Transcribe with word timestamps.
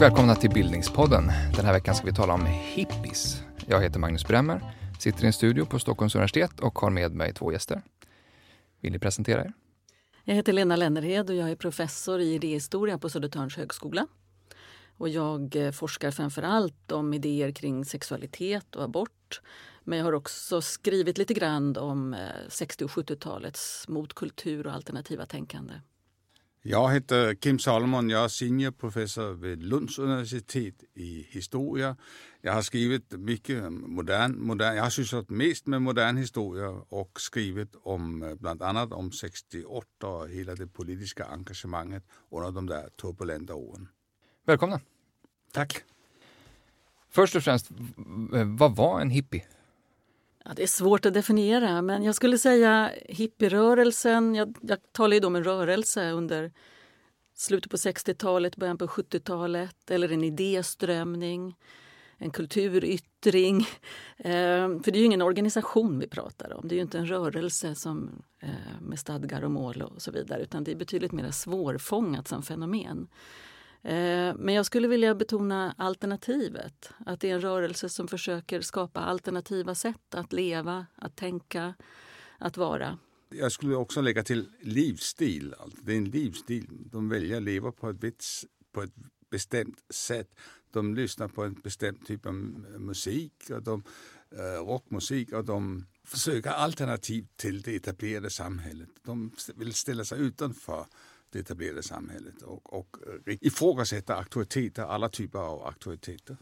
och 0.00 0.04
välkomna 0.04 0.34
till 0.34 0.50
Bildningspodden. 0.50 1.32
Den 1.56 1.64
här 1.64 1.72
veckan 1.72 1.94
ska 1.94 2.06
vi 2.06 2.12
tala 2.12 2.34
om 2.34 2.46
hippies. 2.46 3.42
Jag 3.66 3.82
heter 3.82 3.98
Magnus 3.98 4.26
Bremmer, 4.26 4.74
sitter 4.98 5.24
i 5.24 5.26
en 5.26 5.32
studio 5.32 5.64
på 5.64 5.78
Stockholms 5.78 6.14
universitet 6.14 6.60
och 6.60 6.78
har 6.78 6.90
med 6.90 7.14
mig 7.14 7.34
två 7.34 7.52
gäster. 7.52 7.82
Vill 8.80 8.92
ni 8.92 8.98
presentera 8.98 9.44
er? 9.44 9.52
Jag 10.24 10.34
heter 10.34 10.52
Lena 10.52 10.76
Lennerhed 10.76 11.30
och 11.30 11.36
jag 11.36 11.50
är 11.50 11.56
professor 11.56 12.20
i 12.20 12.34
idéhistoria 12.34 12.98
på 12.98 13.08
Södertörns 13.08 13.56
högskola. 13.56 14.06
Och 14.96 15.08
jag 15.08 15.56
eh, 15.56 15.70
forskar 15.70 16.10
framför 16.10 16.42
allt 16.42 16.92
om 16.92 17.14
idéer 17.14 17.52
kring 17.52 17.84
sexualitet 17.84 18.76
och 18.76 18.84
abort. 18.84 19.40
Men 19.84 19.98
jag 19.98 20.04
har 20.04 20.12
också 20.12 20.60
skrivit 20.60 21.18
lite 21.18 21.34
grann 21.34 21.76
om 21.76 22.14
eh, 22.14 22.20
60 22.48 22.84
och 22.84 22.90
70-talets 22.90 23.88
motkultur 23.88 24.66
och 24.66 24.72
alternativa 24.72 25.26
tänkande. 25.26 25.74
Jag 26.62 26.92
heter 26.92 27.34
Kim 27.34 27.58
Salomon, 27.58 28.10
jag 28.10 28.24
är 28.24 28.28
seniorprofessor 28.28 29.32
vid 29.32 29.62
Lunds 29.62 29.98
universitet 29.98 30.74
i 30.94 31.26
historia. 31.30 31.96
Jag 32.40 32.52
har 32.52 32.62
skrivit 32.62 33.12
mycket 33.12 33.72
modern, 33.72 34.38
modern 34.38 34.76
jag 34.76 34.82
har 34.82 34.90
sysslat 34.90 35.30
mest 35.30 35.66
med 35.66 35.82
modern 35.82 36.16
historia 36.16 36.68
och 36.68 37.20
skrivit 37.20 37.76
om 37.82 38.22
eh, 38.22 38.34
bland 38.34 38.62
annat 38.62 38.92
om 38.92 39.12
68 39.12 40.06
och 40.06 40.28
hela 40.28 40.54
det 40.54 40.66
politiska 40.66 41.24
engagemanget 41.24 42.04
under 42.30 42.50
de 42.50 42.66
där 42.66 42.88
turbulenta 42.88 43.54
åren. 43.54 43.88
Välkomna! 44.46 44.80
Tack! 45.52 45.84
Först 47.10 47.36
och 47.36 47.42
främst, 47.42 47.70
vad 48.58 48.76
var 48.76 49.00
en 49.00 49.10
hippie? 49.10 49.44
Ja, 50.44 50.52
det 50.56 50.62
är 50.62 50.66
svårt 50.66 51.06
att 51.06 51.14
definiera, 51.14 51.82
men 51.82 52.02
jag 52.02 52.14
skulle 52.14 52.38
säga 52.38 52.90
hippierörelsen. 53.08 54.34
Jag, 54.34 54.56
jag 54.60 54.78
talar 54.92 55.14
ju 55.14 55.20
då 55.20 55.26
om 55.26 55.36
en 55.36 55.44
rörelse 55.44 56.10
under 56.10 56.52
slutet 57.34 57.70
på 57.70 57.76
60-talet, 57.76 58.56
början 58.56 58.78
på 58.78 58.86
70-talet 58.86 59.90
eller 59.90 60.12
en 60.12 60.24
idéströmning, 60.24 61.56
en 62.18 62.30
kulturyttring. 62.30 63.58
Eh, 64.16 64.68
för 64.82 64.90
det 64.90 64.98
är 64.98 65.00
ju 65.00 65.04
ingen 65.04 65.22
organisation 65.22 65.98
vi 65.98 66.08
pratar 66.08 66.52
om. 66.52 66.68
Det 66.68 66.74
är 66.74 66.76
ju 66.76 66.82
inte 66.82 66.98
en 66.98 67.06
rörelse 67.06 67.74
som, 67.74 68.22
eh, 68.40 68.80
med 68.80 68.98
stadgar 68.98 69.44
och 69.44 69.50
mål 69.50 69.82
och 69.82 70.02
så 70.02 70.10
vidare 70.10 70.42
utan 70.42 70.64
det 70.64 70.70
är 70.70 70.76
betydligt 70.76 71.12
mer 71.12 71.30
svårfångat 71.30 72.28
som 72.28 72.42
fenomen. 72.42 73.08
Eh, 73.82 74.34
men 74.36 74.54
jag 74.54 74.66
skulle 74.66 74.88
vilja 74.88 75.14
betona 75.14 75.74
alternativet. 75.78 76.90
Att 77.06 77.20
det 77.20 77.30
är 77.30 77.34
en 77.34 77.40
rörelse 77.40 77.88
som 77.88 78.08
försöker 78.08 78.60
skapa 78.60 79.00
alternativa 79.00 79.74
sätt 79.74 80.14
att 80.14 80.32
leva, 80.32 80.86
att 80.94 81.16
tänka, 81.16 81.74
att 82.38 82.56
vara. 82.56 82.98
Jag 83.28 83.52
skulle 83.52 83.74
också 83.74 84.00
lägga 84.00 84.22
till 84.22 84.48
livsstil. 84.60 85.54
Alltså, 85.58 85.78
det 85.82 85.92
är 85.92 85.96
en 85.96 86.04
livsstil. 86.04 86.66
De 86.70 87.08
väljer 87.08 87.36
att 87.36 87.42
leva 87.42 87.72
på 87.72 87.90
ett, 87.90 88.24
på 88.72 88.82
ett 88.82 88.94
bestämt 89.30 89.92
sätt. 89.92 90.34
De 90.72 90.94
lyssnar 90.94 91.28
på 91.28 91.44
en 91.44 91.54
bestämd 91.54 92.06
typ 92.06 92.26
av 92.26 92.34
musik, 92.78 93.50
och 93.50 93.62
de, 93.62 93.82
eh, 94.30 94.66
rockmusik 94.66 95.32
och 95.32 95.44
de 95.44 95.86
försöker 96.04 96.50
alternativ 96.50 97.26
till 97.36 97.62
det 97.62 97.76
etablerade 97.76 98.30
samhället. 98.30 98.88
De 99.02 99.32
vill 99.54 99.74
ställa 99.74 100.04
sig 100.04 100.20
utanför 100.20 100.86
det 101.32 101.38
etablerade 101.38 101.82
samhället 101.82 102.42
och, 102.42 102.72
och 102.72 102.96
ifrågasätta 103.26 104.14
auktoriteter, 104.14 104.82
alla 104.82 105.08
typer 105.08 105.38
av 105.38 105.66
auktoriteter. 105.66 106.36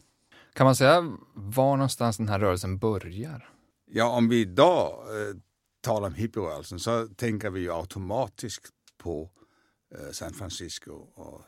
Kan 0.53 0.65
man 0.65 0.75
säga 0.75 1.17
var 1.33 1.77
någonstans 1.77 2.17
den 2.17 2.29
här 2.29 2.39
rörelsen 2.39 2.77
börjar? 2.77 3.49
Ja, 3.91 4.09
om 4.09 4.29
vi 4.29 4.41
idag 4.41 4.91
eh, 4.91 5.35
talar 5.81 6.07
om 6.07 6.13
hippierörelsen 6.13 6.79
så 6.79 7.07
tänker 7.07 7.49
vi 7.49 7.59
ju 7.59 7.73
automatiskt 7.73 8.69
på 8.97 9.29
eh, 9.95 10.11
San 10.11 10.33
Francisco 10.33 10.91
och 11.15 11.41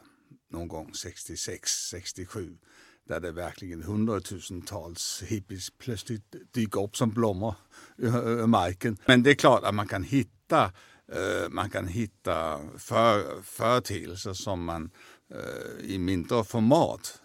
någon 0.50 0.68
gång 0.68 0.94
66, 0.94 1.72
67 1.72 2.58
där 3.08 3.20
det 3.20 3.32
verkligen 3.32 3.84
hundratusentals 3.84 5.24
hippies 5.26 5.70
plötsligt 5.70 6.36
dyker 6.52 6.84
upp 6.84 6.98
som 6.98 7.10
blommor 7.10 7.56
ur 7.98 8.48
marken. 8.48 8.98
Men 9.06 9.24
det 9.24 9.30
är 9.30 9.36
klart 9.36 9.64
att 9.64 9.76
man 9.76 9.88
kan 9.88 10.04
hitta 10.04 10.32
Eh, 10.56 10.72
man 11.50 11.70
kan 11.70 11.88
hitta 11.88 12.60
för, 12.78 13.42
företeelser 13.42 14.34
som 14.34 14.64
man 14.64 14.92
eh, 15.34 15.86
i 15.86 15.98
mindre 16.00 16.44
format 16.44 17.22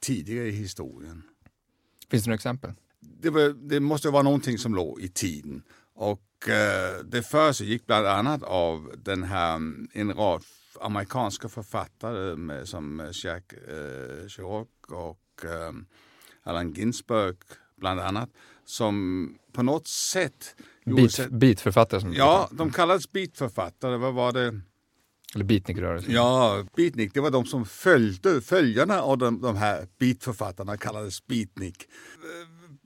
tidigare 0.00 0.48
i 0.48 0.50
historien. 0.50 1.22
Finns 2.10 2.24
det 2.24 2.28
några 2.28 2.34
exempel? 2.34 2.72
Det, 3.00 3.30
var, 3.30 3.68
det 3.68 3.80
måste 3.80 4.10
vara 4.10 4.22
någonting 4.22 4.58
som 4.58 4.74
låg 4.74 5.00
i 5.00 5.08
tiden. 5.08 5.62
Och 5.94 6.48
eh, 6.48 7.04
det 7.04 7.22
försiggick 7.22 7.86
bland 7.86 8.06
annat 8.06 8.42
av 8.42 8.92
den 8.96 9.22
här, 9.22 9.54
en 9.92 10.14
rad 10.14 10.44
amerikanska 10.80 11.48
författare 11.48 12.36
med, 12.36 12.68
som 12.68 13.12
Jack 13.24 13.52
eh, 13.52 14.28
Kerouac 14.28 14.68
och 14.88 15.44
eh, 15.44 15.72
Allen 16.42 16.72
Ginsberg 16.72 17.36
bland 17.76 18.00
annat 18.00 18.30
som 18.64 19.38
på 19.52 19.62
något 19.62 19.86
sätt... 19.88 20.56
Beat, 20.86 21.30
beatförfattare? 21.30 22.00
Som 22.00 22.12
ja, 22.12 22.48
de 22.52 22.70
kallades 22.70 23.12
beatförfattare. 23.12 23.96
Vad 23.96 24.14
var 24.14 24.32
det? 24.32 24.60
Eller 25.34 25.44
beatnikrörelsen? 25.44 26.12
Ja, 26.12 26.64
beatnik. 26.76 27.14
Det 27.14 27.20
var 27.20 27.30
de 27.30 27.44
som 27.44 27.64
följde, 27.64 28.40
följarna 28.40 29.02
av 29.02 29.18
de, 29.18 29.40
de 29.40 29.56
här 29.56 29.86
beatförfattarna 29.98 30.76
kallades 30.76 31.26
beatnik. 31.26 31.88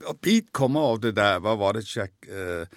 Och 0.07 0.17
beat 0.21 0.45
kommer 0.51 0.79
av 0.79 0.99
det 0.99 1.11
där, 1.11 1.39
vad 1.39 1.57
var 1.57 1.73
det 1.73 1.95
Jack 1.95 2.25
eh, 2.27 2.67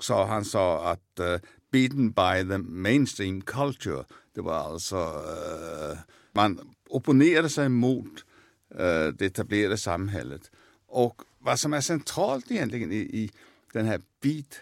sa? 0.00 0.26
Han 0.26 0.44
sa 0.44 0.92
att 0.92 1.18
eh, 1.18 1.36
beaten 1.72 2.10
by 2.10 2.48
the 2.48 2.58
mainstream 2.58 3.40
culture. 3.40 4.04
Det 4.34 4.40
var 4.40 4.54
alltså, 4.54 4.96
eh, 4.96 5.98
man 6.32 6.74
opponerade 6.88 7.48
sig 7.48 7.68
mot 7.68 8.24
eh, 8.74 9.06
det 9.18 9.22
etablerade 9.22 9.76
samhället. 9.76 10.50
Och 10.86 11.22
vad 11.38 11.58
som 11.58 11.72
är 11.72 11.80
centralt 11.80 12.50
egentligen 12.50 12.92
i, 12.92 12.96
i 12.96 13.30
den 13.72 13.86
här 13.86 14.00
beat, 14.20 14.60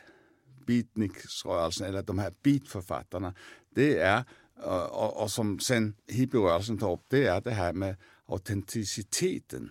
beatniksrörelsen, 0.67 1.87
eller 1.87 2.03
de 2.03 2.19
här 2.19 2.33
beatförfattarna, 2.43 3.35
det 3.71 3.99
är, 3.99 4.25
och, 4.91 5.23
och 5.23 5.31
som 5.31 5.59
sen 5.59 5.95
hippierörelsen 6.07 6.79
tar 6.79 6.93
upp, 6.93 7.05
det 7.09 7.27
är 7.27 7.41
det 7.41 7.51
här 7.51 7.73
med 7.73 7.97
autenticiteten. 8.27 9.71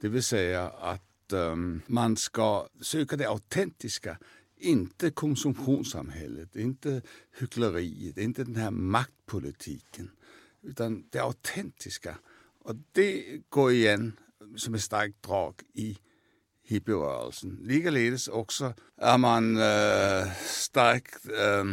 Det 0.00 0.08
vill 0.08 0.22
säga 0.22 0.68
att 0.68 1.32
um, 1.32 1.82
man 1.86 2.16
ska 2.16 2.68
söka 2.80 3.16
det 3.16 3.28
autentiska, 3.28 4.18
inte 4.56 5.10
konsumtionssamhället, 5.10 6.56
inte 6.56 7.02
hyckleriet, 7.38 8.18
inte 8.18 8.44
den 8.44 8.56
här 8.56 8.70
maktpolitiken, 8.70 10.10
utan 10.62 11.04
det 11.10 11.18
autentiska. 11.18 12.18
Och 12.58 12.76
det 12.92 13.40
går 13.48 13.72
igen 13.72 14.12
som 14.56 14.74
ett 14.74 14.82
starkt 14.82 15.22
drag 15.22 15.54
i 15.72 15.98
hippierörelsen. 16.64 17.58
Likaledes 17.62 18.28
också 18.28 18.74
är 18.96 19.18
man 19.18 19.56
äh, 19.56 20.32
starkt 20.46 21.26
äh, 21.26 21.64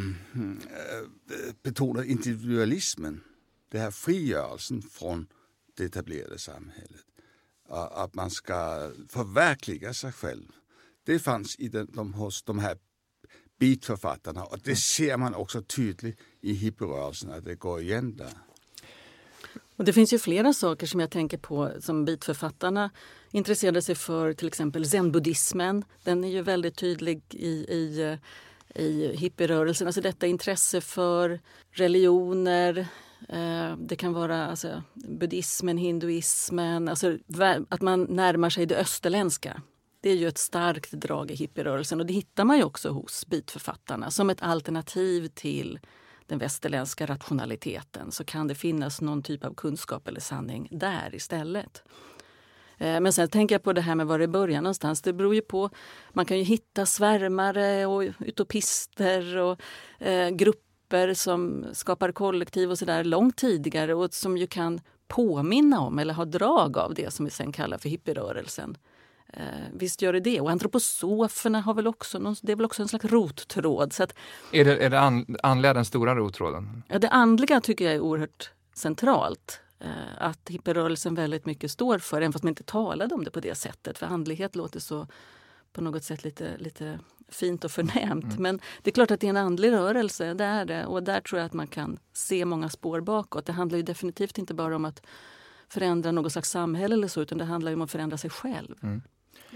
betonar 1.63 2.03
individualismen. 2.03 3.23
Det 3.71 3.79
här 3.79 3.91
frigörelsen 3.91 4.81
från 4.81 5.27
det 5.77 5.83
etablerade 5.83 6.39
samhället. 6.39 7.05
Att 7.69 8.13
man 8.13 8.31
ska 8.31 8.91
förverkliga 9.09 9.93
sig 9.93 10.11
själv. 10.11 10.47
Det 11.03 11.19
fanns 11.19 11.55
i 11.59 11.67
den, 11.67 11.87
de, 11.93 12.13
hos 12.13 12.43
de 12.43 12.59
här 12.59 12.77
beatförfattarna 13.59 14.43
och 14.43 14.59
det 14.63 14.75
ser 14.75 15.17
man 15.17 15.35
också 15.35 15.61
tydligt 15.61 16.19
i 16.41 16.53
hippierörelsen 16.53 17.31
att 17.31 17.45
det 17.45 17.55
går 17.55 17.81
igen 17.81 18.15
där. 18.15 18.33
Och 19.81 19.85
det 19.85 19.93
finns 19.93 20.13
ju 20.13 20.19
flera 20.19 20.53
saker 20.53 20.87
som 20.87 20.99
jag 20.99 21.09
tänker 21.09 21.37
på 21.37 21.71
som 21.79 22.05
bitförfattarna 22.05 22.89
intresserade 23.31 23.81
sig 23.81 23.95
för. 23.95 24.33
Till 24.33 24.47
exempel 24.47 24.85
zenbuddismen. 24.85 25.85
Den 26.03 26.23
är 26.23 26.29
ju 26.29 26.41
väldigt 26.41 26.75
tydlig 26.75 27.21
i, 27.29 27.49
i, 27.49 28.17
i 28.75 29.15
hippierörelsen. 29.15 29.87
Alltså 29.87 30.01
detta 30.01 30.27
intresse 30.27 30.81
för 30.81 31.39
religioner. 31.71 32.77
Eh, 33.29 33.75
det 33.77 33.95
kan 33.95 34.13
vara 34.13 34.45
alltså, 34.47 34.83
buddhismen, 34.93 35.77
hinduismen. 35.77 36.89
Alltså 36.89 37.17
att 37.69 37.81
man 37.81 38.03
närmar 38.03 38.49
sig 38.49 38.65
det 38.65 38.77
österländska. 38.77 39.61
Det 40.01 40.09
är 40.09 40.15
ju 40.15 40.27
ett 40.27 40.37
starkt 40.37 40.91
drag 40.91 41.31
i 41.31 41.35
hippierörelsen 41.35 41.99
och 41.99 42.05
det 42.05 42.13
hittar 42.13 42.45
man 42.45 42.57
ju 42.57 42.63
också 42.63 42.89
hos 42.89 43.27
bitförfattarna 43.27 44.11
som 44.11 44.29
ett 44.29 44.41
alternativ 44.41 45.27
till 45.27 45.79
den 46.31 46.39
västerländska 46.39 47.05
rationaliteten 47.05 48.11
så 48.11 48.23
kan 48.23 48.47
det 48.47 48.55
finnas 48.55 49.01
någon 49.01 49.23
typ 49.23 49.45
av 49.45 49.53
kunskap 49.53 50.07
eller 50.07 50.19
sanning 50.19 50.67
där 50.71 51.15
istället. 51.15 51.83
Eh, 52.77 52.99
men 52.99 53.13
sen 53.13 53.29
tänker 53.29 53.55
jag 53.55 53.63
på 53.63 53.73
det 53.73 53.81
här 53.81 53.95
med 53.95 54.07
var 54.07 54.19
det 54.19 54.27
börjar 54.27 54.61
någonstans. 54.61 55.01
Det 55.01 55.13
beror 55.13 55.35
ju 55.35 55.41
på. 55.41 55.69
Man 56.13 56.25
kan 56.25 56.37
ju 56.37 56.43
hitta 56.43 56.85
svärmare 56.85 57.85
och 57.85 58.03
utopister 58.19 59.37
och 59.37 59.61
eh, 59.99 60.29
grupper 60.29 61.13
som 61.13 61.65
skapar 61.73 62.11
kollektiv 62.11 62.71
och 62.71 62.79
sådär 62.79 63.03
långt 63.03 63.37
tidigare 63.37 63.93
och 63.93 64.13
som 64.13 64.37
ju 64.37 64.47
kan 64.47 64.81
påminna 65.07 65.79
om 65.79 65.99
eller 65.99 66.13
ha 66.13 66.25
drag 66.25 66.77
av 66.77 66.93
det 66.93 67.13
som 67.13 67.25
vi 67.25 67.31
sen 67.31 67.51
kallar 67.51 67.77
för 67.77 67.89
hippierörelsen. 67.89 68.77
Eh, 69.33 69.43
visst 69.73 70.01
gör 70.01 70.13
det 70.13 70.19
det. 70.19 70.41
Och 70.41 70.51
antroposoferna 70.51 71.61
har 71.61 71.73
väl 71.73 71.87
också, 71.87 72.19
någon, 72.19 72.35
det 72.41 72.51
är 72.51 72.55
väl 72.55 72.65
också 72.65 72.81
en 72.81 72.87
slags 72.87 73.05
rottråd. 73.05 73.93
Så 73.93 74.03
att, 74.03 74.13
är 74.51 74.65
det, 74.65 74.77
är 74.77 74.89
det 74.89 74.99
an, 74.99 75.37
andliga 75.43 75.73
den 75.73 75.85
stora 75.85 76.15
rottråden? 76.15 76.83
Ja, 76.87 76.99
det 76.99 77.09
andliga 77.09 77.61
tycker 77.61 77.85
jag 77.85 77.93
är 77.93 77.99
oerhört 77.99 78.51
centralt. 78.73 79.59
eh, 79.79 79.89
att 80.17 80.49
hippierörelsen 80.49 81.15
väldigt 81.15 81.45
mycket 81.45 81.71
står 81.71 81.99
för, 81.99 82.17
även 82.17 82.33
fast 82.33 82.43
man 82.43 82.51
inte 82.51 82.63
talade 82.63 83.15
om 83.15 83.23
det 83.23 83.31
på 83.31 83.39
det 83.39 83.55
sättet. 83.55 83.97
För 83.97 84.05
andlighet 84.05 84.55
låter 84.55 84.79
så 84.79 85.07
på 85.73 85.81
något 85.81 86.03
sätt 86.03 86.23
lite, 86.23 86.57
lite 86.57 86.99
fint 87.29 87.63
och 87.63 87.71
förnämt. 87.71 88.23
Mm. 88.23 88.41
Men 88.41 88.59
det 88.81 88.89
är 88.89 88.93
klart 88.93 89.11
att 89.11 89.19
det 89.19 89.27
är 89.27 89.29
en 89.29 89.37
andlig 89.37 89.71
rörelse, 89.71 90.33
det 90.33 90.43
är 90.43 90.65
det. 90.65 90.85
Och 90.85 91.03
där 91.03 91.21
tror 91.21 91.39
jag 91.39 91.45
att 91.45 91.53
man 91.53 91.67
kan 91.67 91.99
se 92.13 92.45
många 92.45 92.69
spår 92.69 93.01
bakåt. 93.01 93.45
Det 93.45 93.53
handlar 93.53 93.77
ju 93.77 93.83
definitivt 93.83 94.37
inte 94.37 94.53
bara 94.53 94.75
om 94.75 94.85
att 94.85 95.01
förändra 95.69 96.11
något 96.11 96.31
slags 96.31 96.49
samhälle 96.49 96.95
eller 96.95 97.07
så, 97.07 97.21
utan 97.21 97.37
det 97.37 97.45
handlar 97.45 97.73
om 97.73 97.81
att 97.81 97.91
förändra 97.91 98.17
sig 98.17 98.29
själv. 98.29 98.75
Mm. 98.83 99.01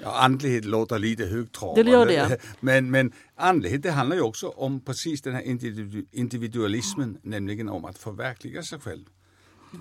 Ja, 0.02 0.20
andlighet 0.20 0.66
låter 0.66 1.00
lite 1.00 1.26
högtravande. 1.26 1.84
Det 1.84 1.92
gör 1.92 2.06
det. 2.06 2.38
Men, 2.60 2.92
men 2.92 3.12
andlighet 3.36 3.84
det 3.84 3.92
handlar 3.92 4.16
ju 4.16 4.22
också 4.22 4.48
om 4.48 4.80
precis 4.80 5.22
den 5.22 5.34
här 5.34 5.42
individualismen, 6.12 7.10
mm. 7.10 7.20
nämligen 7.24 7.70
om 7.70 7.86
att 7.86 7.98
förverkliga 7.98 8.64
sig 8.64 8.80
själv. 8.80 9.06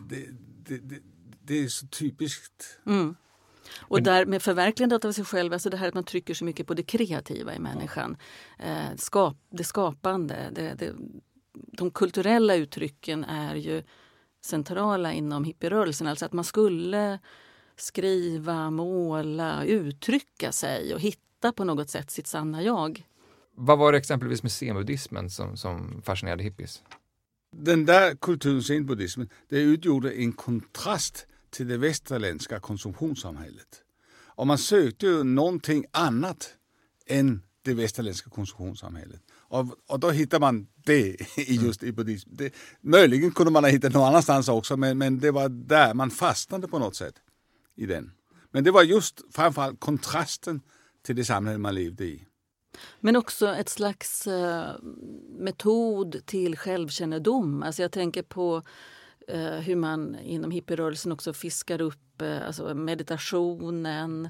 Det, 0.08 0.26
det, 0.66 0.78
det, 0.78 1.00
det 1.42 1.64
är 1.64 1.68
så 1.68 1.86
typiskt. 1.86 2.78
Mm. 2.86 3.14
Och 3.80 4.02
där 4.02 4.26
med 4.26 4.42
förverkligandet 4.42 5.04
av 5.04 5.12
sig 5.12 5.24
själv, 5.24 5.52
alltså 5.52 5.70
det 5.70 5.76
här 5.76 5.88
att 5.88 5.94
man 5.94 6.04
trycker 6.04 6.34
så 6.34 6.44
mycket 6.44 6.66
på 6.66 6.74
det 6.74 6.82
kreativa 6.82 7.54
i 7.54 7.58
människan. 7.58 8.16
Eh, 8.58 8.96
skap, 8.96 9.36
det 9.50 9.64
skapande, 9.64 10.50
det, 10.52 10.74
det, 10.74 10.92
de 11.52 11.90
kulturella 11.90 12.54
uttrycken 12.54 13.24
är 13.24 13.54
ju 13.54 13.82
centrala 14.44 15.12
inom 15.12 15.44
hippierörelsen. 15.44 16.06
Alltså 16.06 16.24
att 16.24 16.32
man 16.32 16.44
skulle 16.44 17.18
skriva, 17.76 18.70
måla, 18.70 19.64
uttrycka 19.64 20.52
sig 20.52 20.94
och 20.94 21.00
hitta 21.00 21.52
på 21.52 21.64
något 21.64 21.90
sätt 21.90 22.10
sitt 22.10 22.26
sanna 22.26 22.62
jag. 22.62 23.06
Vad 23.56 23.78
var 23.78 23.92
det 23.92 23.98
exempelvis 23.98 24.42
med 24.42 24.52
zenbuddismen 24.52 25.30
som, 25.30 25.56
som 25.56 26.02
fascinerade 26.04 26.42
hippies? 26.42 26.82
Den 27.56 27.86
där 27.86 28.14
kulturen, 28.14 28.62
zenbuddismen, 28.62 29.28
det 29.48 29.58
utgjorde 29.58 30.12
en 30.12 30.32
kontrast 30.32 31.26
till 31.50 31.68
det 31.68 31.76
västerländska 31.76 32.60
konsumtionssamhället. 32.60 33.82
Och 34.36 34.46
man 34.46 34.58
sökte 34.58 35.06
ju 35.06 35.24
någonting 35.24 35.84
annat 35.90 36.54
än 37.06 37.42
det 37.62 37.74
västerländska 37.74 38.30
konsumtionssamhället. 38.30 39.20
Och, 39.32 39.66
och 39.86 40.00
då 40.00 40.10
hittar 40.10 40.40
man 40.40 40.66
det 40.84 41.16
i 41.36 41.54
just 41.64 41.82
i 41.82 41.92
buddhism. 41.92 42.30
Det, 42.32 42.54
möjligen 42.80 43.30
kunde 43.30 43.52
man 43.52 43.64
ha 43.64 43.70
hittat 43.70 43.92
någon 43.92 44.08
annanstans 44.08 44.48
också, 44.48 44.76
men, 44.76 44.98
men 44.98 45.18
det 45.18 45.30
var 45.30 45.48
där 45.48 45.94
man 45.94 46.10
fastnade 46.10 46.68
på 46.68 46.78
något 46.78 46.96
sätt 46.96 47.14
i 47.76 47.86
den. 47.86 48.12
Men 48.50 48.64
det 48.64 48.70
var 48.70 48.82
just 48.82 49.34
framförallt 49.34 49.80
kontrasten 49.80 50.60
till 51.02 51.16
det 51.16 51.24
samhälle 51.24 51.58
man 51.58 51.74
levde 51.74 52.04
i. 52.04 52.26
Men 53.00 53.16
också 53.16 53.48
ett 53.48 53.68
slags 53.68 54.26
uh, 54.26 54.64
metod 55.38 56.26
till 56.26 56.56
självkännedom. 56.56 57.62
Alltså 57.62 57.82
jag 57.82 57.92
tänker 57.92 58.22
på 58.22 58.62
uh, 59.32 59.54
hur 59.54 59.76
man 59.76 60.18
inom 60.18 60.50
hippierörelsen 60.50 61.12
också 61.12 61.32
fiskar 61.32 61.80
upp 61.80 62.22
uh, 62.22 62.46
alltså 62.46 62.74
meditationen. 62.74 64.28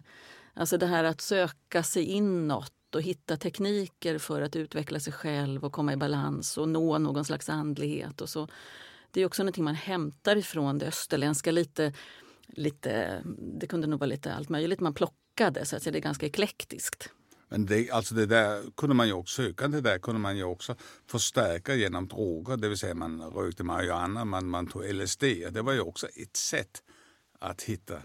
Alltså 0.55 0.79
det 0.79 0.87
här 0.87 1.05
att 1.05 1.21
söka 1.21 1.83
sig 1.83 2.05
inåt 2.05 2.73
och 2.95 3.03
hitta 3.03 3.37
tekniker 3.37 4.19
för 4.19 4.43
att 4.43 4.57
utveckla 4.57 5.01
sig 5.01 5.13
själv 5.13 5.65
och 5.65 5.73
komma 5.73 5.93
i 5.93 5.97
balans 5.97 6.59
och 6.59 6.69
nå 6.69 6.99
någon 6.99 7.25
slags 7.25 7.49
andlighet. 7.49 8.21
Och 8.21 8.29
så. 8.29 8.49
Det 9.11 9.21
är 9.21 9.27
också 9.27 9.43
någonting 9.43 9.65
man 9.65 9.75
hämtar 9.75 10.37
ifrån 10.37 10.79
det 10.79 10.87
österländska. 10.87 11.51
lite 11.51 11.93
lite, 12.49 13.23
det 13.39 13.67
kunde 13.67 13.87
nog 13.87 14.01
vara 14.01 14.09
lite 14.09 14.35
allt 14.35 14.49
möjligt 14.49 14.81
man 14.81 14.95
plockade, 14.95 15.67
så 15.67 15.77
att 15.77 15.83
säga. 15.83 15.93
det 15.93 15.99
är 15.99 16.03
ganska 16.03 16.27
eklektiskt. 16.27 17.11
Men 17.49 17.67
det, 17.67 17.91
alltså 17.91 18.15
det 18.15 18.27
där 18.27 18.63
kunde 18.77 18.95
man 18.95 19.07
ju 19.07 19.13
också 19.13 19.43
söka, 19.43 19.69
det 19.69 19.81
där 19.81 19.99
kunde 19.99 20.21
man 20.21 20.37
ju 20.37 20.45
också 20.45 20.77
förstärka 21.07 21.75
genom 21.75 22.09
droger, 22.09 22.57
det 22.57 22.69
vill 22.69 22.79
säga 22.79 22.95
man 22.95 23.23
rökte 23.23 23.65
marijuana, 23.65 24.25
man, 24.25 24.49
man 24.49 24.67
tog 24.67 24.95
LSD. 24.95 25.23
Det 25.51 25.63
var 25.63 25.73
ju 25.73 25.81
också 25.81 26.07
ett 26.07 26.37
sätt 26.37 26.83
att 27.39 27.63
hitta, 27.63 28.03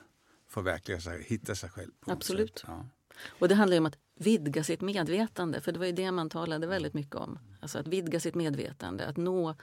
förverkliga 0.49 1.01
sig, 1.01 1.23
hitta 1.23 1.55
sig 1.55 1.69
själv. 1.69 1.91
Absolut. 2.05 2.63
Ja. 2.67 2.85
Och 3.27 3.47
det 3.47 3.55
handlar 3.55 3.75
ju 3.75 3.79
om 3.79 3.85
att 3.85 3.97
vidga 4.19 4.63
sitt 4.63 4.81
medvetande, 4.81 5.61
för 5.61 5.71
det 5.71 5.79
var 5.79 5.85
ju 5.85 5.91
det 5.91 6.11
man 6.11 6.29
talade 6.29 6.67
väldigt 6.67 6.93
mycket 6.93 7.15
om. 7.15 7.39
Alltså 7.61 7.79
att 7.79 7.87
vidga 7.87 8.19
sitt 8.19 8.35
medvetande, 8.35 9.05
att 9.05 9.17
nå 9.17 9.55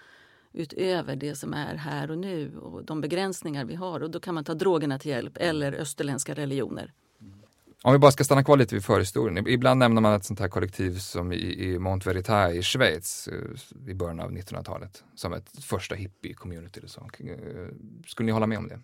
utöver 0.56 1.16
det 1.16 1.34
som 1.34 1.54
är 1.54 1.74
här 1.74 2.10
och 2.10 2.18
nu 2.18 2.56
och 2.58 2.84
de 2.84 3.00
begränsningar 3.00 3.64
vi 3.64 3.74
har. 3.74 4.02
Och 4.02 4.10
då 4.10 4.20
kan 4.20 4.34
man 4.34 4.44
ta 4.44 4.54
drogerna 4.54 4.98
till 4.98 5.10
hjälp 5.10 5.36
eller 5.36 5.72
österländska 5.72 6.34
religioner. 6.34 6.92
Om 7.82 7.92
vi 7.92 7.98
bara 7.98 8.12
ska 8.12 8.24
stanna 8.24 8.44
kvar 8.44 8.56
lite 8.56 8.74
vid 8.74 8.84
förhistorien. 8.84 9.48
Ibland 9.48 9.78
nämner 9.78 10.00
man 10.00 10.14
ett 10.14 10.24
sånt 10.24 10.40
här 10.40 10.48
kollektiv 10.48 10.98
som 10.98 11.32
i, 11.32 11.64
i 11.64 11.78
Mont 11.78 12.06
Veritas 12.06 12.54
i 12.54 12.62
Schweiz 12.62 13.28
eh, 13.28 13.90
i 13.90 13.94
början 13.94 14.20
av 14.20 14.30
1900-talet 14.30 15.04
som 15.14 15.32
ett 15.32 15.64
första 15.64 15.94
hippie-community. 15.94 16.80
Eh, 16.84 17.74
skulle 18.06 18.26
ni 18.26 18.32
hålla 18.32 18.46
med 18.46 18.58
om 18.58 18.68
det? 18.68 18.80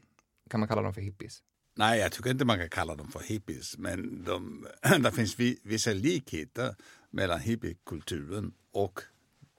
Kan 0.50 0.60
man 0.60 0.68
kalla 0.68 0.82
dem 0.82 0.94
för 0.94 1.00
hippies? 1.00 1.42
Nej, 1.76 2.00
jag 2.00 2.12
tycker 2.12 2.30
inte 2.30 2.44
man 2.44 2.58
kan 2.58 2.68
kalla 2.68 2.94
dem 2.94 3.08
för 3.08 3.20
hippies, 3.20 3.78
men 3.78 4.24
de, 4.24 4.66
det 5.02 5.12
finns 5.12 5.36
vissa 5.62 5.92
likheter 5.92 6.74
mellan 7.10 7.40
hippiekulturen 7.40 8.52
och 8.72 9.00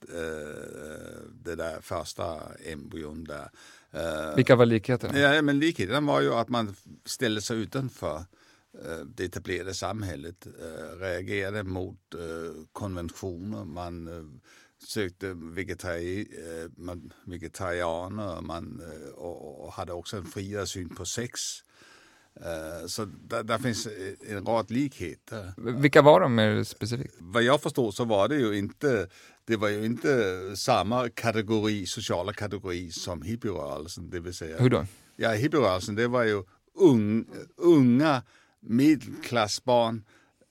Eh, 0.09 1.21
det 1.43 1.55
där 1.55 1.81
första 1.81 2.39
embryon 2.65 3.23
där. 3.23 3.49
Eh, 3.91 4.35
Vilka 4.35 4.55
var 4.55 4.65
likheterna? 4.65 5.19
Ja, 5.19 5.41
men 5.41 5.59
likheten 5.59 6.05
var 6.05 6.21
ju 6.21 6.33
att 6.33 6.49
man 6.49 6.75
ställde 7.05 7.41
sig 7.41 7.57
utanför 7.57 8.15
eh, 8.85 8.97
det 9.05 9.23
etablerade 9.25 9.73
samhället, 9.73 10.47
reagerade 10.99 11.63
mot 11.63 12.15
konventioner, 12.71 13.65
man 13.65 14.09
sökte 14.87 15.33
vegetari, 15.33 16.27
vegetarianer 17.25 18.41
man, 18.41 18.81
och 19.15 19.73
hade 19.73 19.93
också 19.93 20.17
en 20.17 20.25
friare 20.25 20.67
syn 20.67 20.89
på 20.95 21.05
sex. 21.05 21.39
Så 22.87 23.05
där, 23.05 23.43
där, 23.43 23.57
finns 23.57 23.87
en 24.27 24.45
rad 24.45 24.71
likheter. 24.71 25.53
Vilka 25.57 26.01
var 26.01 26.19
de 26.19 26.35
mer 26.35 26.63
specifikt? 26.63 27.15
Vad 27.19 27.43
jag 27.43 27.61
förstår 27.61 27.91
så 27.91 28.05
var 28.05 28.27
det 28.27 28.35
ju 28.35 28.57
inte 28.57 29.07
det 29.45 29.57
var 29.57 29.69
ju 29.69 29.85
inte 29.85 30.55
samma 30.55 31.09
kategori, 31.09 31.85
sociala 31.85 32.33
kategori 32.33 32.91
som 32.91 33.21
hippierörelsen. 33.21 34.09
Det 34.09 34.19
vill 34.19 34.33
säga, 34.33 34.57
Hur 34.57 34.69
då? 34.69 34.85
Ja, 35.15 35.31
hippierörelsen 35.31 35.95
det 35.95 36.07
var 36.07 36.23
ju 36.23 36.43
un, 36.75 37.27
unga 37.57 38.23
medelklassbarn, 38.59 40.03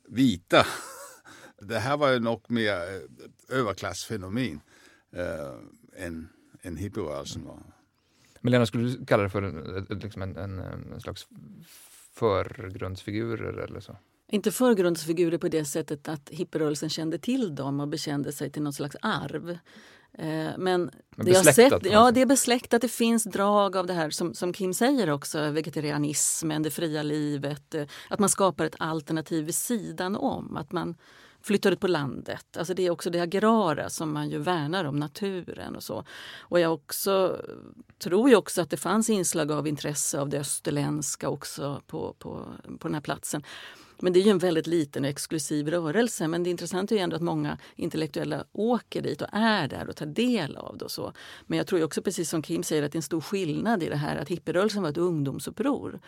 vita. 0.08 0.66
Det 1.60 1.78
här 1.78 1.96
var 1.96 2.10
ju 2.10 2.20
nog 2.20 2.50
mer 2.50 2.74
eh, 2.74 3.58
överklassfenomen 3.58 4.60
äh, 5.16 6.04
än, 6.04 6.28
än 6.62 6.76
hippierörelsen 6.76 7.44
var. 7.44 7.62
Men 8.42 8.52
Lena, 8.52 8.66
skulle 8.66 8.88
du 8.88 9.04
kalla 9.04 9.22
det 9.22 9.30
för 9.30 9.42
en, 9.42 9.86
liksom 10.02 10.22
en, 10.22 10.36
en, 10.36 10.58
en 10.92 11.00
slags 11.00 11.26
förgrundsfigurer 12.14 13.58
eller 13.58 13.80
så? 13.80 13.96
Inte 14.30 14.52
förgrundsfigurer 14.52 15.38
på 15.38 15.48
det 15.48 15.64
sättet 15.64 16.08
att 16.08 16.30
hippierörelsen 16.30 16.90
kände 16.90 17.18
till 17.18 17.54
dem 17.54 17.80
och 17.80 17.88
bekände 17.88 18.32
sig 18.32 18.50
till 18.50 18.62
något 18.62 18.74
slags 18.74 18.96
arv. 19.02 19.50
Eh, 19.50 20.50
men, 20.58 20.90
Men 21.16 21.26
det 21.26 21.30
jag 21.30 21.54
sett, 21.54 21.86
ja, 21.86 22.10
det 22.10 22.20
är 22.20 22.26
besläktat. 22.26 22.82
Det 22.82 22.88
finns 22.88 23.24
drag 23.24 23.76
av 23.76 23.86
det 23.86 23.92
här 23.92 24.10
som, 24.10 24.34
som 24.34 24.52
Kim 24.52 24.74
säger 24.74 25.10
också, 25.10 25.50
vegetarianismen, 25.50 26.62
det 26.62 26.70
fria 26.70 27.02
livet. 27.02 27.74
Eh, 27.74 27.86
att 28.08 28.18
man 28.18 28.28
skapar 28.28 28.64
ett 28.64 28.76
alternativ 28.78 29.44
vid 29.44 29.54
sidan 29.54 30.16
om. 30.16 30.56
Att 30.56 30.72
man 30.72 30.94
flyttar 31.42 31.72
ut 31.72 31.80
på 31.80 31.88
landet. 31.88 32.56
Alltså 32.56 32.74
det 32.74 32.86
är 32.86 32.90
också 32.90 33.10
det 33.10 33.20
agrara 33.20 33.90
som 33.90 34.12
man 34.12 34.30
ju 34.30 34.38
värnar 34.38 34.84
om, 34.84 34.96
naturen 34.96 35.76
och 35.76 35.82
så. 35.82 36.04
Och 36.38 36.60
jag 36.60 36.74
också, 36.74 37.42
tror 37.98 38.30
ju 38.30 38.36
också 38.36 38.62
att 38.62 38.70
det 38.70 38.76
fanns 38.76 39.10
inslag 39.10 39.52
av 39.52 39.66
intresse 39.66 40.20
av 40.20 40.28
det 40.28 40.38
österländska 40.38 41.28
också 41.28 41.82
på, 41.86 42.14
på, 42.18 42.46
på 42.78 42.88
den 42.88 42.94
här 42.94 43.00
platsen. 43.00 43.42
Men 44.02 44.12
det 44.12 44.20
är 44.20 44.24
ju 44.24 44.30
en 44.30 44.38
väldigt 44.38 44.66
liten 44.66 45.04
och 45.04 45.10
exklusiv 45.10 45.68
rörelse. 45.68 46.28
Men 46.28 46.42
det 46.42 46.50
intressanta 46.50 46.94
är 46.94 46.98
ju 46.98 47.02
ändå 47.02 47.16
att 47.16 47.22
många 47.22 47.58
intellektuella 47.76 48.44
åker 48.52 49.02
dit 49.02 49.22
och 49.22 49.28
är 49.32 49.68
där 49.68 49.88
och 49.88 49.96
tar 49.96 50.06
del 50.06 50.56
av 50.56 50.78
det. 50.78 50.84
Och 50.84 50.90
så. 50.90 51.12
Men 51.46 51.56
jag 51.56 51.66
tror 51.66 51.84
också, 51.84 52.02
precis 52.02 52.30
som 52.30 52.42
Kim 52.42 52.62
säger, 52.62 52.82
att 52.82 52.92
det 52.92 52.96
är 52.96 52.98
en 52.98 53.02
stor 53.02 53.20
skillnad 53.20 53.82
i 53.82 53.88
det 53.88 53.96
här 53.96 54.16
att 54.16 54.28
hippierörelsen 54.28 54.82
var 54.82 54.90
ett 54.90 54.96
ungdomsuppror. 54.96 56.00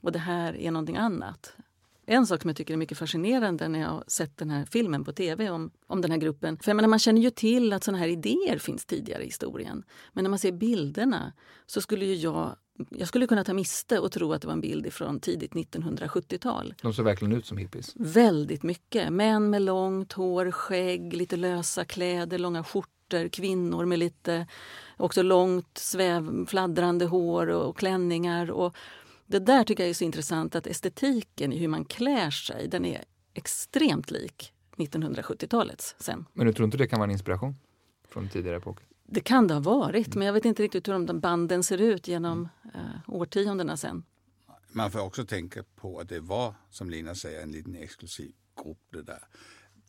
Och 0.00 0.12
det 0.12 0.18
här 0.18 0.56
är 0.56 0.70
någonting 0.70 0.96
annat. 0.96 1.56
En 2.06 2.26
sak 2.26 2.42
som 2.42 2.48
jag 2.48 2.56
tycker 2.56 2.74
är 2.74 2.78
mycket 2.78 2.98
fascinerande 2.98 3.68
när 3.68 3.80
jag 3.80 3.88
har 3.88 4.04
sett 4.06 4.36
den 4.36 4.50
här 4.50 4.64
filmen 4.64 5.04
på 5.04 5.12
tv 5.12 5.50
om, 5.50 5.70
om 5.86 6.00
den 6.00 6.10
här 6.10 6.18
gruppen. 6.18 6.58
För 6.58 6.74
menar, 6.74 6.88
man 6.88 6.98
känner 6.98 7.20
ju 7.20 7.30
till 7.30 7.72
att 7.72 7.84
såna 7.84 7.98
här 7.98 8.08
idéer 8.08 8.58
finns 8.58 8.86
tidigare 8.86 9.22
i 9.22 9.26
historien. 9.26 9.84
Men 10.12 10.24
när 10.24 10.28
man 10.30 10.38
ser 10.38 10.52
bilderna 10.52 11.32
så 11.66 11.80
skulle 11.80 12.04
ju 12.04 12.14
jag 12.14 12.56
jag 12.90 13.08
skulle 13.08 13.26
kunna 13.26 13.44
ta 13.44 13.54
miste 13.54 13.98
och 13.98 14.12
tro 14.12 14.32
att 14.32 14.40
det 14.40 14.46
var 14.46 14.54
en 14.54 14.60
bild 14.60 14.92
från 14.92 15.20
tidigt 15.20 15.52
1970-tal. 15.52 16.74
De 16.82 16.92
såg 16.94 17.04
verkligen 17.04 17.32
ut 17.32 17.46
som 17.46 17.58
hippies? 17.58 17.92
Väldigt 17.96 18.62
mycket. 18.62 19.12
Män 19.12 19.50
med 19.50 19.62
långt 19.62 20.12
hår, 20.12 20.50
skägg, 20.50 21.12
lite 21.12 21.36
lösa 21.36 21.84
kläder, 21.84 22.38
långa 22.38 22.64
skjortor. 22.64 23.28
Kvinnor 23.28 23.84
med 23.84 23.98
lite 23.98 24.46
också 24.96 25.22
långt 25.22 25.78
sväv, 25.78 26.46
fladdrande 26.46 27.04
hår 27.06 27.46
och, 27.46 27.68
och 27.68 27.78
klänningar. 27.78 28.50
Och 28.50 28.76
det 29.32 29.38
där 29.38 29.64
tycker 29.64 29.82
jag 29.82 29.90
är 29.90 29.94
så 29.94 30.04
intressant 30.04 30.54
att 30.54 30.66
estetiken 30.66 31.52
i 31.52 31.58
hur 31.58 31.68
man 31.68 31.84
klär 31.84 32.30
sig, 32.30 32.68
den 32.68 32.84
är 32.84 33.04
extremt 33.34 34.10
lik 34.10 34.52
1970-talets 34.76 35.94
sen. 35.98 36.24
Men 36.32 36.46
du 36.46 36.52
tror 36.52 36.64
inte 36.64 36.76
det 36.76 36.86
kan 36.86 36.98
vara 36.98 37.08
en 37.08 37.12
inspiration 37.12 37.54
från 38.08 38.28
tidigare 38.28 38.56
epoker? 38.56 38.86
Det 39.06 39.20
kan 39.20 39.46
det 39.46 39.54
ha 39.54 39.60
varit, 39.60 40.14
men 40.14 40.26
jag 40.26 40.32
vet 40.32 40.44
inte 40.44 40.62
riktigt 40.62 40.88
hur 40.88 41.06
de 41.06 41.20
banden 41.20 41.62
ser 41.62 41.78
ut 41.78 42.08
genom 42.08 42.48
eh, 42.74 42.80
årtiondena 43.08 43.76
sen. 43.76 44.04
Man 44.72 44.90
får 44.90 45.00
också 45.00 45.24
tänka 45.24 45.64
på 45.76 45.98
att 46.00 46.08
det 46.08 46.20
var, 46.20 46.54
som 46.70 46.90
Lina 46.90 47.14
säger, 47.14 47.42
en 47.42 47.52
liten 47.52 47.76
exklusiv 47.76 48.32
grupp 48.64 48.78
det 48.92 49.02
där. 49.02 49.26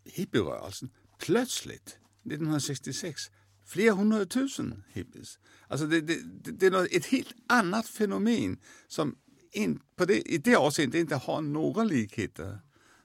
Hippierörelsen, 0.05 0.89
plötsligt 1.19 1.97
1966, 2.25 3.21
flera 3.65 3.93
hundratusen 3.93 4.83
hippies. 4.93 5.39
Alltså 5.67 5.87
det, 5.87 6.01
det, 6.01 6.17
det, 6.51 6.65
är 6.65 6.97
ett 6.97 7.05
helt 7.05 7.33
annat 7.47 7.87
fenomen 7.87 8.57
som 8.87 9.15
in, 9.53 9.79
på 9.95 10.05
det, 10.05 10.21
i 10.21 10.37
det 10.37 10.55
avseendet 10.55 10.99
inte 10.99 11.15
har 11.15 11.41
några 11.41 11.83
likheter 11.83 12.59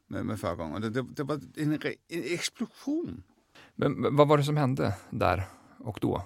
med, 0.07 0.27
med 0.27 0.41
föregångaren. 0.41 0.93
Det, 0.93 1.03
det, 1.03 1.23
var 1.23 1.41
en, 1.57 1.73
en 2.09 2.25
explosion. 2.25 3.23
Men 3.75 4.17
vad 4.17 4.29
var 4.29 4.39
det 4.39 4.45
som 4.45 4.57
hände 4.57 4.95
där 5.11 5.43
och 5.79 5.99
då? 6.01 6.23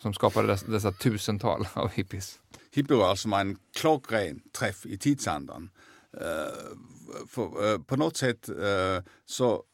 Som 0.00 0.14
skapade 0.14 0.48
dessa, 0.48 0.66
dessa 0.66 0.92
tusental 0.92 1.68
av 1.72 1.88
hippies? 1.88 2.40
Hippierörelsen 2.70 3.30
var 3.30 3.40
en 3.40 3.58
klockren 3.76 4.40
träff 4.58 4.86
i 4.86 4.98
tidsandan. 4.98 5.70
Uh, 6.14 6.76
för, 7.26 7.72
uh, 7.72 7.82
på 7.82 7.96
något 7.96 8.16
sätt 8.16 8.48
uh, 8.48 9.02
så 9.26 9.64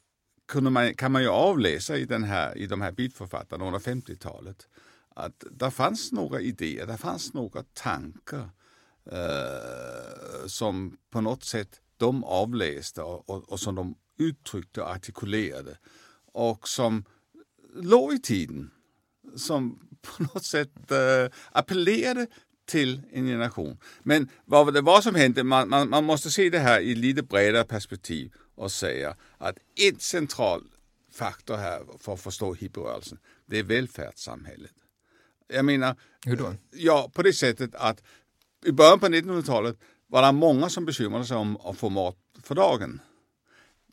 kunde 0.48 0.70
man, 0.70 0.94
kan 0.94 1.12
man 1.12 1.22
ju 1.22 1.28
avläsa 1.28 1.96
i, 1.96 2.04
den 2.04 2.24
här, 2.24 2.58
i 2.58 2.66
de 2.66 2.80
här 2.80 2.92
beatförfattarna 2.92 3.66
under 3.66 3.78
50-talet 3.78 4.68
att 5.16 5.44
det 5.50 5.70
fanns 5.70 6.12
några 6.12 6.40
idéer, 6.40 6.86
det 6.86 6.96
fanns 6.96 7.34
några 7.34 7.62
tankar 7.62 8.50
som 10.46 10.96
på 11.10 11.20
något 11.20 11.44
sätt 11.44 11.80
de 11.96 12.24
avläste 12.24 13.02
och, 13.02 13.30
och, 13.30 13.52
och 13.52 13.60
som 13.60 13.74
de 13.74 13.94
uttryckte 14.18 14.82
och 14.82 14.90
artikulerade 14.90 15.78
och 16.32 16.68
som 16.68 17.04
låg 17.74 18.12
i 18.12 18.18
tiden. 18.18 18.70
Som 19.36 19.88
på 20.02 20.22
något 20.22 20.44
sätt 20.44 20.90
äh, 20.90 21.32
appellerade 21.52 22.26
till 22.66 23.02
en 23.12 23.26
generation. 23.26 23.78
Men 24.02 24.28
vad 24.44 24.74
det 24.74 24.80
var 24.80 25.00
som 25.00 25.14
hände, 25.14 25.44
man, 25.44 25.68
man, 25.68 25.88
man, 25.88 26.04
måste 26.04 26.30
se 26.30 26.50
det 26.50 26.58
här 26.58 26.80
i 26.80 26.94
lite 26.94 27.22
bredare 27.22 27.64
perspektiv 27.64 28.32
och 28.54 28.72
säga 28.72 29.16
att 29.38 29.58
en 29.74 29.98
central 29.98 30.62
faktor 31.12 31.56
här 31.56 31.82
för 31.98 32.14
att 32.14 32.20
förstå 32.20 32.54
hippierörelsen, 32.54 33.18
det 33.46 33.58
är 33.58 33.62
välfärdssamhället. 33.62 34.72
Jag 35.48 35.64
menar? 35.64 35.96
Ja, 36.70 37.10
på 37.14 37.22
det 37.22 37.32
sättet 37.32 37.74
att 37.74 38.02
i 38.66 38.72
början 38.72 39.00
på 39.00 39.06
1900-talet 39.06 39.78
var 40.06 40.22
det 40.22 40.32
många 40.32 40.68
som 40.68 40.84
bekymrade 40.84 41.24
sig 41.24 41.36
om 41.36 41.56
att 41.56 41.78
få 41.78 41.88
mat 41.88 42.16
för 42.42 42.54
dagen. 42.54 43.00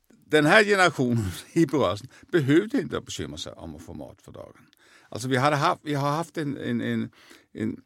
Den 0.10 0.46
här 0.46 0.64
generationen 0.64 1.32
i 1.54 1.66
rörelsen 1.66 2.08
behövde 2.32 2.82
inte 2.82 3.02
bekymra 3.02 3.38
sig 3.38 3.54
om 3.54 3.76
att 3.76 3.82
få 3.82 3.94
mat 3.94 4.22
för 4.22 4.32
dagen. 4.32 4.66
Alltså 5.10 5.28
vi, 5.28 5.38
hade 5.38 5.56
haft, 5.56 5.82
vi 5.84 5.94
har 5.94 6.10
haft 6.10 6.38
en, 6.38 6.58
en, 6.58 6.82
en, 6.82 7.12
en 7.54 7.82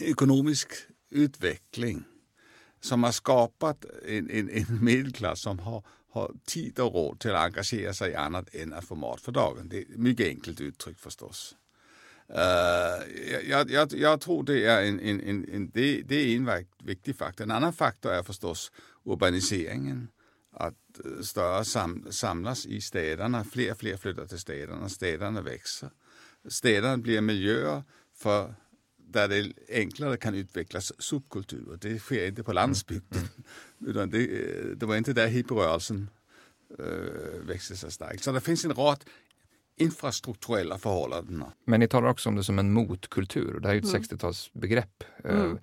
ekonomisk 0.00 0.72
utveckling 1.10 2.04
som 2.80 3.02
har 3.02 3.12
skapat 3.12 3.84
en, 4.06 4.30
en, 4.30 4.50
en 4.50 4.84
medelklass 4.84 5.42
som 5.42 5.58
har, 5.58 5.84
har 6.10 6.34
tid 6.44 6.78
och 6.78 6.94
råd 6.94 7.20
till 7.20 7.30
att 7.30 7.44
engagera 7.44 7.94
sig 7.94 8.10
i 8.10 8.14
annat 8.14 8.54
än 8.54 8.72
att 8.72 8.84
få 8.84 8.94
mat 8.94 9.20
för 9.20 9.32
dagen. 9.32 9.68
Det 9.68 9.78
är 9.78 9.86
mycket 9.88 10.28
enkelt 10.28 10.60
uttryckt 10.60 11.00
förstås. 11.00 11.56
Uh, 12.34 13.50
jag, 13.50 13.70
jag, 13.70 13.92
jag, 13.92 14.20
tror 14.20 14.42
det 14.42 14.66
är 14.66 14.82
en, 14.82 15.00
en, 15.00 15.20
en, 15.20 15.48
en 15.52 15.70
det, 15.70 16.02
det, 16.02 16.14
är 16.14 16.36
en 16.36 16.66
viktig 16.84 17.16
faktor. 17.16 17.44
En 17.44 17.50
annan 17.50 17.72
faktor 17.72 18.12
är 18.12 18.22
förstås 18.22 18.72
urbaniseringen. 19.04 20.08
Att 20.54 20.74
eh, 21.04 21.22
större 21.22 21.64
sam, 21.64 22.06
samlas 22.10 22.66
i 22.66 22.80
städerna, 22.80 23.44
fler 23.44 23.72
och 23.72 23.78
fler 23.78 23.96
flyttar 23.96 24.26
till 24.26 24.38
städerna, 24.38 24.88
städerna 24.88 25.42
växer. 25.42 25.90
Städerna 26.48 26.96
blir 26.96 27.20
miljöer 27.20 27.82
för 28.14 28.54
där 28.96 29.28
det 29.28 29.52
enklare 29.68 30.16
kan 30.16 30.34
utvecklas 30.34 30.92
subkulturer. 30.98 31.76
Det 31.76 31.98
sker 31.98 32.26
inte 32.26 32.42
på 32.42 32.52
landsbygden. 32.52 33.28
Mm. 33.80 34.10
Det, 34.10 34.18
eh, 34.18 34.66
det 34.66 34.86
var 34.86 34.96
inte 34.96 35.12
där 35.12 35.28
hippierörelsen 35.28 36.10
växte 37.46 37.76
sig 37.76 37.92
starkt. 37.92 38.24
Så 38.24 38.32
det 38.32 38.40
finns 38.40 38.64
en 38.64 38.74
rad 38.74 39.04
infrastrukturella 39.76 40.78
förhållanden. 40.78 41.44
Men 41.64 41.80
ni 41.80 41.88
talar 41.88 42.08
också 42.08 42.28
om 42.28 42.36
det 42.36 42.44
som 42.44 42.58
en 42.58 42.72
motkultur. 42.72 43.60
Det 43.60 43.68
här 43.68 43.74
är 43.74 43.80
ju 43.80 43.88
ett 43.88 43.94
mm. 43.94 44.02
60-talsbegrepp. 44.02 45.04
Eh, 45.24 45.40
mm. 45.40 45.58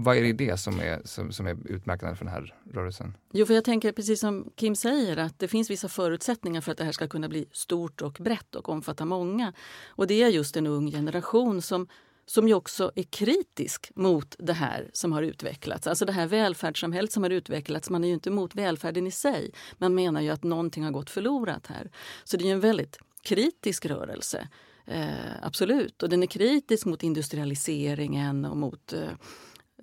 Vad 0.00 0.16
är 0.16 0.22
det 0.22 0.28
i 0.28 0.32
det 0.32 0.56
som 0.56 0.80
är, 0.80 1.02
som, 1.04 1.32
som, 1.32 1.46
är 1.46 1.56
utmärkande 1.64 2.16
för 2.16 2.24
den 2.24 2.34
här 2.34 2.54
rörelsen? 2.72 3.16
Jo, 3.32 3.46
för 3.46 3.54
jag 3.54 3.64
tänker 3.64 3.92
precis 3.92 4.20
som 4.20 4.52
Kim 4.56 4.76
säger 4.76 5.16
att 5.16 5.38
det 5.38 5.48
finns 5.48 5.70
vissa 5.70 5.88
förutsättningar 5.88 6.60
för 6.60 6.72
att 6.72 6.78
det 6.78 6.84
här 6.84 6.92
ska 6.92 7.08
kunna 7.08 7.28
bli 7.28 7.46
stort 7.52 8.02
och 8.02 8.12
brett 8.20 8.54
och 8.54 8.68
omfatta 8.68 9.04
många. 9.04 9.52
Och 9.86 10.06
det 10.06 10.22
är 10.22 10.28
just 10.28 10.56
en 10.56 10.66
ung 10.66 10.90
generation 10.90 11.62
som 11.62 11.88
som 12.28 12.48
ju 12.48 12.54
också 12.54 12.92
är 12.94 13.02
kritisk 13.02 13.90
mot 13.94 14.36
det 14.38 14.52
här 14.52 14.90
som 14.92 15.12
har 15.12 15.22
utvecklats. 15.22 15.86
Alltså 15.86 16.04
det 16.04 16.12
här 16.12 16.26
välfärdssamhället 16.26 17.12
som 17.12 17.22
har 17.22 17.30
utvecklats. 17.30 17.90
Man 17.90 18.04
är 18.04 18.08
ju 18.08 18.14
inte 18.14 18.30
emot 18.30 18.54
välfärden 18.54 19.06
i 19.06 19.10
sig. 19.10 19.50
Man 19.78 19.94
menar 19.94 20.20
ju 20.20 20.30
att 20.30 20.44
någonting 20.44 20.84
har 20.84 20.90
gått 20.90 21.10
förlorat 21.10 21.66
här. 21.66 21.90
Så 22.24 22.36
det 22.36 22.48
är 22.48 22.52
en 22.52 22.60
väldigt 22.60 22.98
kritisk 23.22 23.86
rörelse. 23.86 24.48
Eh, 24.86 25.08
absolut. 25.42 26.02
Och 26.02 26.08
den 26.08 26.22
är 26.22 26.26
kritisk 26.26 26.86
mot 26.86 27.02
industrialiseringen 27.02 28.44
och 28.44 28.56
mot 28.56 28.92
eh, 28.92 29.10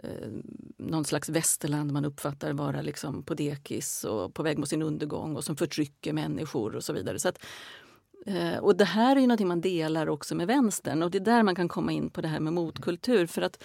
eh, 0.03 0.29
någon 0.77 1.05
slags 1.05 1.29
västerland 1.29 1.91
man 1.91 2.05
uppfattar 2.05 2.53
vara 2.53 2.81
liksom 2.81 3.23
på 3.23 3.33
dekis 3.33 4.03
och 4.03 4.33
på 4.33 4.43
väg 4.43 4.57
mot 4.57 4.69
sin 4.69 4.81
undergång 4.81 5.35
och 5.35 5.43
som 5.43 5.55
förtrycker 5.55 6.13
människor 6.13 6.75
och 6.75 6.83
så 6.83 6.93
vidare. 6.93 7.19
Så 7.19 7.29
att, 7.29 7.37
Eh, 7.37 7.84
Eh, 8.25 8.57
och 8.57 8.75
det 8.75 8.85
här 8.85 9.15
är 9.15 9.19
ju 9.19 9.27
någonting 9.27 9.47
man 9.47 9.61
delar 9.61 10.09
också 10.09 10.35
med 10.35 10.47
vänstern 10.47 11.03
och 11.03 11.11
det 11.11 11.17
är 11.17 11.25
där 11.25 11.43
man 11.43 11.55
kan 11.55 11.67
komma 11.67 11.91
in 11.91 12.09
på 12.09 12.21
det 12.21 12.27
här 12.27 12.39
med 12.39 12.53
motkultur. 12.53 13.25
För 13.25 13.41
att 13.41 13.63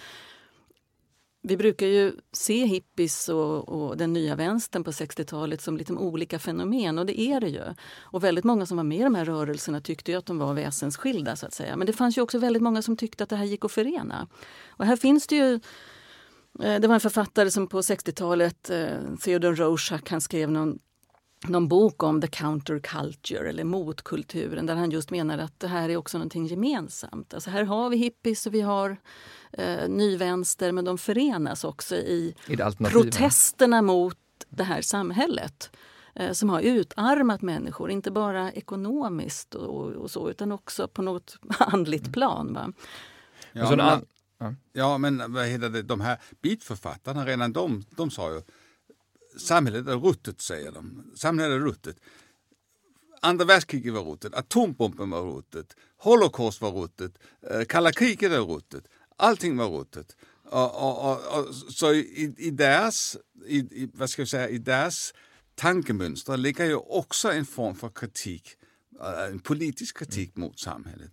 vi 1.43 1.57
brukar 1.57 1.87
ju 1.87 2.13
se 2.31 2.65
hippies 2.65 3.29
och, 3.29 3.69
och 3.69 3.97
den 3.97 4.13
nya 4.13 4.35
vänstern 4.35 4.83
på 4.83 4.91
60-talet 4.91 5.61
som 5.61 5.77
lite 5.77 5.93
olika 5.93 6.39
fenomen 6.39 6.99
och 6.99 7.05
det 7.05 7.19
är 7.19 7.39
det 7.39 7.49
ju. 7.49 7.63
Och 7.99 8.23
väldigt 8.23 8.43
många 8.43 8.65
som 8.65 8.77
var 8.77 8.83
med 8.83 8.99
i 8.99 9.03
de 9.03 9.15
här 9.15 9.25
rörelserna 9.25 9.81
tyckte 9.81 10.11
ju 10.11 10.17
att 10.17 10.25
de 10.25 10.37
var 10.37 10.53
väsensskilda 10.53 11.35
så 11.35 11.45
att 11.45 11.53
säga. 11.53 11.75
Men 11.75 11.87
det 11.87 11.93
fanns 11.93 12.17
ju 12.17 12.21
också 12.21 12.39
väldigt 12.39 12.63
många 12.63 12.81
som 12.81 12.97
tyckte 12.97 13.23
att 13.23 13.29
det 13.29 13.35
här 13.35 13.45
gick 13.45 13.65
att 13.65 13.71
förena. 13.71 14.27
Och 14.69 14.85
här 14.85 14.95
finns 14.95 15.27
det 15.27 15.35
ju 15.35 15.53
eh, 16.63 16.79
det 16.79 16.87
var 16.87 16.93
en 16.93 17.01
författare 17.01 17.51
som 17.51 17.67
på 17.67 17.81
60-talet, 17.81 18.69
eh, 18.69 19.15
Theodor 19.21 19.55
Rorschach, 19.55 20.09
han 20.09 20.21
skrev 20.21 20.51
någon 20.51 20.79
någon 21.47 21.67
bok 21.67 22.03
om 22.03 22.21
the 22.21 22.27
counterculture 22.27 23.49
eller 23.49 23.63
motkulturen 23.63 24.65
där 24.65 24.75
han 24.75 24.91
just 24.91 25.11
menar 25.11 25.37
att 25.37 25.59
det 25.59 25.67
här 25.67 25.89
är 25.89 25.97
också 25.97 26.17
någonting 26.17 26.45
gemensamt. 26.45 27.33
Alltså 27.33 27.49
här 27.49 27.63
har 27.63 27.89
vi 27.89 27.97
hippies 27.97 28.45
och 28.45 28.53
vi 28.53 28.61
har 28.61 28.97
eh, 29.51 29.89
nyvänster 29.89 30.71
men 30.71 30.85
de 30.85 30.97
förenas 30.97 31.63
också 31.63 31.95
i, 31.95 32.35
I 32.47 32.57
protesterna 32.77 33.81
mot 33.81 34.17
det 34.49 34.63
här 34.63 34.81
samhället 34.81 35.71
eh, 36.15 36.31
som 36.31 36.49
har 36.49 36.61
utarmat 36.61 37.41
människor, 37.41 37.91
inte 37.91 38.11
bara 38.11 38.51
ekonomiskt 38.51 39.55
och, 39.55 39.91
och 39.91 40.11
så 40.11 40.29
utan 40.29 40.51
också 40.51 40.87
på 40.87 41.01
något 41.01 41.37
andligt 41.59 42.03
mm. 42.03 42.13
plan. 42.13 42.53
Va? 42.53 42.73
Ja, 43.53 43.75
men, 43.75 44.57
ja, 44.73 44.97
men 44.97 45.33
vad 45.33 45.45
heter 45.45 45.69
det, 45.69 45.81
de 45.81 46.01
här 46.01 46.17
bitförfattarna, 46.41 47.25
redan 47.25 47.53
de, 47.53 47.83
de 47.89 48.11
sa 48.11 48.33
ju 48.33 48.41
samhället 49.37 49.87
är 49.87 49.97
ruttet, 49.97 50.41
säger 50.41 50.71
de. 50.71 51.11
Samhället 51.15 51.55
är 51.55 51.59
ruttet. 51.59 51.97
Andra 53.21 53.45
världskriget 53.45 53.93
var 53.93 54.03
ruttet, 54.03 54.33
atombomben 54.33 55.09
var 55.09 55.35
ruttet, 55.35 55.75
Holocaust 55.97 56.61
var 56.61 56.71
ruttet, 56.71 57.17
eh, 57.51 57.63
kalla 57.65 57.91
kriget 57.91 58.31
är 58.31 58.41
ruttet. 58.41 58.83
Allting 59.17 59.57
var 59.57 59.69
ruttet. 59.69 60.15
Och, 60.43 61.11
och, 61.11 61.39
och, 61.39 61.55
så 61.55 61.93
i, 61.93 62.33
i, 62.37 62.51
deras, 62.51 63.17
i, 63.45 63.89
vad 63.93 64.09
ska 64.09 64.21
jag 64.21 64.29
säga, 64.29 64.49
i 64.49 64.57
deras 64.57 65.13
tankemönster 65.55 66.37
ligger 66.37 66.65
ju 66.65 66.75
också 66.75 67.31
en 67.31 67.45
form 67.45 67.75
för 67.75 67.89
kritik, 67.89 68.49
eh, 69.01 69.31
en 69.31 69.39
politisk 69.39 69.97
kritik 69.97 70.35
mot 70.35 70.59
samhället. 70.59 71.11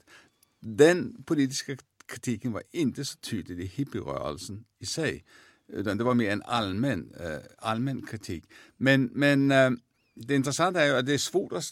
Den 0.60 1.22
politiska 1.24 1.76
kritiken 2.06 2.52
var 2.52 2.62
inte 2.70 3.04
så 3.04 3.16
tydlig 3.16 3.60
i 3.60 3.66
hippierörelsen 3.66 4.64
i 4.78 4.86
sig. 4.86 5.24
Utan 5.68 5.98
det 5.98 6.04
var 6.04 6.14
mer 6.14 6.30
en 6.30 6.42
allmän, 6.42 7.12
eh, 7.20 7.38
allmän 7.58 8.06
kritik. 8.06 8.44
Men, 8.76 9.10
men 9.12 9.50
eh, 9.50 9.70
det 10.14 10.34
intressanta 10.34 10.82
är 10.82 10.86
ju 10.86 10.92
att 10.92 11.06
det 11.06 11.14
är 11.14 11.18
svårt 11.18 11.52
att 11.52 11.64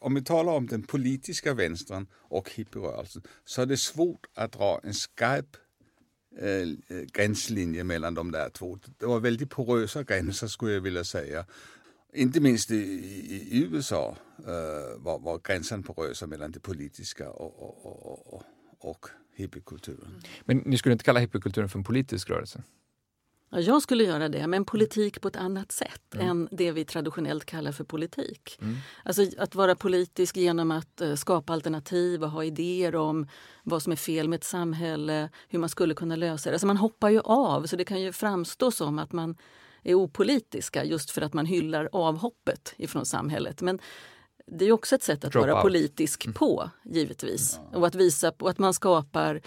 om 0.00 0.14
vi 0.14 0.22
talar 0.22 0.52
om 0.52 0.66
den 0.66 0.82
politiska 0.82 1.54
vänstern 1.54 2.06
och 2.12 2.50
hippierörelsen 2.50 3.22
så 3.44 3.62
är 3.62 3.66
det 3.66 3.76
svårt 3.76 4.26
att 4.34 4.52
dra 4.52 4.80
en 4.82 4.94
skarp 4.94 5.56
eh, 6.38 6.68
gränslinje 7.12 7.84
mellan 7.84 8.14
de 8.14 8.30
där 8.30 8.48
två. 8.50 8.78
Det 8.98 9.06
var 9.06 9.20
väldigt 9.20 9.50
porösa 9.50 10.02
gränser 10.02 10.46
skulle 10.46 10.72
jag 10.72 10.80
vilja 10.80 11.04
säga. 11.04 11.46
Inte 12.12 12.40
minst 12.40 12.70
i, 12.70 12.76
i, 12.76 13.48
i 13.50 13.68
USA 13.72 14.16
eh, 14.38 14.98
var, 14.98 15.18
var 15.18 15.40
gränsen 15.44 15.82
porösa 15.82 16.26
mellan 16.26 16.50
det 16.52 16.60
politiska 16.60 17.30
och, 17.30 17.62
och, 17.62 18.32
och, 18.32 18.42
och 18.78 19.06
hippiekulturen. 19.34 20.22
Men 20.44 20.56
ni 20.56 20.78
skulle 20.78 20.92
inte 20.92 21.04
kalla 21.04 21.20
hippiekulturen 21.20 21.68
för 21.68 21.78
en 21.78 21.84
politisk 21.84 22.30
rörelse? 22.30 22.62
Ja, 23.50 23.60
jag 23.60 23.82
skulle 23.82 24.04
göra 24.04 24.28
det, 24.28 24.46
men 24.46 24.64
politik 24.64 25.20
på 25.20 25.28
ett 25.28 25.36
annat 25.36 25.72
sätt 25.72 26.14
mm. 26.14 26.28
än 26.28 26.48
det 26.50 26.72
vi 26.72 26.84
traditionellt 26.84 27.44
kallar 27.44 27.72
för 27.72 27.84
politik. 27.84 28.58
Mm. 28.60 28.76
Alltså 29.04 29.22
att 29.38 29.54
vara 29.54 29.74
politisk 29.74 30.36
genom 30.36 30.70
att 30.70 31.00
uh, 31.02 31.14
skapa 31.14 31.52
alternativ 31.52 32.22
och 32.22 32.30
ha 32.30 32.44
idéer 32.44 32.96
om 32.96 33.26
vad 33.62 33.82
som 33.82 33.92
är 33.92 33.96
fel 33.96 34.28
med 34.28 34.36
ett 34.36 34.44
samhälle, 34.44 35.28
hur 35.48 35.58
man 35.58 35.68
skulle 35.68 35.94
kunna 35.94 36.16
lösa 36.16 36.50
det. 36.50 36.54
Alltså 36.54 36.66
man 36.66 36.76
hoppar 36.76 37.08
ju 37.08 37.20
av, 37.20 37.66
så 37.66 37.76
det 37.76 37.84
kan 37.84 38.00
ju 38.00 38.12
framstå 38.12 38.70
som 38.70 38.98
att 38.98 39.12
man 39.12 39.36
är 39.82 39.94
opolitiska 39.94 40.84
just 40.84 41.10
för 41.10 41.22
att 41.22 41.34
man 41.34 41.46
hyllar 41.46 41.88
avhoppet 41.92 42.74
ifrån 42.76 43.06
samhället. 43.06 43.62
Men 43.62 43.80
det 44.46 44.64
är 44.64 44.72
också 44.72 44.94
ett 44.94 45.02
sätt 45.02 45.24
att 45.24 45.32
Drop 45.32 45.42
vara 45.42 45.54
out. 45.54 45.62
politisk 45.62 46.24
mm. 46.24 46.34
på, 46.34 46.70
givetvis. 46.84 47.60
Och 47.72 47.86
att 47.86 47.94
visa 47.94 48.32
på 48.32 48.48
att 48.48 48.58
man 48.58 48.74
skapar 48.74 49.34
eh, 49.34 49.40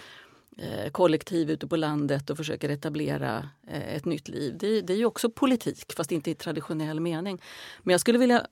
Eh, 0.58 0.90
kollektiv 0.90 1.50
ute 1.50 1.66
på 1.66 1.76
landet 1.76 2.30
och 2.30 2.36
försöker 2.36 2.68
etablera 2.68 3.48
eh, 3.66 3.94
ett 3.94 4.04
nytt 4.04 4.28
liv. 4.28 4.56
Det, 4.58 4.80
det 4.80 4.92
är 4.92 4.96
ju 4.96 5.04
också 5.04 5.30
politik, 5.30 5.92
fast 5.96 6.12
inte 6.12 6.30
i 6.30 6.34
traditionell 6.34 7.00
mening. 7.00 7.42
Men 7.82 7.92
jag 7.92 8.00
skulle 8.00 8.18
vilja 8.18 8.46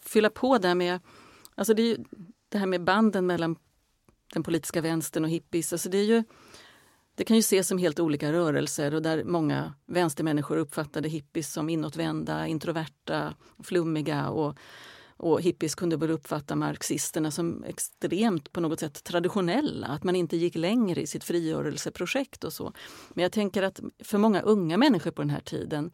fylla 0.00 0.30
på 0.30 0.58
där 0.58 0.74
med 0.74 1.00
alltså 1.54 1.74
det, 1.74 1.96
det 2.48 2.58
här 2.58 2.66
med 2.66 2.84
banden 2.84 3.26
mellan 3.26 3.56
den 4.32 4.42
politiska 4.42 4.80
vänstern 4.80 5.24
och 5.24 5.30
hippies. 5.30 5.72
Alltså 5.72 5.88
det, 5.88 5.98
är 5.98 6.04
ju, 6.04 6.24
det 7.14 7.24
kan 7.24 7.36
ju 7.36 7.40
ses 7.40 7.68
som 7.68 7.78
helt 7.78 8.00
olika 8.00 8.32
rörelser 8.32 8.94
och 8.94 9.02
där 9.02 9.24
många 9.24 9.74
vänstermänniskor 9.86 10.56
uppfattade 10.56 11.08
hippies 11.08 11.52
som 11.52 11.68
inåtvända, 11.68 12.46
introverta, 12.46 13.34
flummiga 13.62 14.28
och 14.28 14.58
och 15.20 15.40
hippies 15.42 15.74
kunde 15.74 15.96
väl 15.96 16.10
uppfatta 16.10 16.56
marxisterna 16.56 17.30
som 17.30 17.64
extremt 17.64 18.52
på 18.52 18.60
något 18.60 18.80
sätt 18.80 19.04
traditionella, 19.04 19.86
att 19.86 20.04
man 20.04 20.16
inte 20.16 20.36
gick 20.36 20.54
längre 20.54 21.00
i 21.00 21.06
sitt 21.06 21.24
frigörelseprojekt 21.24 22.44
och 22.44 22.52
så. 22.52 22.72
Men 23.14 23.22
jag 23.22 23.32
tänker 23.32 23.62
att 23.62 23.80
för 24.04 24.18
många 24.18 24.40
unga 24.40 24.76
människor 24.76 25.10
på 25.10 25.22
den 25.22 25.30
här 25.30 25.40
tiden 25.40 25.90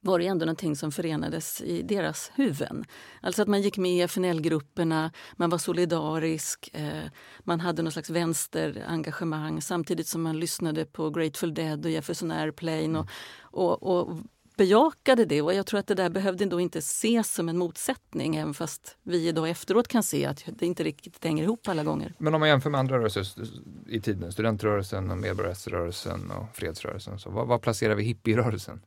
var 0.00 0.18
det 0.18 0.26
ändå 0.26 0.44
någonting 0.44 0.76
som 0.76 0.92
förenades 0.92 1.60
i 1.60 1.82
deras 1.82 2.32
huvuden. 2.34 2.84
Alltså 3.20 3.42
att 3.42 3.48
man 3.48 3.62
gick 3.62 3.78
med 3.78 3.92
i 3.92 4.00
FNL-grupperna, 4.00 5.10
man 5.36 5.50
var 5.50 5.58
solidarisk, 5.58 6.70
eh, 6.72 7.04
man 7.44 7.60
hade 7.60 7.82
någon 7.82 7.92
slags 7.92 8.10
vänsterengagemang 8.10 9.62
samtidigt 9.62 10.06
som 10.06 10.22
man 10.22 10.40
lyssnade 10.40 10.84
på 10.84 11.10
Grateful 11.10 11.54
Dead 11.54 11.84
och 11.84 11.90
Jefferson 11.90 12.30
Airplane 12.30 12.98
och, 12.98 13.08
och, 13.52 13.82
och 13.82 14.16
bejakade 14.56 15.24
det 15.24 15.42
och 15.42 15.54
jag 15.54 15.66
tror 15.66 15.80
att 15.80 15.86
det 15.86 15.94
där 15.94 16.10
behövde 16.10 16.44
då 16.44 16.60
inte 16.60 16.78
ses 16.78 17.34
som 17.34 17.48
en 17.48 17.58
motsättning 17.58 18.36
även 18.36 18.54
fast 18.54 18.96
vi 19.02 19.28
idag 19.28 19.50
efteråt 19.50 19.88
kan 19.88 20.02
se 20.02 20.26
att 20.26 20.44
det 20.46 20.66
inte 20.66 20.84
riktigt 20.84 21.24
hänger 21.24 21.42
ihop 21.42 21.68
alla 21.68 21.84
gånger. 21.84 22.14
Men 22.18 22.34
om 22.34 22.40
man 22.40 22.48
jämför 22.48 22.70
med 22.70 22.80
andra 22.80 22.98
rörelser 22.98 23.26
i 23.86 24.00
tiden, 24.00 24.32
studentrörelsen, 24.32 25.10
och 25.10 25.18
medborgarrättsrörelsen 25.18 26.30
och 26.30 26.56
fredsrörelsen, 26.56 27.18
så 27.18 27.30
vad, 27.30 27.48
vad 27.48 27.62
placerar 27.62 27.94
vi 27.94 28.02
hippierörelsen? 28.02 28.80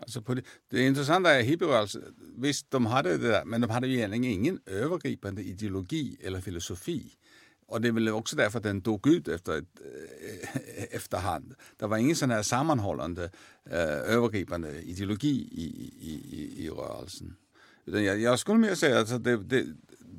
Alltså 0.00 0.20
det, 0.20 0.42
det 0.70 0.86
intressanta 0.86 1.34
är 1.34 1.42
hippierörelsen, 1.42 2.02
visst 2.36 2.70
de 2.70 2.86
hade 2.86 3.16
det 3.16 3.28
där, 3.28 3.44
men 3.44 3.60
de 3.60 3.70
hade 3.70 3.88
egentligen 3.88 4.24
ingen 4.24 4.60
övergripande 4.66 5.42
ideologi 5.42 6.16
eller 6.22 6.40
filosofi. 6.40 7.12
Och 7.74 7.80
det 7.80 7.88
är 7.88 7.92
väl 7.92 8.08
också 8.08 8.36
därför 8.36 8.58
att 8.58 8.62
den 8.62 8.80
dog 8.80 9.06
ut 9.06 9.28
efter 9.28 9.58
ett, 9.58 9.80
eh, 9.80 10.96
efterhand. 10.96 11.54
Det 11.76 11.86
var 11.86 11.96
ingen 11.96 12.16
sån 12.16 12.30
här 12.30 12.42
sammanhållande 12.42 13.30
eh, 13.70 14.14
övergripande 14.14 14.82
ideologi 14.82 15.48
i, 15.52 15.64
i, 16.00 16.12
i, 16.30 16.64
i 16.66 16.70
rörelsen. 16.70 17.36
Utan 17.84 18.04
jag, 18.04 18.20
jag 18.20 18.38
skulle 18.38 18.58
mer 18.58 18.74
säga 18.74 19.00
att 19.00 19.24
det, 19.24 19.36
det, 19.36 19.66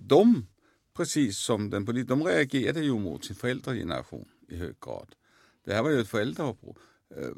de, 0.08 0.48
precis 0.94 1.38
som 1.38 1.70
den 1.70 1.86
politiska, 1.86 2.16
de 2.16 2.24
reagerade 2.24 2.80
ju 2.80 3.00
mot 3.00 3.26
sin 3.26 3.36
föräldrageneration 3.36 4.26
i 4.50 4.58
hög 4.58 4.76
grad. 4.82 5.16
Det 5.66 5.74
här 5.74 5.84
var 5.84 5.90
ju 5.90 6.00
ett 6.00 6.08
föräldrauppror. 6.08 6.78
Eh, 7.16 7.30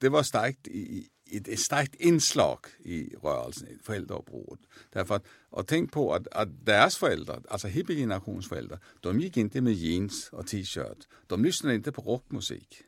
det 0.00 0.08
var 0.08 0.22
starkt 0.22 0.68
i, 0.68 1.08
ett 1.36 1.60
starkt 1.60 1.94
inslag 1.94 2.58
i 2.84 3.14
rörelsen, 3.22 3.68
föräldraupproret. 3.82 4.60
Därför 4.92 5.14
att, 5.14 5.24
och 5.50 5.66
tänk 5.66 5.92
på 5.92 6.14
att, 6.14 6.28
att 6.28 6.66
deras 6.66 6.96
föräldrar, 6.96 7.42
alltså 7.48 7.68
hippiegenerationens 7.68 8.48
föräldrar, 8.48 8.78
de 9.00 9.20
gick 9.20 9.36
inte 9.36 9.60
med 9.60 9.72
jeans 9.72 10.28
och 10.32 10.46
t-shirt. 10.46 11.08
De 11.26 11.44
lyssnade 11.44 11.74
inte 11.74 11.92
på 11.92 12.02
rockmusik. 12.02 12.82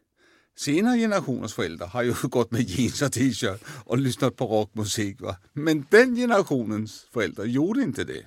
Senare 0.58 0.98
generationers 0.98 1.54
föräldrar 1.54 1.86
har 1.86 2.02
ju 2.02 2.14
gått 2.22 2.50
med 2.50 2.60
jeans 2.60 3.02
och 3.02 3.12
t-shirt 3.12 3.60
och 3.84 3.98
lyssnat 3.98 4.36
på 4.36 4.46
rockmusik. 4.46 5.20
Va? 5.20 5.36
Men 5.52 5.86
den 5.90 6.16
generationens 6.16 7.06
föräldrar 7.12 7.44
gjorde 7.44 7.82
inte 7.82 8.04
det. 8.04 8.26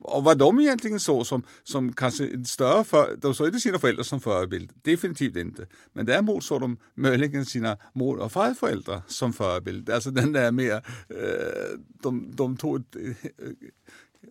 Och 0.00 0.24
var 0.24 0.34
de 0.34 0.60
egentligen 0.60 1.00
så 1.00 1.24
som, 1.24 1.42
som 1.62 1.92
kanske 1.92 2.44
större, 2.44 2.84
för, 2.84 3.16
de 3.16 3.34
såg 3.34 3.46
inte 3.46 3.60
sina 3.60 3.78
föräldrar 3.78 4.04
som 4.04 4.20
förebild, 4.20 4.72
definitivt 4.82 5.36
inte. 5.36 5.66
Men 5.92 6.06
däremot 6.06 6.44
såg 6.44 6.60
de 6.60 6.76
möjligen 6.94 7.46
sina 7.46 7.78
mor 7.92 8.18
och 8.18 8.32
farföräldrar 8.32 9.02
som 9.06 9.32
förebild. 9.32 9.90
Alltså 9.90 10.10
den 10.10 10.32
där 10.32 10.52
mer, 10.52 10.74
eh, 11.08 11.78
de, 12.02 12.30
de 12.34 12.56
tog 12.56 12.80
ett, 12.80 12.96
eh, 12.96 13.12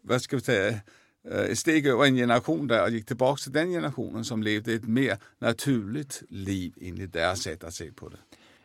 vad 0.02 0.22
ska 0.22 0.36
vi 0.36 0.42
säga, 0.42 0.80
eh, 1.30 1.40
ett 1.40 1.60
steg 1.60 1.88
över 1.88 2.06
en 2.06 2.16
generation 2.16 2.68
där 2.68 2.84
och 2.84 2.90
gick 2.90 3.06
tillbaka 3.06 3.40
till 3.44 3.52
den 3.52 3.70
generationen 3.70 4.26
som 4.26 4.44
levde 4.44 4.74
ett 4.74 4.88
mer 4.88 5.18
naturligt 5.40 6.24
liv 6.30 6.74
enligt 6.82 7.14
deras 7.14 7.42
sätt 7.42 7.64
att 7.64 7.74
se 7.74 7.92
på 7.92 8.10
det. 8.10 8.18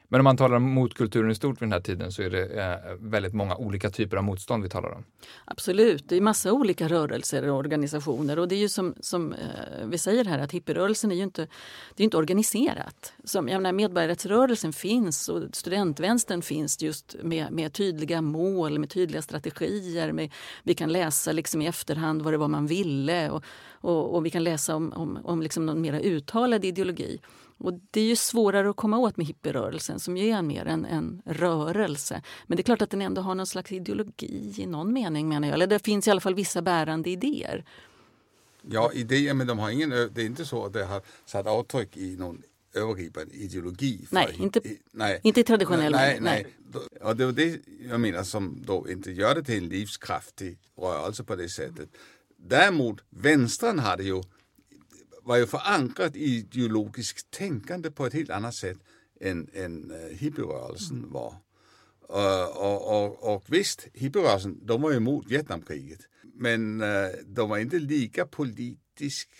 Men 0.08 0.20
om 0.20 0.24
man 0.24 0.36
talar 0.36 0.56
om 0.56 0.62
motkulturen 0.62 1.30
i 1.30 1.34
stort 1.34 1.62
vid 1.62 1.66
den 1.66 1.72
här 1.72 1.80
tiden 1.80 2.12
så 2.12 2.22
är 2.22 2.30
det 2.30 2.44
eh, 2.62 2.94
väldigt 3.00 3.34
många 3.34 3.56
olika 3.56 3.90
typer 3.90 4.16
av 4.16 4.24
motstånd 4.24 4.62
vi 4.62 4.68
talar 4.68 4.90
om. 4.90 5.04
Absolut, 5.44 6.08
det 6.08 6.16
är 6.16 6.20
massa 6.20 6.52
olika 6.52 6.88
rörelser 6.88 7.48
och 7.48 7.58
organisationer 7.58 8.38
och 8.38 8.48
det 8.48 8.54
är 8.54 8.58
ju 8.58 8.68
som, 8.68 8.94
som 9.00 9.32
eh, 9.32 9.86
vi 9.86 9.98
säger 9.98 10.24
här 10.24 10.38
att 10.38 10.52
hippierörelsen 10.52 11.12
är 11.12 11.16
ju 11.16 11.22
inte, 11.22 11.46
det 11.94 12.02
är 12.02 12.04
inte 12.04 12.16
organiserat. 12.16 13.12
Som, 13.24 13.48
jag 13.48 13.62
menar, 13.62 13.72
medborgarrättsrörelsen 13.72 14.72
finns 14.72 15.28
och 15.28 15.42
studentvänstern 15.52 16.42
finns 16.42 16.82
just 16.82 17.16
med, 17.22 17.52
med 17.52 17.72
tydliga 17.72 18.22
mål, 18.22 18.78
med 18.78 18.90
tydliga 18.90 19.22
strategier. 19.22 20.12
Med, 20.12 20.32
vi 20.62 20.74
kan 20.74 20.92
läsa 20.92 21.32
liksom 21.32 21.62
i 21.62 21.66
efterhand 21.66 22.22
vad 22.22 22.32
det 22.32 22.36
var 22.36 22.48
man 22.48 22.66
ville 22.66 23.30
och, 23.30 23.44
och, 23.70 24.14
och 24.14 24.26
vi 24.26 24.30
kan 24.30 24.44
läsa 24.44 24.76
om, 24.76 24.92
om, 24.92 25.18
om 25.24 25.42
liksom 25.42 25.66
någon 25.66 25.80
mer 25.80 26.00
uttalad 26.00 26.64
ideologi. 26.64 27.20
Och 27.58 27.72
det 27.90 28.00
är 28.00 28.04
ju 28.04 28.16
svårare 28.16 28.70
att 28.70 28.76
komma 28.76 28.98
åt 28.98 29.16
med 29.16 29.26
hippierörelsen 29.26 30.00
som 30.00 30.16
ju 30.16 30.28
är 30.28 30.42
mer 30.42 30.66
en, 30.66 30.84
en 30.84 31.22
rörelse. 31.24 32.22
Men 32.46 32.56
det 32.56 32.60
är 32.60 32.64
klart 32.64 32.82
att 32.82 32.90
den 32.90 33.02
ändå 33.02 33.20
har 33.22 33.34
någon 33.34 33.46
slags 33.46 33.72
ideologi 33.72 34.54
i 34.58 34.66
någon 34.66 34.92
mening 34.92 35.28
menar 35.28 35.48
jag. 35.48 35.54
Eller 35.54 35.66
det 35.66 35.78
finns 35.78 36.08
i 36.08 36.10
alla 36.10 36.20
fall 36.20 36.34
vissa 36.34 36.62
bärande 36.62 37.10
idéer. 37.10 37.64
Ja, 38.62 38.90
idéer 38.92 39.34
men 39.34 39.46
de 39.46 39.58
har 39.58 39.70
ingen, 39.70 39.90
det 39.90 40.18
är 40.22 40.26
inte 40.26 40.44
så 40.44 40.66
att 40.66 40.72
det 40.72 40.84
har 40.84 41.02
satt 41.24 41.46
avtryck 41.46 41.96
i 41.96 42.16
någon 42.16 42.42
övergripande 42.74 43.34
ideologi. 43.34 44.06
Nej, 44.10 44.36
inte, 44.38 44.58
i, 44.58 44.78
nej, 44.92 45.20
inte 45.22 45.42
traditionell 45.42 45.92
nej, 45.92 46.18
nej, 46.20 46.46
nej. 46.72 46.80
Och 47.02 47.16
det 47.16 47.24
är 47.24 47.32
det 47.32 47.60
jag 47.88 48.00
menar 48.00 48.22
som 48.22 48.62
då 48.66 48.90
inte 48.90 49.10
gör 49.10 49.34
det 49.34 49.42
till 49.42 49.58
en 49.58 49.68
livskraftig 49.68 50.58
rörelse 50.76 51.24
på 51.24 51.36
det 51.36 51.48
sättet. 51.48 51.88
Däremot, 52.36 53.00
vänstern 53.10 53.78
hade 53.78 54.04
ju 54.04 54.22
var 55.24 55.36
ju 55.36 55.46
förankrat 55.46 56.16
i 56.16 56.24
ideologiskt 56.24 57.30
tänkande 57.30 57.90
på 57.90 58.06
ett 58.06 58.12
helt 58.12 58.30
annat 58.30 58.54
sätt 58.54 58.78
än, 59.20 59.48
än 59.54 59.90
uh, 59.90 60.16
hippierörelsen 60.16 60.98
mm. 60.98 61.12
var. 61.12 61.34
Uh, 62.10 62.56
och, 62.56 63.04
och, 63.04 63.34
och 63.34 63.44
visst, 63.46 63.86
hippierörelsen 63.92 64.60
de 64.62 64.82
var 64.82 64.92
emot 64.92 65.26
Vietnamkriget. 65.26 66.00
Men 66.34 66.80
uh, 66.80 67.08
de 67.26 67.48
var 67.48 67.58
inte 67.58 67.78
lika 67.78 68.26
politiskt 68.26 69.30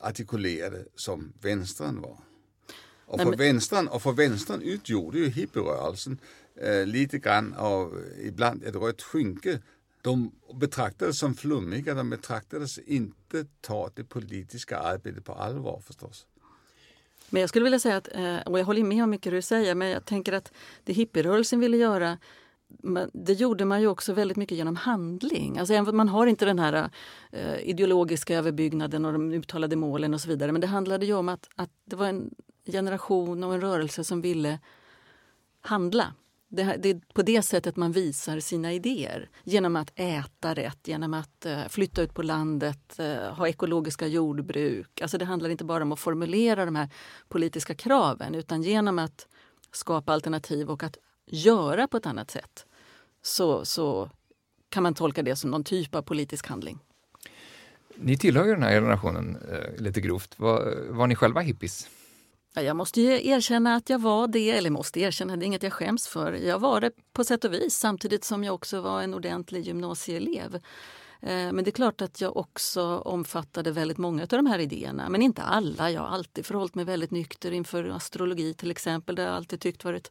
artikulerade 0.00 0.84
som 0.94 1.32
vänstern 1.40 2.00
var. 2.00 2.18
Och 3.06 3.20
för, 3.20 3.36
vänstern, 3.36 3.88
och 3.88 4.02
för 4.02 4.12
vänstern 4.12 4.62
utgjorde 4.62 5.18
ju 5.18 5.28
hippierörelsen 5.28 6.20
uh, 6.64 6.86
lite 6.86 7.18
grann 7.18 7.54
av 7.54 8.04
ibland 8.20 8.64
ett 8.64 8.76
rött 8.76 9.02
skynke 9.02 9.60
de 10.02 10.32
betraktades 10.54 11.18
som 11.18 11.34
flummiga, 11.34 11.94
de 11.94 12.10
betraktades 12.10 12.78
inte 12.78 13.46
ta 13.60 13.90
det 13.94 14.04
politiska 14.04 14.78
arbetet 14.78 15.24
på 15.24 15.32
allvar 15.32 15.82
förstås. 15.86 16.26
Men 17.30 17.40
jag 17.40 17.48
skulle 17.48 17.64
vilja 17.64 17.78
säga 17.78 17.96
att, 17.96 18.08
eh, 18.14 18.38
och 18.38 18.58
jag 18.58 18.64
håller 18.64 18.84
med 18.84 19.04
om 19.04 19.10
mycket 19.10 19.32
du 19.32 19.42
säger, 19.42 19.74
men 19.74 19.88
jag 19.88 20.04
tänker 20.04 20.32
att 20.32 20.52
det 20.84 20.92
hippierörelsen 20.92 21.60
ville 21.60 21.76
göra 21.76 22.18
det 23.12 23.32
gjorde 23.32 23.64
man 23.64 23.80
ju 23.80 23.86
också 23.86 24.12
väldigt 24.12 24.36
mycket 24.36 24.58
genom 24.58 24.76
handling. 24.76 25.58
Alltså 25.58 25.82
man 25.82 26.08
har 26.08 26.26
inte 26.26 26.44
den 26.44 26.58
här 26.58 26.90
eh, 27.32 27.58
ideologiska 27.58 28.36
överbyggnaden 28.36 29.04
och 29.04 29.12
de 29.12 29.32
uttalade 29.32 29.76
målen 29.76 30.14
och 30.14 30.20
så 30.20 30.28
vidare. 30.28 30.52
Men 30.52 30.60
det 30.60 30.66
handlade 30.66 31.06
ju 31.06 31.14
om 31.14 31.28
att, 31.28 31.48
att 31.54 31.70
det 31.84 31.96
var 31.96 32.06
en 32.06 32.30
generation 32.64 33.44
och 33.44 33.54
en 33.54 33.60
rörelse 33.60 34.04
som 34.04 34.20
ville 34.20 34.58
handla. 35.60 36.14
Det, 36.50 36.76
det, 36.78 36.88
är 36.88 37.00
på 37.14 37.22
det 37.22 37.42
sättet 37.42 37.76
man 37.76 37.92
visar 37.92 38.40
sina 38.40 38.72
idéer. 38.72 39.30
Genom 39.44 39.76
att 39.76 39.92
äta 39.94 40.54
rätt, 40.54 40.88
genom 40.88 41.14
att 41.14 41.46
eh, 41.46 41.68
flytta 41.68 42.02
ut 42.02 42.14
på 42.14 42.22
landet, 42.22 42.98
eh, 42.98 43.34
ha 43.34 43.48
ekologiska 43.48 44.06
jordbruk. 44.06 45.00
Alltså 45.00 45.18
det 45.18 45.24
handlar 45.24 45.50
inte 45.50 45.64
bara 45.64 45.82
om 45.82 45.92
att 45.92 46.00
formulera 46.00 46.64
de 46.64 46.76
här 46.76 46.88
politiska 47.28 47.74
kraven 47.74 48.34
utan 48.34 48.62
genom 48.62 48.98
att 48.98 49.28
skapa 49.72 50.12
alternativ 50.12 50.70
och 50.70 50.82
att 50.82 50.96
göra 51.26 51.88
på 51.88 51.96
ett 51.96 52.06
annat 52.06 52.30
sätt 52.30 52.66
så, 53.22 53.64
så 53.64 54.10
kan 54.68 54.82
man 54.82 54.94
tolka 54.94 55.22
det 55.22 55.36
som 55.36 55.50
någon 55.50 55.64
typ 55.64 55.94
av 55.94 56.02
politisk 56.02 56.46
handling. 56.46 56.78
Ni 57.94 58.16
tillhör 58.16 58.44
ju 58.44 58.54
den 58.54 58.62
här 58.62 58.72
generationen, 58.72 59.36
eh, 59.36 59.82
lite 59.82 60.00
grovt. 60.00 60.38
Var, 60.38 60.86
var 60.90 61.06
ni 61.06 61.14
själva 61.14 61.40
hippies? 61.40 61.88
Jag 62.62 62.76
måste 62.76 63.00
ju 63.00 63.28
erkänna 63.28 63.74
att 63.74 63.90
jag 63.90 63.98
var 63.98 64.28
det, 64.28 64.50
eller 64.50 64.70
måste 64.70 65.00
erkänna, 65.00 65.36
det 65.36 65.44
är 65.44 65.46
inget 65.46 65.62
jag 65.62 65.72
skäms 65.72 66.08
för. 66.08 66.32
Jag 66.32 66.58
var 66.58 66.80
det 66.80 66.90
på 67.12 67.24
sätt 67.24 67.44
och 67.44 67.52
vis 67.52 67.74
samtidigt 67.74 68.24
som 68.24 68.44
jag 68.44 68.54
också 68.54 68.80
var 68.80 69.02
en 69.02 69.14
ordentlig 69.14 69.66
gymnasieelev. 69.66 70.60
Eh, 71.20 71.52
men 71.52 71.64
det 71.64 71.70
är 71.70 71.72
klart 71.72 72.02
att 72.02 72.20
jag 72.20 72.36
också 72.36 72.98
omfattade 72.98 73.72
väldigt 73.72 73.98
många 73.98 74.22
av 74.22 74.28
de 74.28 74.46
här 74.46 74.58
idéerna, 74.58 75.08
men 75.08 75.22
inte 75.22 75.42
alla. 75.42 75.90
Jag 75.90 76.00
har 76.00 76.08
alltid 76.08 76.46
förhållit 76.46 76.74
mig 76.74 76.84
väldigt 76.84 77.10
nykter 77.10 77.52
inför 77.52 77.84
astrologi 77.88 78.54
till 78.54 78.70
exempel. 78.70 79.14
Det 79.14 79.22
har 79.22 79.28
jag 79.28 79.36
alltid 79.36 79.60
tyckt 79.60 79.84
varit 79.84 80.10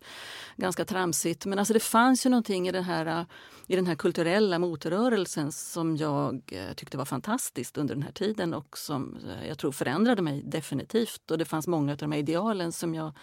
ganska 0.56 0.86
tramsigt. 0.86 1.46
Men 1.46 1.60
alltså 1.60 1.74
det 1.74 1.80
fanns 1.80 2.26
ju 2.26 2.30
någonting 2.30 2.68
i 2.68 2.72
den 2.72 2.84
här, 2.84 3.26
i 3.68 3.76
den 3.76 3.88
här 3.88 3.96
kulturella 3.96 4.60
motrörelsen 4.60 5.52
som 5.52 5.98
jag 5.98 6.42
eh, 6.52 6.74
tyckte 6.74 6.98
var 6.98 7.06
fantastiskt 7.06 7.78
under 7.78 7.96
den 7.96 8.04
här 8.04 8.12
tiden 8.12 8.54
och 8.54 8.78
som 8.78 9.18
eh, 9.18 9.48
jag 9.48 9.58
tror 9.58 9.72
förändrade 9.72 10.22
mig 10.22 10.44
definitivt. 10.46 11.32
Och 11.32 11.38
det 11.38 11.46
fanns 11.46 11.68
många 11.68 11.92
av 11.92 11.98
de 11.98 12.12
här 12.12 12.20
idealen 12.20 12.72
som 12.72 12.96
jag 12.96 13.14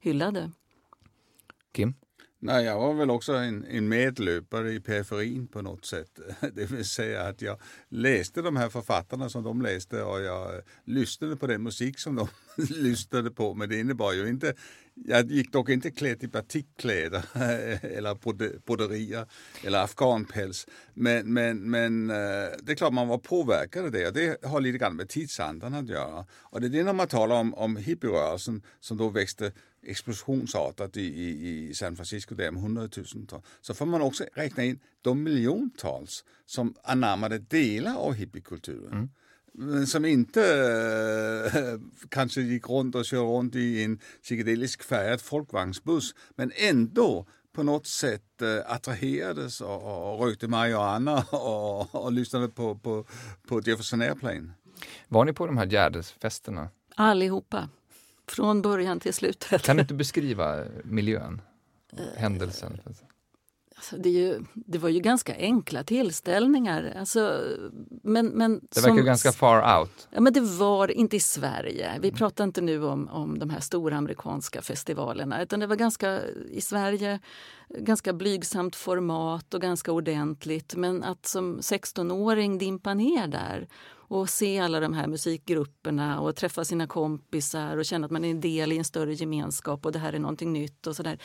hyllade. 0.00 0.50
Kim? 1.72 1.94
Nej, 2.46 2.64
jag 2.64 2.78
var 2.78 2.94
väl 2.94 3.10
också 3.10 3.32
en, 3.32 3.64
en 3.64 3.88
medlöpare 3.88 4.72
i 4.72 4.80
periferin 4.80 5.46
på 5.46 5.62
något 5.62 5.84
sätt. 5.84 6.18
Det 6.54 6.70
vill 6.70 6.84
säga 6.84 7.22
att 7.22 7.42
jag 7.42 7.60
läste 7.88 8.42
de 8.42 8.56
här 8.56 8.68
författarna 8.68 9.28
som 9.28 9.42
de 9.42 9.62
läste 9.62 10.02
och 10.02 10.20
jag 10.20 10.62
lyssnade 10.84 11.36
på 11.36 11.46
den 11.46 11.62
musik 11.62 11.98
som 11.98 12.14
de 12.14 12.28
lyssnade 12.56 13.30
på. 13.30 13.54
Men 13.54 13.68
det 13.68 13.80
innebar 13.80 14.12
ju 14.12 14.28
inte, 14.28 14.54
jag 14.94 15.30
gick 15.30 15.52
dock 15.52 15.68
inte 15.68 15.90
klädd 15.90 16.24
i 16.24 16.28
batikkläder 16.28 17.24
eller 17.82 18.14
broderier 18.66 19.26
eller 19.64 19.84
afghanpäls. 19.84 20.66
Men, 20.94 21.32
men, 21.32 21.70
men 21.70 22.10
eh, 22.10 22.16
det 22.62 22.72
är 22.72 22.76
klart 22.76 22.92
man 22.92 23.08
var 23.08 23.18
påverkad 23.18 23.84
av 23.84 23.90
det 23.90 24.06
och 24.06 24.12
det 24.12 24.44
har 24.44 24.60
lite 24.60 24.78
grann 24.78 24.96
med 24.96 25.08
tidsandan 25.08 25.74
att 25.74 25.88
göra. 25.88 26.26
Och 26.32 26.60
det 26.60 26.66
är 26.66 26.70
det 26.70 26.84
när 26.84 26.92
man 26.92 27.08
talar 27.08 27.40
om, 27.40 27.54
om 27.54 27.76
hippierörelsen 27.76 28.62
som 28.80 28.96
då 28.96 29.08
växte 29.08 29.52
explosionsartat 29.86 30.96
i, 30.96 31.02
i, 31.02 31.68
i 31.68 31.74
San 31.74 31.96
Francisco 31.96 32.34
där 32.34 32.50
med 32.50 32.62
hundratusentals. 32.62 33.44
Så 33.60 33.74
får 33.74 33.86
man 33.86 34.02
också 34.02 34.24
räkna 34.34 34.64
in 34.64 34.80
de 35.02 35.22
miljontals 35.22 36.24
som 36.46 36.74
anammade 36.82 37.38
delar 37.38 37.96
av 37.96 38.14
hippiekulturen. 38.14 38.92
Mm 38.92 39.08
men 39.56 39.86
som 39.86 40.04
inte 40.04 40.42
äh, 41.54 41.80
kanske 42.08 42.40
gick 42.40 42.68
runt 42.68 42.94
och 42.94 43.04
körde 43.04 43.22
runt 43.22 43.54
i 43.54 43.84
en 43.84 43.98
psykedelisk 44.22 44.82
färgad 44.82 45.20
folkvagnsbuss 45.20 46.14
men 46.36 46.52
ändå 46.54 47.26
på 47.52 47.62
något 47.62 47.86
sätt 47.86 48.42
äh, 48.42 48.72
attraherades 48.72 49.60
och, 49.60 50.14
och 50.14 50.26
rökte 50.26 50.48
marijuana 50.48 51.24
och, 51.30 51.94
och 52.04 52.12
lyssnade 52.12 52.48
på, 52.48 52.74
på, 52.74 53.06
på 53.48 53.60
Jefferson 53.60 54.00
Airplane. 54.00 54.50
Var 55.08 55.24
ni 55.24 55.32
på 55.32 55.46
de 55.46 55.58
här 55.58 55.66
Gärdesfesterna? 55.66 56.68
Allihopa. 56.96 57.68
Från 58.26 58.62
början 58.62 59.00
till 59.00 59.14
slutet. 59.14 59.62
Kan 59.62 59.76
du 59.76 59.80
inte 59.80 59.94
beskriva 59.94 60.64
miljön, 60.84 61.40
händelsen? 62.16 62.80
Alltså 63.84 64.02
det, 64.02 64.10
ju, 64.10 64.44
det, 64.54 64.78
var 64.78 64.88
ju 64.88 65.00
ganska 65.00 65.36
enkla 65.36 65.84
tillställningar. 65.84 66.94
Alltså, 66.98 67.42
men, 68.02 68.26
men 68.26 68.60
det 68.60 68.80
verkar 68.80 68.96
som, 68.96 69.04
ganska 69.04 69.32
far 69.32 69.80
out. 69.80 70.08
Ja, 70.10 70.20
men 70.20 70.32
det 70.32 70.40
var 70.40 70.90
inte 70.90 71.16
i 71.16 71.20
Sverige. 71.20 71.98
Vi 72.00 72.12
pratar 72.12 72.44
inte 72.44 72.60
nu 72.60 72.84
om, 72.84 73.08
om 73.08 73.38
de 73.38 73.50
här 73.50 73.60
stora 73.60 73.96
amerikanska 73.96 74.62
festivalerna. 74.62 75.42
Utan 75.42 75.60
det 75.60 75.66
var 75.66 75.76
ganska 75.76 76.20
i 76.50 76.60
Sverige 76.60 77.20
ganska 77.78 78.12
blygsamt 78.12 78.76
format 78.76 79.54
och 79.54 79.60
ganska 79.60 79.92
ordentligt. 79.92 80.74
Men 80.74 81.02
att 81.02 81.26
som 81.26 81.58
16-åring 81.60 82.58
dimpa 82.58 82.94
ner 82.94 83.26
där 83.26 83.68
och 84.08 84.30
se 84.30 84.58
alla 84.58 84.80
de 84.80 84.92
här 84.92 85.06
musikgrupperna 85.06 86.20
och 86.20 86.36
träffa 86.36 86.64
sina 86.64 86.86
kompisar 86.86 87.76
och 87.76 87.84
känna 87.84 88.04
att 88.04 88.10
man 88.10 88.24
är 88.24 88.30
en 88.30 88.40
del 88.40 88.72
i 88.72 88.78
en 88.78 88.84
större 88.84 89.14
gemenskap 89.14 89.86
och 89.86 89.92
det 89.92 89.98
här 89.98 90.12
är 90.12 90.18
någonting 90.18 90.52
nytt 90.52 90.86
och 90.86 90.96
sådär. 90.96 91.18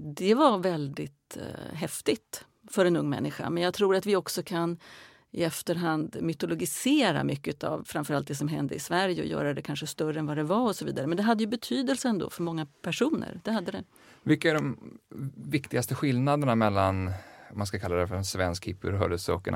Det 0.00 0.34
var 0.34 0.58
väldigt 0.58 1.36
eh, 1.36 1.74
häftigt 1.74 2.44
för 2.70 2.84
en 2.84 2.96
ung 2.96 3.08
människa. 3.08 3.50
Men 3.50 3.62
jag 3.62 3.74
tror 3.74 3.96
att 3.96 4.06
vi 4.06 4.16
också 4.16 4.42
kan 4.42 4.78
i 5.30 5.44
efterhand 5.44 6.16
mytologisera 6.20 7.24
mycket 7.24 7.64
av 7.64 7.84
framförallt 7.84 8.26
det 8.26 8.34
som 8.34 8.48
hände 8.48 8.74
i 8.74 8.78
Sverige 8.78 9.22
och 9.22 9.28
göra 9.28 9.54
det 9.54 9.62
kanske 9.62 9.86
större 9.86 10.18
än 10.18 10.26
vad 10.26 10.36
det 10.36 10.42
var 10.42 10.68
och 10.68 10.76
så 10.76 10.84
vidare. 10.84 11.06
Men 11.06 11.16
det 11.16 11.22
hade 11.22 11.42
ju 11.42 11.50
betydelse 11.50 12.08
ändå 12.08 12.30
för 12.30 12.42
många 12.42 12.66
personer. 12.82 13.40
Det 13.44 13.50
hade 13.50 13.72
det. 13.72 13.84
Vilka 14.22 14.50
är 14.50 14.54
de 14.54 14.98
viktigaste 15.36 15.94
skillnaderna 15.94 16.54
mellan, 16.54 17.10
man 17.54 17.66
ska 17.66 17.78
kalla 17.78 17.96
det 17.96 18.08
för 18.08 18.14
en 18.14 18.24
svensk 18.24 18.66
hippierörelse 18.66 19.32
och, 19.32 19.48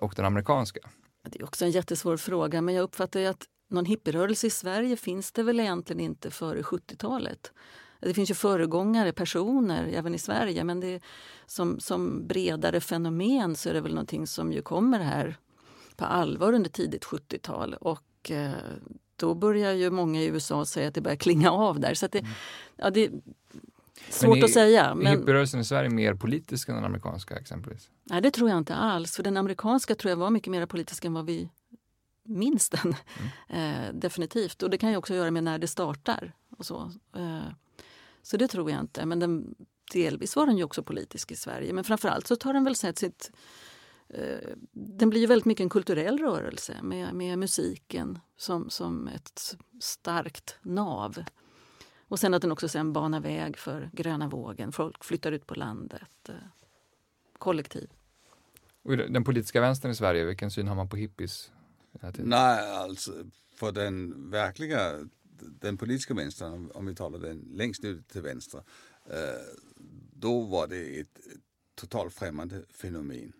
och 0.00 0.12
den 0.16 0.24
amerikanska? 0.24 0.80
Det 1.28 1.38
är 1.40 1.44
också 1.44 1.64
en 1.64 1.70
jättesvår 1.70 2.16
fråga, 2.16 2.62
men 2.62 2.74
jag 2.74 2.82
uppfattar 2.82 3.22
att 3.22 3.44
någon 3.70 3.84
hippierörelse 3.84 4.46
i 4.46 4.50
Sverige 4.50 4.96
finns 4.96 5.32
det 5.32 5.42
väl 5.42 5.60
egentligen 5.60 6.00
inte 6.00 6.30
före 6.30 6.62
70-talet. 6.62 7.52
Det 8.02 8.14
finns 8.14 8.30
ju 8.30 8.34
föregångare, 8.34 9.12
personer, 9.12 9.88
även 9.88 10.14
i 10.14 10.18
Sverige 10.18 10.64
men 10.64 10.80
det, 10.80 11.00
som, 11.46 11.80
som 11.80 12.26
bredare 12.26 12.80
fenomen 12.80 13.56
så 13.56 13.68
är 13.68 13.74
det 13.74 13.80
väl 13.80 13.94
någonting 13.94 14.26
som 14.26 14.52
ju 14.52 14.62
kommer 14.62 15.00
här 15.00 15.36
på 15.96 16.04
allvar 16.04 16.52
under 16.52 16.70
tidigt 16.70 17.04
70-tal. 17.04 17.74
Och 17.74 18.30
eh, 18.30 18.52
då 19.16 19.34
börjar 19.34 19.72
ju 19.72 19.90
många 19.90 20.20
i 20.20 20.26
USA 20.26 20.64
säga 20.64 20.88
att 20.88 20.94
det 20.94 21.00
börjar 21.00 21.16
klinga 21.16 21.50
av 21.50 21.80
där. 21.80 21.94
Så 21.94 22.06
det, 22.06 22.18
mm. 22.18 22.30
ja, 22.76 22.90
det 22.90 23.04
är 23.04 23.10
svårt 24.08 24.38
är, 24.38 24.44
att 24.44 24.50
säga. 24.50 24.94
Men... 24.94 25.06
Är 25.06 25.16
hippierörelsen 25.18 25.60
i 25.60 25.64
Sverige 25.64 25.90
mer 25.90 26.14
politisk 26.14 26.68
än 26.68 26.74
den 26.74 26.84
amerikanska 26.84 27.36
exempelvis? 27.36 27.90
Nej, 28.04 28.20
det 28.20 28.30
tror 28.30 28.50
jag 28.50 28.58
inte 28.58 28.74
alls. 28.74 29.16
För 29.16 29.22
den 29.22 29.36
amerikanska 29.36 29.94
tror 29.94 30.10
jag 30.10 30.16
var 30.16 30.30
mycket 30.30 30.50
mer 30.50 30.66
politisk 30.66 31.04
än 31.04 31.14
vad 31.14 31.26
vi 31.26 31.48
minns 32.24 32.68
den. 32.68 32.94
Mm. 33.48 33.86
Eh, 33.88 33.94
definitivt. 33.94 34.62
Och 34.62 34.70
det 34.70 34.78
kan 34.78 34.90
ju 34.90 34.96
också 34.96 35.14
göra 35.14 35.30
med 35.30 35.44
när 35.44 35.58
det 35.58 35.68
startar. 35.68 36.32
och 36.58 36.66
så. 36.66 36.92
Eh, 37.16 37.52
så 38.22 38.36
det 38.36 38.48
tror 38.48 38.70
jag 38.70 38.80
inte. 38.80 39.06
Men 39.06 39.18
den, 39.18 39.54
delvis 39.92 40.36
var 40.36 40.46
den 40.46 40.58
ju 40.58 40.64
också 40.64 40.82
politisk 40.82 41.32
i 41.32 41.36
Sverige. 41.36 41.72
Men 41.72 41.84
framförallt 41.84 42.26
så 42.26 42.36
tar 42.36 42.52
den 42.52 42.64
väl 42.64 42.76
sett 42.76 42.98
sitt... 42.98 43.32
Eh, 44.08 44.48
den 44.72 45.10
blir 45.10 45.20
ju 45.20 45.26
väldigt 45.26 45.46
mycket 45.46 45.64
en 45.64 45.70
kulturell 45.70 46.18
rörelse 46.18 46.82
med, 46.82 47.14
med 47.14 47.38
musiken 47.38 48.18
som, 48.36 48.70
som 48.70 49.08
ett 49.08 49.56
starkt 49.80 50.56
nav. 50.62 51.24
Och 52.08 52.18
sen 52.18 52.34
att 52.34 52.42
den 52.42 52.52
också 52.52 52.68
sen 52.68 52.92
banar 52.92 53.20
väg 53.20 53.56
för 53.56 53.90
gröna 53.92 54.28
vågen. 54.28 54.72
Folk 54.72 55.04
flyttar 55.04 55.32
ut 55.32 55.46
på 55.46 55.54
landet. 55.54 56.28
Eh, 56.28 56.34
kollektiv. 57.38 57.90
Och 58.82 58.96
den 58.96 59.24
politiska 59.24 59.60
vänstern 59.60 59.90
i 59.90 59.94
Sverige, 59.94 60.24
vilken 60.24 60.50
syn 60.50 60.68
har 60.68 60.74
man 60.74 60.88
på 60.88 60.96
hippies? 60.96 61.50
Nej, 62.16 62.76
alltså 62.76 63.12
för 63.54 63.72
den 63.72 64.30
verkliga 64.30 65.08
den 65.60 65.76
politiska 65.76 66.14
vänstern, 66.14 66.70
om 66.74 66.86
vi 66.86 66.94
talar 66.94 67.18
den 67.18 67.48
längst 67.52 67.84
ut 67.84 68.08
till 68.08 68.22
vänster, 68.22 68.62
eh, 69.06 69.56
då 70.12 70.40
var 70.40 70.66
det 70.66 71.00
ett 71.00 71.18
totalt 71.74 72.14
främmande 72.14 72.64
fenomen. 72.70 73.32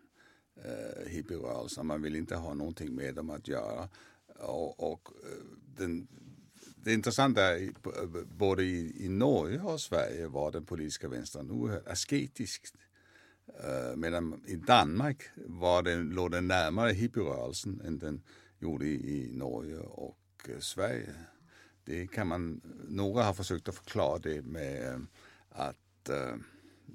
Eh, 0.65 1.09
hippierörelsen, 1.09 1.87
man 1.87 2.03
vill 2.03 2.17
inte 2.17 2.37
ha 2.37 2.55
någonting 2.55 2.95
med 2.95 3.15
dem 3.15 3.31
att 3.31 3.49
göra. 3.49 3.89
Och, 4.39 4.93
och 4.93 5.09
eh, 5.25 5.45
den, 5.77 6.09
det 6.77 6.93
intressanta 6.93 7.43
är 7.43 7.73
både 8.25 8.63
i, 8.63 9.05
i 9.05 9.09
Norge 9.09 9.61
och 9.61 9.81
Sverige 9.81 10.27
var 10.29 10.53
den 10.53 10.65
politiska 10.65 11.09
vänstern 11.09 11.51
oerhört 11.51 11.89
asketisk. 11.89 12.67
Eh, 13.47 13.97
medan 13.97 14.43
i 14.47 14.57
Danmark 14.57 15.23
var 15.37 15.83
den, 15.83 16.11
låg 16.11 16.31
den 16.31 16.49
närmare 16.49 16.93
hippierörelsen 16.93 17.81
än 17.85 17.99
den 17.99 18.23
gjorde 18.59 18.87
i, 18.87 19.25
i 19.25 19.33
Norge 19.33 19.79
och 19.79 20.19
eh, 20.49 20.59
Sverige 20.59 21.15
det 21.85 22.07
kan 22.07 22.27
man, 22.27 22.61
några 22.89 23.23
har 23.23 23.35
försökt 23.35 23.69
att 23.69 23.75
förklara 23.75 24.19
det 24.19 24.43
med 24.43 24.87
eh, 24.87 24.99
att 25.51 26.11
uh, 26.11 26.37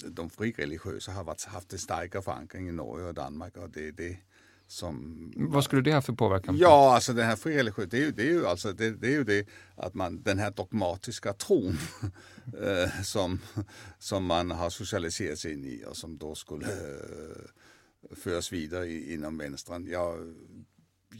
de 0.10 0.30
frireligiösa 0.30 1.12
har 1.12 1.24
varit, 1.24 1.44
haft 1.44 1.74
en 1.74 1.80
starkare 1.80 2.22
förankring 2.22 2.70
i 2.70 2.72
Norge 2.72 3.06
och 3.06 3.14
Danmark 3.14 3.58
och 3.58 3.70
det 3.70 3.88
är 3.88 3.92
det 3.92 4.18
som... 4.68 5.34
Vad 5.36 5.64
skulle 5.64 5.82
det 5.82 5.94
ha 5.94 6.02
för 6.02 6.14
påverkan? 6.14 6.56
På? 6.56 6.62
Ja, 6.62 6.96
alltså 6.96 7.14
den 7.14 7.26
här 7.26 7.36
frireligiösa, 7.36 7.90
det 7.90 7.98
är 7.98 8.02
ju 8.02 8.12
det, 8.12 8.22
är 8.22 8.32
ju 8.32 8.48
alltså, 8.48 8.74
det, 8.74 8.92
det, 8.92 9.08
är 9.08 9.12
ju 9.12 9.24
det 9.24 9.48
att 9.76 9.94
man, 9.94 10.22
den 10.24 10.40
här 10.40 10.52
dogmatiska 10.52 11.34
tron 11.34 11.78
uh, 12.62 13.02
som, 13.04 13.40
som 14.00 14.26
man 14.26 14.52
har 14.52 14.70
socialiserats 14.70 15.46
in 15.46 15.66
i 15.66 15.84
och 15.88 15.98
som 15.98 16.18
då 16.18 16.36
skulle 16.36 16.68
föras 18.16 18.52
vidare 18.52 18.92
inom 18.92 19.38
vänstern. 19.38 19.88
Jag 19.88 20.36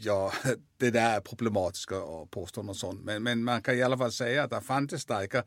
ja, 0.00 0.32
det 0.76 0.90
där 0.90 1.16
är 1.16 1.20
problematiskt 1.20 1.92
att 1.92 2.30
påstå 2.30 2.62
något 2.62 2.76
sånt. 2.76 3.04
Men, 3.04 3.22
men 3.22 3.44
man 3.44 3.62
kan 3.62 3.74
i 3.74 3.82
alla 3.82 3.98
fall 3.98 4.12
säga 4.12 4.44
att 4.44 4.50
det 4.50 4.60
fanns 4.60 5.02
starka 5.02 5.44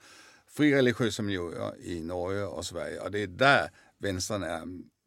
frireligiösa 0.47 1.23
miljöer 1.23 1.81
i 1.81 2.01
Norge 2.01 2.43
och 2.43 2.65
Sverige 2.65 2.99
och 2.99 3.11
det 3.11 3.23
är 3.23 3.27
där 3.27 3.69
vänstern 3.97 4.43
är 4.43 4.61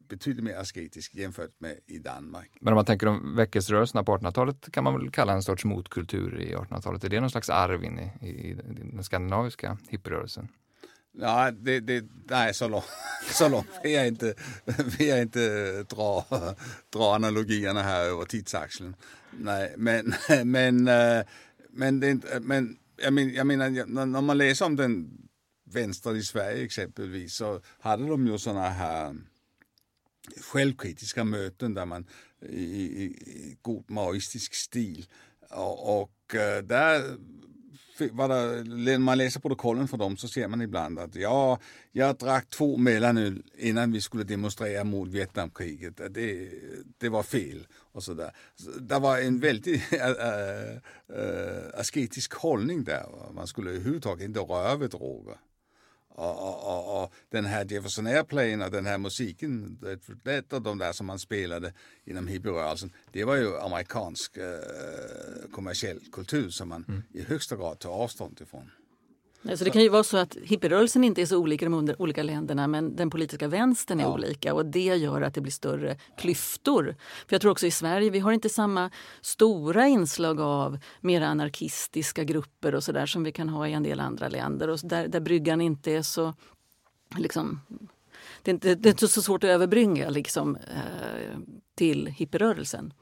betydligt 0.09 0.43
mer 0.43 0.57
asketisk 0.57 1.15
jämfört 1.15 1.59
med 1.59 1.79
i 1.87 1.99
Danmark. 1.99 2.51
Men 2.61 2.73
om 2.73 2.75
man 2.75 2.85
tänker 2.85 3.07
om 3.07 3.35
väckelserörelserna 3.35 4.03
på 4.03 4.17
1800-talet 4.17 4.71
kan 4.71 4.83
man 4.83 4.93
väl 4.93 5.11
kalla 5.11 5.33
en 5.33 5.43
sorts 5.43 5.65
motkultur 5.65 6.41
i 6.41 6.55
1800-talet. 6.55 7.03
Är 7.03 7.09
det 7.09 7.19
någon 7.19 7.29
slags 7.29 7.49
arv 7.49 7.83
in 7.83 7.99
i, 7.99 8.27
i 8.27 8.53
den 8.53 9.03
skandinaviska 9.03 9.77
hippierörelsen? 9.89 10.47
Ja, 11.17 11.51
det, 11.51 11.79
det, 11.79 12.05
nej, 12.29 12.53
så 12.53 12.67
långt, 12.67 12.85
så 13.31 13.49
långt 13.49 13.69
vill 13.83 13.91
jag 13.91 14.07
inte, 14.07 14.33
vill 14.97 15.07
jag 15.07 15.21
inte 15.21 15.83
dra, 15.83 16.25
dra 16.93 17.15
analogierna 17.15 17.81
här 17.81 18.05
över 18.05 18.25
tidsaxeln. 18.25 18.95
Nej, 19.39 19.73
men, 19.77 20.13
men, 20.51 20.87
eh, 20.87 21.25
men, 21.69 21.99
det, 21.99 22.09
eh, 22.09 22.39
men 22.41 22.77
jag, 22.97 23.13
men, 23.13 23.33
jag 23.33 23.47
menar, 23.47 23.85
när 24.05 24.21
man 24.21 24.37
läser 24.37 24.65
om 24.65 24.75
den 24.75 25.25
vänster 25.63 26.15
i 26.15 26.23
Sverige 26.23 26.65
exempelvis 26.65 27.33
så 27.35 27.61
hade 27.79 28.07
de 28.07 28.27
ju 28.27 28.37
sådana 28.37 28.69
här 28.69 29.15
självkritiska 30.41 31.23
möten 31.23 31.73
där 31.73 31.85
man 31.85 32.05
i, 32.41 32.63
i, 32.63 33.03
i 33.05 33.57
god 33.61 33.91
maoistisk 33.91 34.53
stil. 34.53 35.05
Och, 35.49 36.01
och 36.01 36.35
eh, 36.35 36.63
där 36.63 37.17
där 37.97 38.63
när 38.85 38.97
man 38.97 39.17
läser 39.17 39.39
protokollen 39.39 39.87
för 39.87 39.97
dem 39.97 40.17
så 40.17 40.27
ser 40.27 40.47
man 40.47 40.61
ibland 40.61 40.99
att 40.99 41.15
ja, 41.15 41.59
jag 41.91 42.15
drack 42.15 42.49
två 42.49 42.77
mellanöl 42.77 43.43
innan 43.57 43.91
vi 43.91 44.01
skulle 44.01 44.23
demonstrera 44.23 44.83
mot 44.83 45.09
Vietnamkriget. 45.09 45.97
Det, 46.09 46.49
det 46.97 47.09
var 47.09 47.23
fel 47.23 47.67
och 47.91 48.03
så 48.03 48.13
där. 48.13 48.31
Det 48.79 48.99
var 48.99 49.19
en 49.19 49.39
väldigt 49.39 49.93
äh, 49.93 50.09
äh, 50.09 50.75
äh, 51.09 51.79
asketisk 51.79 52.33
hållning 52.33 52.83
där. 52.83 53.05
Man 53.33 53.47
skulle 53.47 53.69
överhuvudtaget 53.69 54.25
inte 54.25 54.39
röra 54.39 54.75
vid 54.75 54.89
droger. 54.89 55.37
Och, 56.15 56.47
och, 56.47 56.77
och, 56.77 57.03
och, 57.03 57.13
den 57.29 57.45
här 57.45 57.65
Jefferson 57.69 58.07
Airplane 58.07 58.65
och 58.65 58.71
den 58.71 58.85
här 58.85 58.97
musiken, 58.97 59.79
det 60.23 60.53
och 60.53 60.61
de 60.61 60.77
där 60.77 60.91
som 60.91 61.05
man 61.05 61.19
spelade 61.19 61.73
inom 62.05 62.27
hippierörelsen, 62.27 62.91
det 63.11 63.23
var 63.23 63.35
ju 63.35 63.57
amerikansk 63.57 64.37
eh, 64.37 65.51
kommersiell 65.51 65.99
kultur 66.11 66.49
som 66.49 66.69
man 66.69 66.85
mm. 66.87 67.03
i 67.13 67.21
högsta 67.21 67.55
grad 67.55 67.79
tar 67.79 67.89
avstånd 67.89 68.41
ifrån. 68.41 68.71
Så 69.53 69.63
det 69.63 69.69
kan 69.69 69.81
ju 69.81 69.89
vara 69.89 70.03
så 70.03 70.17
att 70.17 70.37
hippierörelsen 70.43 71.03
inte 71.03 71.21
är 71.21 71.25
så 71.25 71.37
olika 71.37 71.65
i 71.65 71.69
de 71.69 71.95
olika 71.97 72.23
länderna 72.23 72.67
men 72.67 72.95
den 72.95 73.09
politiska 73.09 73.47
vänstern 73.47 73.99
är 73.99 74.03
ja. 74.03 74.13
olika 74.13 74.53
och 74.53 74.65
det 74.65 74.79
gör 74.95 75.21
att 75.21 75.33
det 75.33 75.41
blir 75.41 75.51
större 75.51 75.97
klyftor. 76.17 76.95
För 77.27 77.33
Jag 77.33 77.41
tror 77.41 77.51
också 77.51 77.67
i 77.67 77.71
Sverige, 77.71 78.09
vi 78.09 78.19
har 78.19 78.31
inte 78.31 78.49
samma 78.49 78.91
stora 79.21 79.87
inslag 79.87 80.39
av 80.39 80.79
mer 81.01 81.21
anarkistiska 81.21 82.23
grupper 82.23 82.75
och 82.75 82.83
sådär 82.83 83.05
som 83.05 83.23
vi 83.23 83.31
kan 83.31 83.49
ha 83.49 83.67
i 83.67 83.73
en 83.73 83.83
del 83.83 83.99
andra 83.99 84.29
länder 84.29 84.67
och 84.67 84.79
där, 84.83 85.07
där 85.07 85.19
bryggan 85.19 85.61
inte 85.61 85.91
är 85.91 86.01
så 86.01 86.33
liksom 87.17 87.61
det 88.41 88.51
är, 88.51 88.53
inte, 88.53 88.75
det 88.75 88.89
är 88.89 88.91
inte 88.91 89.07
så 89.07 89.21
svårt 89.21 89.43
att 89.43 89.49
överbrygga 89.49 90.09
liksom, 90.09 90.55
eh, 90.55 91.39
till 91.75 92.07
hippierörelsen. 92.07 92.93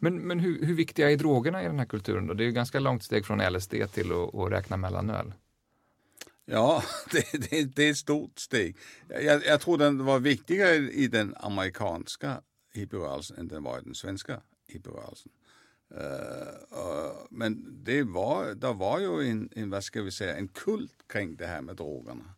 Men, 0.00 0.16
men 0.16 0.40
hur, 0.40 0.66
hur, 0.66 0.74
viktiga 0.74 1.10
är 1.10 1.16
drogerna 1.16 1.62
i 1.62 1.66
den 1.66 1.78
här 1.78 1.86
kulturen? 1.86 2.26
Då? 2.26 2.34
Det 2.34 2.42
är 2.42 2.46
ju 2.46 2.52
ganska 2.52 2.80
långt 2.80 3.02
steg 3.02 3.26
från 3.26 3.52
LSD 3.52 3.74
till 3.92 4.12
att, 4.12 4.34
att 4.34 4.52
räkna 4.52 4.76
mellanöl. 4.76 5.32
Ja, 6.44 6.82
det, 7.10 7.50
det, 7.50 7.64
det, 7.64 7.82
är 7.82 7.90
ett 7.90 7.96
stort 7.96 8.38
steg. 8.38 8.76
Jag, 9.08 9.46
jag 9.46 9.60
tror 9.60 9.78
den 9.78 10.04
var 10.04 10.18
viktigare 10.18 10.74
i 10.74 11.08
den 11.08 11.34
amerikanska 11.36 12.42
hippierörelsen 12.72 13.38
än 13.38 13.48
den 13.48 13.62
var 13.62 13.78
i 13.78 13.82
den 13.82 13.94
svenska 13.94 14.40
hippierörelsen. 14.68 15.32
Uh, 15.94 15.98
uh, 16.78 17.26
men 17.30 17.78
det 17.84 18.02
var, 18.02 18.54
det 18.54 18.72
var 18.72 18.98
ju 18.98 19.30
en, 19.30 19.48
en, 19.52 19.70
vad 19.70 19.84
ska 19.84 20.02
vi 20.02 20.10
säga, 20.10 20.36
en 20.36 20.48
kult 20.48 21.08
kring 21.08 21.36
det 21.36 21.46
här 21.46 21.62
med 21.62 21.76
drogerna 21.76 22.34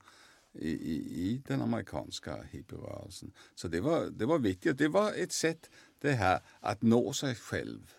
i, 0.53 0.71
i, 0.71 0.95
i 0.97 1.43
den 1.47 1.62
amerikanska 1.62 2.43
hippierörelsen. 2.43 3.33
Så 3.55 3.69
det 3.69 3.81
var, 3.81 4.07
det 4.11 4.27
var 4.27 4.38
viktigt. 4.38 4.79
Det 4.79 4.88
var 4.88 5.12
ett 5.12 5.33
sätt 5.33 5.71
det 5.99 6.12
här 6.12 6.40
att 6.61 6.83
nå 6.83 7.12
sig 7.12 7.35
själv. 7.35 7.95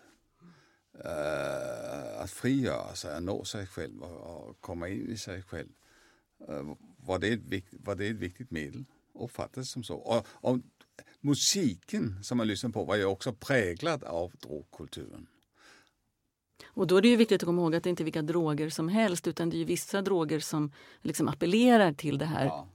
Uh, 0.94 2.20
att 2.20 2.30
frigöra 2.30 2.94
sig, 2.94 3.16
att 3.16 3.22
nå 3.22 3.44
sig 3.44 3.66
själv 3.66 4.02
och, 4.02 4.48
och 4.48 4.60
komma 4.60 4.88
in 4.88 5.10
i 5.10 5.16
sig 5.16 5.42
själv. 5.42 5.68
Eh, 6.48 6.74
var 6.96 7.18
det, 7.18 7.28
ett, 7.28 7.64
var 7.72 7.94
det 7.94 8.06
ett 8.06 8.16
viktigt 8.16 8.50
medel, 8.50 8.84
uppfattades 9.14 9.70
som 9.70 9.84
så. 9.84 9.96
Och, 9.96 10.26
och 10.30 10.58
musiken 11.20 12.18
som 12.22 12.38
man 12.38 12.46
lyssnar 12.46 12.70
på 12.70 12.84
var 12.84 12.96
ju 12.96 13.04
också 13.04 13.32
präglad 13.32 14.04
av 14.04 14.32
drogkulturen. 14.40 15.26
Och 16.66 16.86
då 16.86 16.96
är 16.96 17.02
det 17.02 17.08
ju 17.08 17.16
viktigt 17.16 17.42
att 17.42 17.46
komma 17.46 17.62
ihåg 17.62 17.74
att 17.74 17.82
det 17.82 17.90
inte 17.90 18.02
är 18.02 18.04
vilka 18.04 18.22
droger 18.22 18.70
som 18.70 18.88
helst 18.88 19.26
utan 19.26 19.50
det 19.50 19.60
är 19.60 19.64
vissa 19.64 20.02
droger 20.02 20.40
som 20.40 20.72
liksom 21.02 21.28
appellerar 21.28 21.92
till 21.92 22.18
det 22.18 22.24
här 22.24 22.44
ja. 22.44 22.68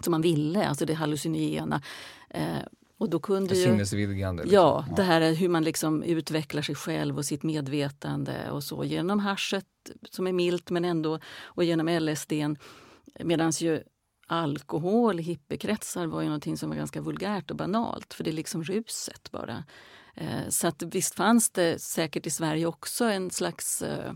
som 0.00 0.10
man 0.10 0.22
ville, 0.22 0.66
alltså 0.66 0.86
det 0.86 0.94
hallucinogena. 0.94 1.82
Eh, 2.30 2.58
och 2.98 3.10
då 3.10 3.18
kunde 3.18 3.54
ju, 3.54 3.62
Sinnesvidgande. 3.64 4.42
Liksom. 4.42 4.54
Ja, 4.54 4.86
det 4.96 5.02
här 5.02 5.20
är 5.20 5.34
hur 5.34 5.48
man 5.48 5.64
liksom 5.64 6.02
utvecklar 6.02 6.62
sig 6.62 6.74
själv 6.74 7.18
och 7.18 7.24
sitt 7.24 7.42
medvetande 7.42 8.50
och 8.50 8.64
så 8.64 8.84
genom 8.84 9.18
haschet 9.18 9.66
som 10.10 10.26
är 10.26 10.32
milt 10.32 10.70
men 10.70 10.84
ändå 10.84 11.18
och 11.42 11.64
genom 11.64 11.88
LSD. 11.88 12.32
Medan 13.20 13.50
ju 13.50 13.82
alkohol 14.26 15.20
i 15.20 15.22
hippiekretsar 15.22 16.06
var 16.06 16.20
ju 16.20 16.26
någonting 16.26 16.56
som 16.56 16.68
var 16.68 16.76
ganska 16.76 17.00
vulgärt 17.00 17.50
och 17.50 17.56
banalt 17.56 18.14
för 18.14 18.24
det 18.24 18.30
är 18.30 18.32
liksom 18.32 18.64
ruset 18.64 19.30
bara. 19.30 19.64
Eh, 20.14 20.48
så 20.48 20.68
att 20.68 20.82
visst 20.82 21.14
fanns 21.14 21.50
det 21.50 21.82
säkert 21.82 22.26
i 22.26 22.30
Sverige 22.30 22.66
också 22.66 23.04
en 23.04 23.30
slags 23.30 23.82
eh, 23.82 24.12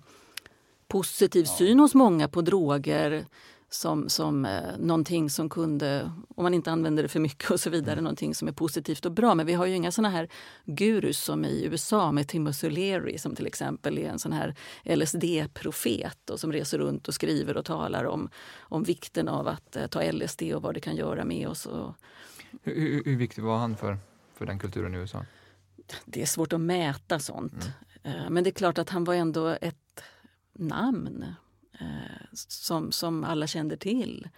positiv 0.89 1.45
syn 1.45 1.79
hos 1.79 1.95
många 1.95 2.29
på 2.29 2.43
droger 2.43 3.27
som, 3.71 4.09
som 4.09 4.45
eh, 4.45 4.79
någonting 4.79 5.31
som 5.31 5.49
kunde, 5.49 6.13
om 6.37 6.43
man 6.43 6.55
inte 6.55 6.71
använder 6.71 7.03
det 7.03 7.09
för 7.09 7.21
mycket 7.21 7.51
och 7.51 7.61
så 7.61 7.71
vidare, 7.71 7.93
mm. 7.93 8.05
någonting 8.05 8.35
som 8.35 8.49
är 8.49 8.53
positivt 8.53 9.07
och 9.07 9.13
bra. 9.13 9.35
Men 9.35 9.47
vi 9.47 9.55
har 9.55 9.67
ju 9.67 9.75
inga 9.75 9.93
såna 9.93 10.11
här 10.11 10.29
gurus 10.65 11.21
som 11.21 11.45
i 11.45 11.65
USA 11.65 12.13
med 12.13 12.29
Timothy 12.29 12.71
Leary 12.71 13.19
som 13.19 13.35
till 13.35 13.47
exempel 13.47 13.99
är 13.99 14.09
en 14.09 14.19
sån 14.19 14.33
här 14.33 14.55
LSD-profet 14.85 16.31
och 16.31 16.41
som 16.41 16.53
reser 16.53 16.79
runt 16.79 17.09
och 17.09 17.15
skriver 17.15 17.57
och 17.57 17.65
talar 17.65 18.05
om, 18.05 18.31
om 18.59 18.83
vikten 18.83 19.29
av 19.29 19.49
att 19.49 19.77
eh, 19.77 19.87
ta 19.87 20.13
LSD 20.13 20.43
och 20.43 20.63
vad 20.63 20.75
det 20.75 20.81
kan 20.81 20.97
göra 20.97 21.25
med 21.25 21.49
oss. 21.49 21.67
Och... 21.67 21.95
Hur, 22.63 22.75
hur, 22.75 23.05
hur 23.05 23.17
viktig 23.17 23.43
var 23.43 23.59
han 23.59 23.77
för, 23.77 23.99
för 24.35 24.47
den 24.47 24.59
kulturen 24.59 24.95
i 24.95 24.99
USA? 24.99 25.25
Det 26.05 26.23
är 26.23 26.27
svårt 26.27 26.53
att 26.53 26.61
mäta 26.61 27.19
sånt. 27.19 27.71
Mm. 28.03 28.19
Eh, 28.19 28.31
men 28.31 28.45
det 28.45 28.51
är 28.51 28.55
klart 28.55 28.79
att 28.79 28.91
han 28.91 29.05
var 29.05 29.15
ändå 29.15 29.57
ett 29.61 30.03
namn 30.53 31.35
eh, 31.81 32.27
som, 32.33 32.93
som 32.93 33.25
alla 33.25 33.47
kände 33.47 33.77
till. 33.77 34.29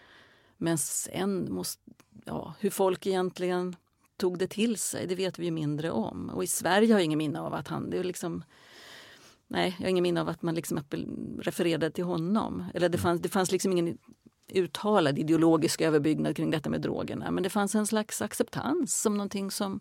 Men 0.56 0.78
sen 0.78 1.52
måste, 1.52 1.82
ja, 2.24 2.54
hur 2.60 2.70
folk 2.70 3.06
egentligen 3.06 3.76
tog 4.16 4.38
det 4.38 4.46
till 4.46 4.76
sig, 4.76 5.06
det 5.06 5.14
vet 5.14 5.38
vi 5.38 5.50
mindre 5.50 5.90
om. 5.90 6.30
Och 6.30 6.44
i 6.44 6.46
Sverige 6.46 6.92
har 6.92 6.98
jag 6.98 7.04
ingen 7.04 7.18
minne 7.18 7.40
av 7.40 7.54
att 7.54 7.68
han... 7.68 7.90
Det 7.90 7.98
är 7.98 8.04
liksom, 8.04 8.44
nej, 9.48 9.74
jag 9.78 9.84
har 9.84 9.90
ingen 9.90 10.02
minne 10.02 10.20
av 10.20 10.28
att 10.28 10.42
man 10.42 10.54
liksom 10.54 10.84
refererade 11.40 11.90
till 11.90 12.04
honom. 12.04 12.64
Eller 12.74 12.88
det 12.88 12.98
fanns, 12.98 13.20
det 13.20 13.28
fanns 13.28 13.52
liksom 13.52 13.72
ingen 13.72 13.98
uttalad 14.48 15.18
ideologisk 15.18 15.80
överbyggnad 15.80 16.36
kring 16.36 16.50
detta 16.50 16.70
med 16.70 16.80
drogerna. 16.80 17.30
Men 17.30 17.42
det 17.42 17.50
fanns 17.50 17.74
en 17.74 17.86
slags 17.86 18.22
acceptans 18.22 19.00
som 19.00 19.16
någonting 19.16 19.50
som 19.50 19.80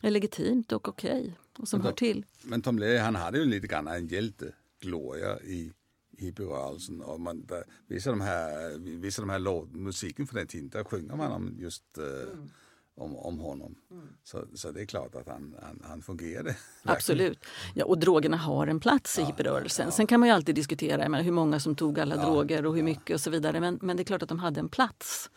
är 0.00 0.10
legitimt 0.10 0.72
och 0.72 0.88
okej 0.88 1.20
okay, 1.20 1.32
och 1.58 1.68
som 1.68 1.78
men, 1.78 1.86
hör 1.86 1.92
till. 1.92 2.24
Men 2.42 2.62
Tom 2.62 2.78
Leary, 2.78 2.98
han 2.98 3.14
hade 3.14 3.38
ju 3.38 3.44
lite 3.44 3.66
grann 3.66 3.88
en 3.88 4.06
hjältegloria 4.06 5.40
i 5.40 5.72
hippierörelsen. 6.18 7.00
Och 7.00 7.20
man, 7.20 7.46
där, 7.46 7.64
vissa 7.86 8.10
de 8.10 8.20
här, 8.20 8.78
vissa 8.78 9.22
de 9.22 9.30
här 9.30 9.38
låt, 9.38 9.72
musiken 9.72 10.26
för 10.26 10.34
den 10.34 10.46
tiden, 10.46 10.68
där 10.68 10.84
sjunger 10.84 11.16
man 11.16 11.32
om 11.32 11.56
just 11.58 11.98
eh, 11.98 12.32
mm. 12.32 12.50
om, 12.94 13.16
om 13.16 13.38
honom. 13.38 13.74
Mm. 13.90 14.08
Så, 14.24 14.46
så 14.54 14.72
det 14.72 14.80
är 14.80 14.86
klart 14.86 15.14
att 15.14 15.26
han, 15.26 15.54
han, 15.62 15.82
han 15.84 16.02
fungerade. 16.02 16.56
Absolut. 16.82 17.44
Ja, 17.74 17.84
och 17.84 17.98
drogerna 17.98 18.36
har 18.36 18.66
en 18.66 18.80
plats 18.80 19.18
i 19.18 19.20
ja, 19.20 19.26
hippierörelsen. 19.26 19.86
Ja. 19.86 19.90
Sen 19.90 20.06
kan 20.06 20.20
man 20.20 20.28
ju 20.28 20.34
alltid 20.34 20.54
diskutera 20.54 21.08
men, 21.08 21.24
hur 21.24 21.32
många 21.32 21.60
som 21.60 21.76
tog 21.76 22.00
alla 22.00 22.16
ja, 22.16 22.22
droger 22.22 22.66
och 22.66 22.76
hur 22.76 22.82
mycket 22.82 23.14
och 23.14 23.20
så 23.20 23.30
vidare. 23.30 23.60
Men, 23.60 23.78
men 23.82 23.96
det 23.96 24.02
är 24.02 24.04
klart 24.04 24.22
att 24.22 24.28
de 24.28 24.38
hade 24.38 24.60
en 24.60 24.68
plats. 24.68 25.30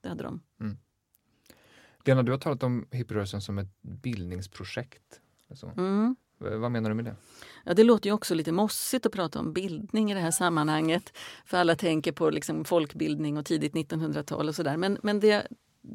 Det 0.00 0.08
hade 0.08 0.22
de. 0.22 0.40
Mm. 0.60 0.76
Lena, 2.04 2.22
du 2.22 2.32
har 2.32 2.38
talat 2.38 2.62
om 2.62 2.86
hippierörelsen 2.90 3.40
som 3.40 3.58
ett 3.58 3.82
bildningsprojekt. 3.82 5.20
Alltså. 5.50 5.72
Mm. 5.76 6.16
Eh, 6.46 6.58
vad 6.58 6.70
menar 6.70 6.90
du 6.90 6.94
med 6.94 7.04
det? 7.04 7.16
Ja, 7.64 7.74
det 7.74 7.84
låter 7.84 8.10
ju 8.10 8.14
också 8.14 8.34
lite 8.34 8.52
mossigt 8.52 9.06
att 9.06 9.12
prata 9.12 9.38
om 9.38 9.52
bildning 9.52 10.10
i 10.10 10.14
det 10.14 10.20
här 10.20 10.30
sammanhanget. 10.30 11.12
För 11.44 11.56
alla 11.56 11.74
tänker 11.74 12.12
på 12.12 12.30
liksom 12.30 12.64
folkbildning 12.64 13.38
och 13.38 13.46
tidigt 13.46 13.72
1900-tal 13.72 14.48
och 14.48 14.54
sådär. 14.54 14.76
Men, 14.76 14.98
men 15.02 15.20
det 15.20 15.26
jag 15.26 15.42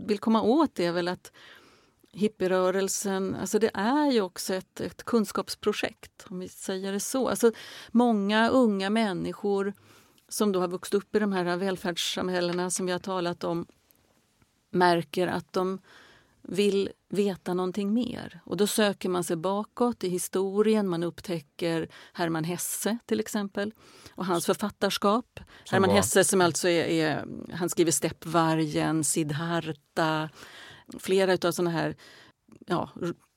vill 0.07 0.19
komma 0.19 0.41
åt 0.41 0.79
är 0.79 0.91
väl 0.91 1.07
att 1.07 1.31
hippierörelsen, 2.13 3.35
alltså 3.35 3.59
det 3.59 3.71
är 3.73 4.11
ju 4.11 4.21
också 4.21 4.53
ett, 4.53 4.81
ett 4.81 5.03
kunskapsprojekt, 5.03 6.25
om 6.29 6.39
vi 6.39 6.47
säger 6.49 6.91
det 6.91 6.99
så. 6.99 7.29
Alltså 7.29 7.51
många 7.91 8.49
unga 8.49 8.89
människor 8.89 9.73
som 10.29 10.51
då 10.51 10.59
har 10.59 10.67
vuxit 10.67 10.93
upp 10.93 11.15
i 11.15 11.19
de 11.19 11.33
här 11.33 11.57
välfärdssamhällena 11.57 12.69
som 12.69 12.85
vi 12.85 12.91
har 12.91 12.99
talat 12.99 13.43
om 13.43 13.65
märker 14.71 15.27
att 15.27 15.53
de 15.53 15.79
vill 16.47 16.89
veta 17.09 17.53
någonting 17.53 17.93
mer. 17.93 18.41
Och 18.45 18.57
då 18.57 18.67
söker 18.67 19.09
man 19.09 19.23
sig 19.23 19.35
bakåt 19.35 20.03
i 20.03 20.09
historien. 20.09 20.87
Man 20.87 21.03
upptäcker 21.03 21.89
Hermann 22.13 22.43
Hesse 22.43 22.97
till 23.05 23.19
exempel 23.19 23.73
och 24.15 24.25
hans 24.25 24.45
författarskap. 24.45 25.39
Som 25.63 25.75
Hermann 25.75 25.89
var... 25.89 25.97
Hesse 25.97 26.23
som 26.23 26.41
alltså 26.41 26.69
är, 26.69 26.85
är, 26.85 27.25
han 27.53 27.69
skriver 27.69 27.91
Steppvargen, 27.91 29.03
Siddharta, 29.03 30.29
flera 30.99 31.47
av 31.47 31.51
såna 31.51 31.69
här 31.69 31.95
ja, 32.67 32.89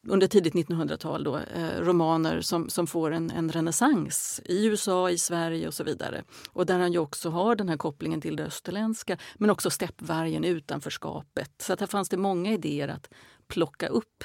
under 0.08 0.26
tidigt 0.26 0.54
1900-tal 0.54 1.24
då, 1.24 1.36
eh, 1.36 1.80
romaner 1.80 2.40
som, 2.40 2.68
som 2.68 2.86
får 2.86 3.10
en, 3.10 3.30
en 3.30 3.52
renässans 3.52 4.40
i 4.44 4.66
USA, 4.66 5.10
i 5.10 5.18
Sverige 5.18 5.66
och 5.66 5.74
så 5.74 5.84
vidare. 5.84 6.22
Och 6.52 6.66
där 6.66 6.78
han 6.78 6.92
ju 6.92 6.98
också 6.98 7.30
har 7.30 7.56
den 7.56 7.68
här 7.68 7.76
kopplingen 7.76 8.20
till 8.20 8.36
det 8.36 8.44
österländska 8.44 9.18
men 9.38 9.50
också 9.50 9.70
steppvargen, 9.70 10.44
utanförskapet. 10.44 11.52
Så 11.58 11.72
att 11.72 11.80
här 11.80 11.86
fanns 11.86 12.08
det 12.08 12.16
många 12.16 12.52
idéer 12.52 12.88
att 12.88 13.08
plocka 13.48 13.88
upp. 13.88 14.24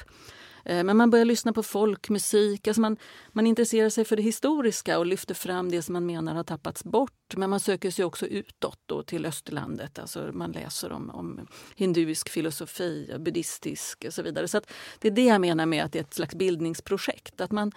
Eh, 0.66 0.84
men 0.84 0.96
man 0.96 1.10
börjar 1.10 1.24
lyssna 1.24 1.52
på 1.52 1.62
folkmusik. 1.62 2.68
Alltså 2.68 2.80
man, 2.80 2.96
man 3.32 3.46
intresserar 3.46 3.88
sig 3.88 4.04
för 4.04 4.16
det 4.16 4.22
historiska 4.22 4.98
och 4.98 5.06
lyfter 5.06 5.34
fram 5.34 5.70
det 5.70 5.82
som 5.82 5.92
man 5.92 6.06
menar 6.06 6.34
har 6.34 6.44
tappats 6.44 6.84
bort. 6.84 7.36
Men 7.36 7.50
man 7.50 7.60
söker 7.60 7.90
sig 7.90 8.04
också 8.04 8.26
utåt 8.26 8.80
då, 8.86 9.02
till 9.02 9.26
österlandet. 9.26 9.98
Alltså 9.98 10.30
man 10.32 10.52
läser 10.52 10.92
om, 10.92 11.10
om 11.10 11.46
hinduisk 11.76 12.28
filosofi, 12.28 13.16
buddhistisk 13.18 14.04
och 14.06 14.14
så 14.14 14.22
vidare. 14.22 14.48
Så 14.48 14.60
det 14.98 15.08
är 15.08 15.12
det 15.12 15.24
jag 15.24 15.40
menar 15.40 15.66
med 15.66 15.84
att 15.84 15.92
det 15.92 15.98
är 15.98 16.04
ett 16.04 16.14
slags 16.14 16.34
bildningsprojekt. 16.34 17.40
Att 17.40 17.52
man, 17.52 17.72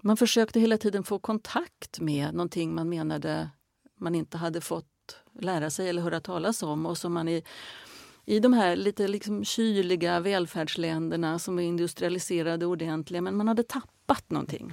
man 0.00 0.16
försökte 0.16 0.60
hela 0.60 0.78
tiden 0.78 1.04
få 1.04 1.18
kontakt 1.18 2.00
med 2.00 2.34
någonting 2.34 2.74
man 2.74 2.88
menade 2.88 3.50
man 4.00 4.14
inte 4.14 4.38
hade 4.38 4.60
fått 4.60 4.86
lära 5.40 5.70
sig 5.70 5.88
eller 5.88 6.02
höra 6.02 6.20
talas 6.20 6.62
om 6.62 6.86
och 6.86 6.98
som 6.98 7.12
man 7.12 7.28
i 7.28 7.42
i 8.24 8.40
de 8.40 8.52
här 8.52 8.76
lite 8.76 9.08
liksom 9.08 9.44
kyliga 9.44 10.20
välfärdsländerna 10.20 11.38
som 11.38 11.58
är 11.58 11.62
industrialiserade 11.62 12.66
ordentliga, 12.66 13.20
men 13.20 13.36
man 13.36 13.48
hade 13.48 13.62
tappat 13.62 14.30
någonting. 14.30 14.72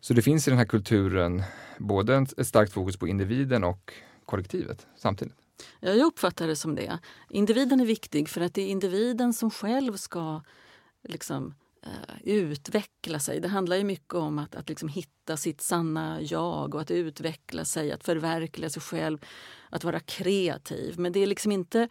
Så 0.00 0.14
det 0.14 0.22
finns 0.22 0.48
i 0.48 0.50
den 0.50 0.58
här 0.58 0.66
kulturen 0.66 1.42
både 1.78 2.26
ett 2.36 2.46
starkt 2.46 2.72
fokus 2.72 2.96
på 2.96 3.08
individen 3.08 3.64
och 3.64 3.92
kollektivet 4.24 4.86
samtidigt? 4.96 5.36
Ja, 5.80 5.92
jag 5.92 6.06
uppfattar 6.06 6.46
det 6.46 6.56
som 6.56 6.74
det. 6.74 6.98
Individen 7.30 7.80
är 7.80 7.86
viktig 7.86 8.28
för 8.28 8.40
att 8.40 8.54
det 8.54 8.62
är 8.62 8.68
individen 8.68 9.32
som 9.32 9.50
själv 9.50 9.96
ska 9.96 10.42
liksom, 11.08 11.54
uh, 11.86 12.22
utveckla 12.24 13.18
sig. 13.18 13.40
Det 13.40 13.48
handlar 13.48 13.76
ju 13.76 13.84
mycket 13.84 14.14
om 14.14 14.38
att, 14.38 14.54
att 14.54 14.68
liksom 14.68 14.88
hitta 14.88 15.36
sitt 15.36 15.60
sanna 15.60 16.22
jag 16.22 16.74
och 16.74 16.80
att 16.80 16.90
utveckla 16.90 17.64
sig, 17.64 17.92
att 17.92 18.04
förverkliga 18.04 18.70
sig 18.70 18.82
själv, 18.82 19.18
att 19.70 19.84
vara 19.84 20.00
kreativ. 20.00 20.98
Men 20.98 21.12
det 21.12 21.20
är 21.20 21.26
liksom 21.26 21.52
inte 21.52 21.88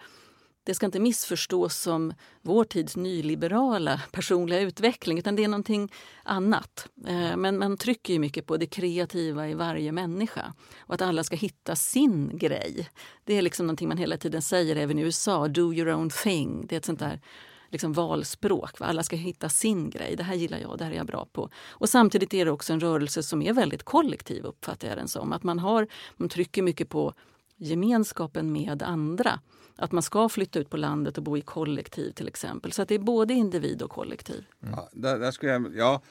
det 0.63 0.75
ska 0.75 0.85
inte 0.85 0.99
missförstås 0.99 1.77
som 1.77 2.13
vår 2.41 2.63
tids 2.63 2.97
nyliberala 2.97 4.01
personliga 4.11 4.59
utveckling 4.59 5.19
utan 5.19 5.35
det 5.35 5.43
är 5.43 5.47
någonting 5.47 5.91
annat. 6.23 6.87
Eh, 7.07 7.37
men 7.37 7.57
man 7.57 7.77
trycker 7.77 8.13
ju 8.13 8.19
mycket 8.19 8.45
på 8.45 8.57
det 8.57 8.65
kreativa 8.65 9.49
i 9.49 9.53
varje 9.53 9.91
människa 9.91 10.53
och 10.79 10.93
att 10.93 11.01
alla 11.01 11.23
ska 11.23 11.35
hitta 11.35 11.75
sin 11.75 12.37
grej. 12.37 12.89
Det 13.23 13.33
är 13.33 13.41
liksom 13.41 13.67
någonting 13.67 13.87
man 13.87 13.97
hela 13.97 14.17
tiden 14.17 14.41
säger 14.41 14.75
även 14.75 14.99
i 14.99 15.01
USA, 15.01 15.47
do 15.47 15.73
your 15.73 15.89
own 15.89 16.09
thing. 16.09 16.65
Det 16.67 16.75
är 16.75 16.77
ett 16.77 16.85
sånt 16.85 16.99
där 16.99 17.21
liksom 17.69 17.93
valspråk. 17.93 18.71
Alla 18.79 19.03
ska 19.03 19.15
hitta 19.15 19.49
sin 19.49 19.89
grej. 19.89 20.15
Det 20.15 20.23
här 20.23 20.35
gillar 20.35 20.57
jag, 20.57 20.77
det 20.77 20.83
här 20.83 20.91
är 20.91 20.95
jag 20.95 21.07
bra 21.07 21.27
på. 21.33 21.49
Och 21.69 21.89
samtidigt 21.89 22.33
är 22.33 22.45
det 22.45 22.51
också 22.51 22.73
en 22.73 22.79
rörelse 22.79 23.23
som 23.23 23.41
är 23.41 23.53
väldigt 23.53 23.83
kollektiv 23.83 24.43
uppfattar 24.43 24.87
jag 24.87 24.97
den 24.97 25.07
som. 25.07 25.33
Att 25.33 25.43
man, 25.43 25.59
har, 25.59 25.87
man 26.17 26.29
trycker 26.29 26.61
mycket 26.61 26.89
på 26.89 27.13
gemenskapen 27.61 28.51
med 28.51 28.83
andra. 28.83 29.39
Att 29.75 29.91
man 29.91 30.03
ska 30.03 30.29
flytta 30.29 30.59
ut 30.59 30.69
på 30.69 30.77
landet 30.77 31.17
och 31.17 31.23
bo 31.23 31.37
i 31.37 31.41
kollektiv 31.41 32.11
till 32.11 32.27
exempel. 32.27 32.71
Så 32.71 32.81
att 32.81 32.89
det 32.89 32.95
är 32.95 32.99
både 32.99 33.33
individ 33.33 33.81
och 33.81 33.91
kollektiv. 33.91 34.45
Mm. 34.61 34.73
Ja, 34.77 34.89
där, 34.93 35.19
där 35.19 35.31
skulle 35.31 35.51
jag, 35.51 35.75
ja, 35.75 36.01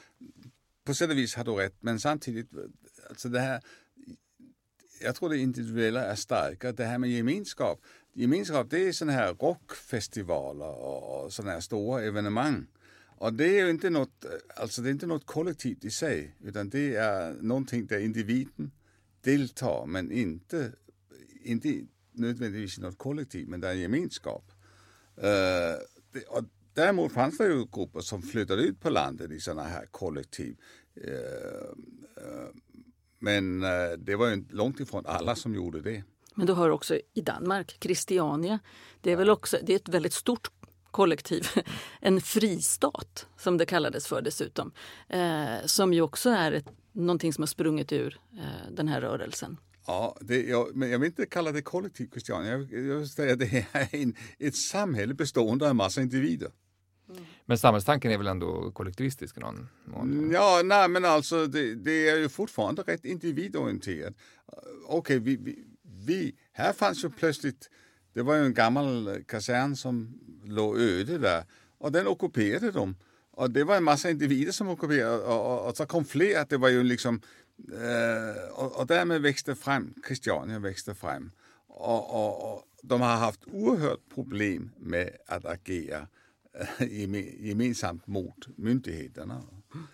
på 0.85 0.93
sätt 0.93 1.09
och 1.09 1.17
vis 1.17 1.35
har 1.35 1.43
du 1.43 1.51
rätt, 1.51 1.75
men 1.79 1.99
samtidigt, 1.99 2.49
alltså 3.09 3.29
det 3.29 3.39
här, 3.39 3.61
jag 5.01 5.15
tror 5.15 5.29
det 5.29 5.37
individuella 5.37 6.05
är 6.05 6.15
starkare. 6.15 6.71
Det 6.71 6.85
här 6.85 6.97
med 6.97 7.09
gemenskap, 7.09 7.79
gemenskap 8.13 8.69
det 8.69 8.87
är 8.87 8.91
sådana 8.91 9.13
här 9.17 9.33
rockfestivaler 9.33 10.69
och, 10.69 11.23
och 11.23 11.33
sådana 11.33 11.51
här 11.51 11.59
stora 11.59 12.01
evenemang. 12.01 12.67
Och 13.17 13.33
det 13.33 13.59
är 13.59 13.65
ju 13.65 13.69
inte 13.69 13.89
något, 13.89 14.25
alltså 14.55 14.81
det 14.81 14.89
är 14.89 14.91
inte 14.91 15.07
något 15.07 15.25
kollektivt 15.25 15.85
i 15.85 15.91
sig, 15.91 16.35
utan 16.43 16.69
det 16.69 16.95
är 16.95 17.33
någonting 17.41 17.85
där 17.85 17.99
individen 17.99 18.71
deltar 19.21 19.85
men 19.85 20.11
inte, 20.11 20.71
inte 21.43 21.85
nödvändigtvis 22.11 22.77
i 22.77 22.81
något 22.81 22.97
kollektiv, 22.97 23.47
men 23.47 23.61
det 23.61 23.67
är 23.67 23.71
en 23.71 23.79
gemenskap. 23.79 24.51
Uh, 25.17 25.23
det, 26.11 26.23
och 26.29 26.43
däremot 26.73 27.11
fanns 27.11 27.37
det 27.37 27.45
ju 27.45 27.65
grupper 27.71 28.01
som 28.01 28.21
flyttade 28.21 28.61
ut 28.61 28.79
på 28.79 28.89
landet 28.89 29.31
i 29.31 29.39
sådana 29.39 29.63
här 29.63 29.85
kollektiv. 29.85 30.57
Uh, 31.07 31.13
uh, 32.23 32.49
men 33.19 33.59
det 33.97 34.15
var 34.15 34.29
ju 34.29 34.45
långt 34.49 34.79
ifrån 34.79 35.05
alla 35.05 35.35
som 35.35 35.55
gjorde 35.55 35.81
det. 35.81 36.03
Men 36.35 36.47
du 36.47 36.53
har 36.53 36.69
också 36.69 36.99
i 37.13 37.21
Danmark, 37.21 37.77
Christiania. 37.81 38.59
Det 39.01 39.11
är 39.11 39.15
väl 39.15 39.29
också 39.29 39.57
det 39.63 39.73
är 39.73 39.75
ett 39.75 39.89
väldigt 39.89 40.13
stort 40.13 40.51
kollektiv. 40.91 41.47
En 41.99 42.21
fristat 42.21 43.27
som 43.37 43.57
det 43.57 43.65
kallades 43.65 44.07
för 44.07 44.21
dessutom. 44.21 44.71
Eh, 45.09 45.65
som 45.65 45.93
ju 45.93 46.01
också 46.01 46.29
är 46.29 46.51
ett, 46.51 46.69
någonting 46.91 47.33
som 47.33 47.41
har 47.41 47.47
sprungit 47.47 47.91
ur 47.91 48.19
eh, 48.33 48.71
den 48.71 48.87
här 48.87 49.01
rörelsen. 49.01 49.57
Ja, 49.87 50.17
det, 50.21 50.43
jag, 50.43 50.75
men 50.75 50.89
jag 50.89 50.99
vill 50.99 51.07
inte 51.07 51.25
kalla 51.25 51.51
det 51.51 51.61
kollektiv 51.61 52.09
Christian. 52.11 52.45
Jag, 52.45 52.61
jag 52.61 52.97
vill 52.97 53.09
säga 53.09 53.33
att 53.33 53.39
det 53.39 53.65
är 53.71 53.95
en, 53.95 54.15
ett 54.39 54.55
samhälle 54.55 55.13
bestående 55.13 55.65
av 55.65 55.71
en 55.71 55.77
massa 55.77 56.01
individer. 56.01 56.51
Mm. 57.09 57.23
Men 57.45 57.57
samhällstanken 57.57 58.11
är 58.11 58.17
väl 58.17 58.27
ändå 58.27 58.71
kollektivistisk? 58.71 59.37
Någon, 59.37 59.69
någon... 59.85 60.11
Mm, 60.11 60.31
ja, 60.31 60.61
nej 60.65 60.87
men 60.87 61.05
alltså 61.05 61.47
det, 61.47 61.75
det, 61.75 62.09
är 62.09 62.17
ju 62.17 62.29
fortfarande 62.29 62.81
rätt 62.81 63.05
individorienterat. 63.05 64.13
Okej, 64.85 65.17
okay, 65.17 65.19
vi, 65.19 65.35
vi, 65.35 65.63
vi, 66.05 66.35
här 66.51 66.73
fanns 66.73 67.03
ju 67.03 67.09
plötsligt, 67.09 67.69
det 68.13 68.21
var 68.21 68.35
ju 68.35 68.45
en 68.45 68.53
gammal 68.53 69.23
kasern 69.27 69.75
som 69.75 70.19
låg 70.45 70.77
öde 70.79 71.17
där 71.17 71.43
och 71.77 71.91
den 71.91 72.07
ockuperade 72.07 72.71
de. 72.71 72.95
Och 73.31 73.51
det 73.51 73.63
var 73.63 73.77
en 73.77 73.83
massa 73.83 74.09
individer 74.09 74.51
som 74.51 74.67
ockuperade 74.67 75.17
och, 75.17 75.53
och, 75.53 75.69
och 75.69 75.77
så 75.77 75.85
kom 75.85 76.05
fler, 76.05 76.45
det 76.49 76.57
var 76.57 76.69
ju 76.69 76.83
liksom 76.83 77.21
Eh, 77.69 78.51
och, 78.53 78.79
och 78.79 78.87
därmed 78.87 79.21
växte 79.21 79.55
fram, 79.55 79.93
Christiania 80.07 80.59
växte 80.59 80.95
fram. 80.95 81.31
Och, 81.67 82.15
och, 82.15 82.53
och, 82.53 82.63
de 82.83 83.01
har 83.01 83.15
haft 83.15 83.41
oerhört 83.51 84.09
problem 84.13 84.71
med 84.79 85.09
att 85.27 85.45
agera 85.45 86.07
eh, 86.59 86.87
gemensamt 87.39 88.07
mot 88.07 88.47
myndigheterna. 88.55 89.41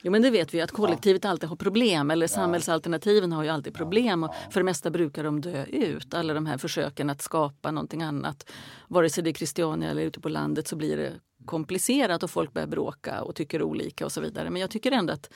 Jo 0.02 0.12
men 0.12 0.22
det 0.22 0.30
vet 0.30 0.54
vi 0.54 0.62
att 0.62 0.72
kollektivet 0.72 1.24
ja. 1.24 1.30
alltid 1.30 1.50
har 1.50 1.56
problem 1.56 2.12
eller 2.12 2.28
samhällsalternativen 2.28 3.32
har 3.32 3.44
ju 3.44 3.50
alltid 3.50 3.74
problem 3.74 4.24
och 4.24 4.34
för 4.52 4.60
det 4.60 4.64
mesta 4.64 4.90
brukar 4.90 5.24
de 5.24 5.42
dö 5.42 5.66
ut. 5.66 6.14
Alla 6.14 6.34
de 6.34 6.46
här 6.46 6.58
försöken 6.58 7.10
att 7.10 7.22
skapa 7.22 7.72
någonting 7.72 8.04
annat. 8.04 8.50
Vare 8.88 9.10
sig 9.10 9.24
det 9.24 9.30
är 9.30 9.34
Christiania 9.34 9.90
eller 9.90 10.02
ute 10.02 10.20
på 10.20 10.30
landet 10.30 10.68
så 10.68 10.76
blir 10.76 10.98
det 10.98 11.14
komplicerat 11.46 12.24
och 12.24 12.32
folk 12.32 12.54
börjar 12.54 12.68
bråka 12.68 13.22
och 13.22 13.36
tycker 13.36 13.62
olika 13.62 14.06
och 14.06 14.12
så 14.12 14.22
vidare. 14.22 14.50
Men 14.50 14.62
jag 14.62 14.70
tycker 14.70 14.92
ändå 14.92 15.14
att, 15.14 15.30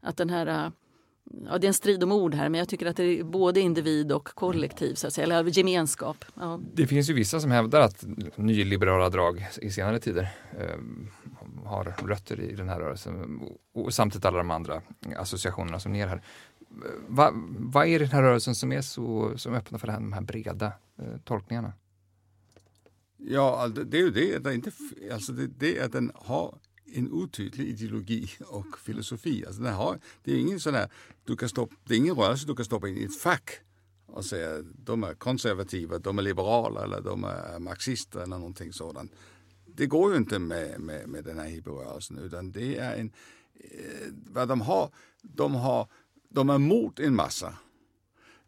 att 0.00 0.16
den 0.16 0.30
här 0.30 0.72
Ja, 1.44 1.58
det 1.58 1.66
är 1.66 1.68
en 1.68 1.74
strid 1.74 2.02
om 2.02 2.12
ord 2.12 2.34
här, 2.34 2.48
men 2.48 2.58
jag 2.58 2.68
tycker 2.68 2.86
att 2.86 2.96
det 2.96 3.04
är 3.04 3.24
både 3.24 3.60
individ 3.60 4.12
och 4.12 4.28
kollektiv, 4.28 4.94
så 4.94 5.06
att 5.06 5.12
säga, 5.12 5.24
eller 5.24 5.58
gemenskap. 5.58 6.24
Ja. 6.34 6.60
Det 6.74 6.86
finns 6.86 7.10
ju 7.10 7.14
vissa 7.14 7.40
som 7.40 7.50
hävdar 7.50 7.80
att 7.80 8.04
nyliberala 8.36 9.08
drag 9.10 9.46
i 9.62 9.70
senare 9.70 9.98
tider 9.98 10.28
eh, 10.58 10.76
har 11.64 11.84
rötter 12.06 12.40
i 12.40 12.54
den 12.54 12.68
här 12.68 12.80
rörelsen 12.80 13.40
och 13.74 13.94
samtidigt 13.94 14.24
alla 14.24 14.38
de 14.38 14.50
andra 14.50 14.82
associationerna 15.16 15.80
som 15.80 15.92
ni 15.92 16.00
är 16.00 16.06
här. 16.06 16.22
Vad 17.08 17.32
va 17.58 17.86
är 17.86 17.98
det 17.98 18.04
den 18.04 18.12
här 18.12 18.22
rörelsen 18.22 18.54
som 18.54 18.72
är 18.72 18.80
så 18.80 19.32
som 19.36 19.54
öppnar 19.54 19.78
för 19.78 19.86
de 19.86 20.12
här 20.12 20.20
breda 20.20 20.72
eh, 20.98 21.18
tolkningarna? 21.24 21.72
Ja, 23.16 23.58
alltså, 23.58 23.84
det 23.84 23.96
är 23.96 24.02
ju 24.02 24.10
det, 24.10 24.38
det 24.38 24.50
är 24.50 24.54
inte, 24.54 24.70
alltså 25.12 25.32
det, 25.32 25.46
det 25.46 25.78
är 25.78 25.84
att 25.84 25.92
den 25.92 26.12
har 26.14 26.58
en 26.96 27.12
otydlig 27.12 27.68
ideologi 27.68 28.30
och 28.46 28.78
filosofi. 28.78 29.44
Alltså 29.46 29.62
den 29.62 29.74
har, 29.74 29.98
det, 30.24 30.32
är 30.32 30.38
ingen 30.38 30.60
sån 30.60 30.74
här, 30.74 30.88
du 31.24 31.36
kan 31.36 31.48
stoppa, 31.48 31.74
det 31.84 31.94
är 31.94 31.98
ingen 31.98 32.14
rörelse 32.14 32.46
du 32.46 32.54
kan 32.54 32.64
stoppa 32.64 32.88
in 32.88 32.96
i 32.96 33.04
ett 33.04 33.18
fack 33.18 33.50
och 34.06 34.24
säga 34.24 34.62
de 34.62 35.04
är 35.04 35.14
konservativa, 35.14 35.98
de 35.98 36.18
är 36.18 36.22
liberala 36.22 36.84
eller 36.84 37.00
de 37.00 37.24
är 37.24 37.58
marxister 37.58 38.20
eller 38.20 38.38
någonting 38.38 38.72
sådant. 38.72 39.12
Det 39.66 39.86
går 39.86 40.10
ju 40.12 40.16
inte 40.16 40.38
med, 40.38 40.80
med, 40.80 41.08
med 41.08 41.24
den 41.24 41.38
här 41.38 41.46
hippierörelsen 41.46 42.18
utan 42.18 42.52
det 42.52 42.76
är 42.76 42.96
en, 42.96 43.12
eh, 43.54 44.12
vad 44.30 44.48
de 44.48 44.60
har, 44.60 44.90
de 45.22 45.54
har, 45.54 45.88
de 46.28 46.50
är 46.50 46.54
emot 46.54 47.00
en 47.00 47.14
massa. 47.14 47.54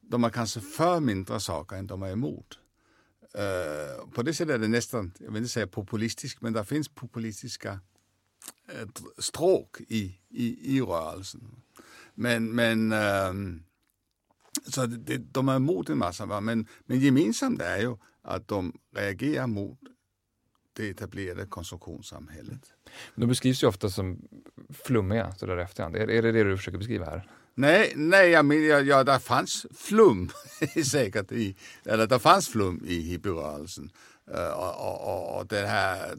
De 0.01 0.25
är 0.25 0.31
kanske 0.31 0.61
för 0.61 1.01
mindre 1.01 1.41
saker 1.41 1.77
än 1.77 1.87
de 1.87 2.03
är 2.03 2.13
emot. 2.13 2.59
Uh, 3.39 4.11
på 4.11 4.23
det 4.23 4.35
sättet 4.35 4.55
är 4.55 4.59
det 4.59 4.69
nästan, 4.69 5.13
jag 5.19 5.27
vill 5.27 5.37
inte 5.37 5.49
säga 5.49 5.67
populistiskt, 5.67 6.43
men 6.43 6.53
det 6.53 6.65
finns 6.65 6.89
populistiska 6.89 7.81
stråk 9.19 9.81
i, 9.89 10.19
i, 10.31 10.77
i 10.77 10.81
rörelsen. 10.81 11.41
Men, 12.15 12.55
men 12.55 12.93
ähm, 12.93 13.63
så 14.67 14.87
det, 14.87 15.17
de 15.17 15.49
är 15.49 15.57
emot 15.57 15.89
en 15.89 15.99
massa, 15.99 16.27
va? 16.27 16.41
Men, 16.41 16.67
men 16.87 17.01
gemensamt 17.01 17.61
är 17.61 17.79
ju 17.79 17.97
att 18.23 18.49
de 18.49 18.73
reagerar 18.95 19.47
mot 19.47 19.79
det 20.73 20.89
etablerade 20.89 21.47
konsumtionssamhället. 21.47 22.73
De 23.15 23.27
beskrivs 23.27 23.63
ju 23.63 23.67
ofta 23.67 23.91
som 23.91 24.29
flummiga 24.85 25.33
så 25.33 25.47
där 25.47 25.57
efterhand. 25.57 25.97
Är, 25.97 26.11
är 26.11 26.23
det 26.23 26.33
det 26.33 26.45
du 26.45 26.57
försöker 26.57 26.79
beskriva 26.79 27.05
här? 27.05 27.31
Nej, 27.55 27.93
nej 27.97 28.31
jag 28.31 28.45
menar, 28.45 28.81
ja, 28.81 29.05
det 29.05 29.19
fanns 29.19 29.67
flum 29.75 30.31
säkert 30.85 31.33
i, 31.33 31.57
eller 31.85 32.07
det 32.07 32.19
fanns 32.19 32.49
flum 32.49 32.85
i 32.87 33.01
hippierörelsen. 33.01 33.91
Eh, 34.35 34.51
och, 34.51 35.09
och, 35.09 35.39
och 35.39 35.47
den 35.47 35.69
här 35.69 36.17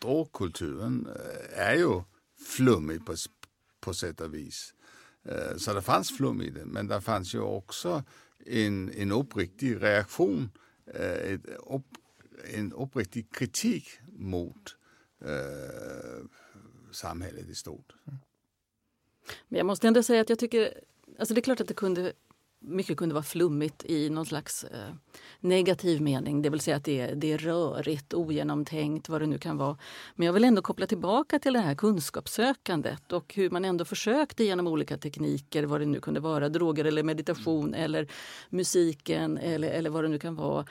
drogkulturen 0.00 1.06
eh, 1.16 1.60
är 1.60 1.74
ju 1.74 2.02
flummig 2.46 3.06
på, 3.06 3.14
på 3.80 3.94
sätt 3.94 4.20
och 4.20 4.34
vis. 4.34 4.74
Eh, 5.24 5.56
så 5.56 5.74
det 5.74 5.82
fanns 5.82 6.16
flum 6.16 6.42
i 6.42 6.50
det, 6.50 6.64
men 6.64 6.86
det 6.86 7.00
fanns 7.00 7.34
ju 7.34 7.40
också 7.40 8.04
en, 8.46 8.92
en 8.92 9.12
uppriktig 9.12 9.82
reaktion, 9.82 10.50
en 12.54 12.72
uppriktig 12.72 13.32
kritik 13.32 13.88
mot 14.12 14.76
samhället 16.92 17.48
i 17.48 17.54
stort. 17.54 17.92
Men 19.48 19.58
jag 19.58 19.66
måste 19.66 19.88
ändå 19.88 20.02
säga 20.02 20.20
att 20.20 20.28
jag 20.28 20.38
tycker, 20.38 20.80
alltså 21.18 21.34
det 21.34 21.40
är 21.40 21.42
klart 21.42 21.60
att 21.60 21.68
det 21.68 21.74
kunde 21.74 22.12
mycket 22.62 22.96
kunde 22.96 23.14
vara 23.14 23.24
flummigt 23.24 23.84
i 23.84 24.10
någon 24.10 24.26
slags 24.26 24.64
eh, 24.64 24.94
negativ 25.40 26.00
mening. 26.00 26.42
Det 26.42 26.50
vill 26.50 26.60
säga 26.60 26.76
att 26.76 26.84
det 26.84 27.00
är, 27.00 27.14
det 27.14 27.32
är 27.32 27.38
rörigt, 27.38 28.14
ogenomtänkt, 28.14 29.08
vad 29.08 29.20
det 29.20 29.26
nu 29.26 29.38
kan 29.38 29.56
vara. 29.56 29.76
Men 30.14 30.26
jag 30.26 30.32
vill 30.32 30.44
ändå 30.44 30.62
koppla 30.62 30.86
tillbaka 30.86 31.38
till 31.38 31.52
det 31.52 31.60
här 31.60 31.74
kunskapssökandet 31.74 33.12
och 33.12 33.34
hur 33.34 33.50
man 33.50 33.64
ändå 33.64 33.84
försökte 33.84 34.44
genom 34.44 34.66
olika 34.66 34.98
tekniker, 34.98 35.62
vad 35.64 35.80
det 35.80 35.86
nu 35.86 36.00
kunde 36.00 36.20
vara, 36.20 36.48
droger 36.48 36.84
eller 36.84 37.02
meditation 37.02 37.74
eller 37.74 38.08
musiken 38.50 39.38
eller, 39.38 39.68
eller 39.68 39.90
vad 39.90 40.04
det 40.04 40.08
nu 40.08 40.18
kan 40.18 40.34
vara 40.34 40.66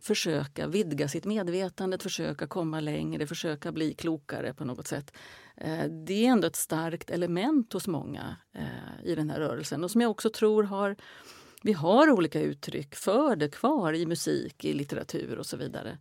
försöka 0.00 0.66
vidga 0.66 1.08
sitt 1.08 1.24
medvetande, 1.24 1.98
försöka 1.98 2.46
komma 2.46 2.80
längre, 2.80 3.26
försöka 3.26 3.72
bli 3.72 3.94
klokare 3.94 4.54
på 4.54 4.64
något 4.64 4.86
sätt. 4.86 5.16
Eh, 5.56 5.84
det 5.84 6.26
är 6.26 6.30
ändå 6.30 6.46
ett 6.46 6.56
starkt 6.56 7.10
element 7.10 7.72
hos 7.72 7.86
många 7.86 8.36
eh, 8.54 9.04
i 9.04 9.14
den 9.14 9.30
här 9.30 9.40
rörelsen 9.40 9.84
och 9.84 9.90
som 9.90 10.00
jag 10.00 10.10
också 10.10 10.30
tror 10.30 10.62
har 10.62 10.96
vi 11.62 11.72
har 11.72 12.10
olika 12.10 12.40
uttryck 12.40 12.94
för 12.94 13.36
det 13.36 13.48
kvar 13.48 13.92
i 13.92 14.06
musik, 14.06 14.64
i 14.64 14.72
litteratur 14.72 15.38
och 15.38 15.46
så 15.46 15.56
vidare. 15.56 15.98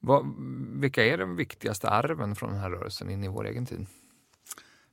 Vad, 0.00 0.34
vilka 0.80 1.06
är 1.06 1.18
de 1.18 1.36
viktigaste 1.36 1.88
arven 1.88 2.36
från 2.36 2.50
den 2.50 2.60
här 2.60 2.70
rörelsen 2.70 3.10
in 3.10 3.24
i 3.24 3.28
vår 3.28 3.46
egen 3.46 3.66
tid? 3.66 3.86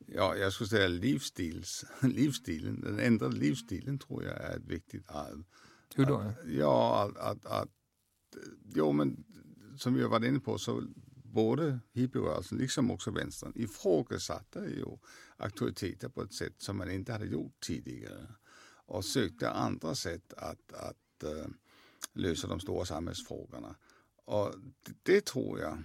Ja, 0.05 0.35
jag 0.35 0.53
skulle 0.53 0.67
säga 0.67 0.87
livsstils, 0.87 1.85
livsstilen, 2.01 2.81
den 2.81 2.99
ändrade 2.99 3.35
livsstilen 3.35 3.99
tror 3.99 4.23
jag 4.23 4.37
är 4.37 4.55
ett 4.55 4.67
viktigt 4.67 5.09
arv. 5.09 5.43
Hur 5.95 6.05
då? 6.05 6.17
Att, 6.17 6.35
ja, 6.47 7.03
att, 7.03 7.17
att, 7.17 7.45
att 7.45 7.69
jo, 8.75 8.91
men 8.91 9.25
som 9.77 10.01
har 10.01 10.09
varit 10.09 10.25
inne 10.25 10.39
på 10.39 10.57
så 10.57 10.83
både 11.23 11.79
hippierörelsen 11.93 12.57
liksom 12.57 12.91
också 12.91 13.11
vänstern 13.11 13.53
ifrågasatte 13.55 14.59
ju 14.59 14.85
auktoriteter 15.37 16.09
på 16.09 16.21
ett 16.21 16.33
sätt 16.33 16.53
som 16.57 16.77
man 16.77 16.91
inte 16.91 17.11
hade 17.11 17.25
gjort 17.25 17.59
tidigare 17.59 18.27
och 18.85 19.05
sökte 19.05 19.49
andra 19.49 19.95
sätt 19.95 20.33
att, 20.33 20.73
att 20.73 21.23
uh, 21.23 21.45
lösa 22.13 22.47
de 22.47 22.59
stora 22.59 22.85
samhällsfrågorna. 22.85 23.75
Och 24.25 24.55
det, 24.85 24.93
det 25.13 25.25
tror 25.25 25.59
jag, 25.59 25.83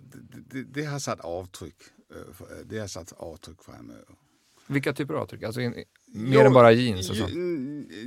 det, 0.00 0.40
det, 0.40 0.62
det, 0.62 0.84
har 0.84 0.98
satt 0.98 1.20
avtryck, 1.20 1.82
uh, 2.16 2.46
det 2.64 2.78
har 2.78 2.88
satt 2.88 3.12
avtryck 3.12 3.62
framöver. 3.62 4.16
Vilka 4.66 4.92
typer 4.92 5.14
av 5.14 5.22
avtryck? 5.22 5.42
Alltså, 5.42 5.60
in, 5.60 5.84
mer 6.12 6.34
jo, 6.34 6.40
än 6.40 6.52
bara 6.52 6.72
jeans 6.72 7.10
och 7.10 7.16
så? 7.16 7.28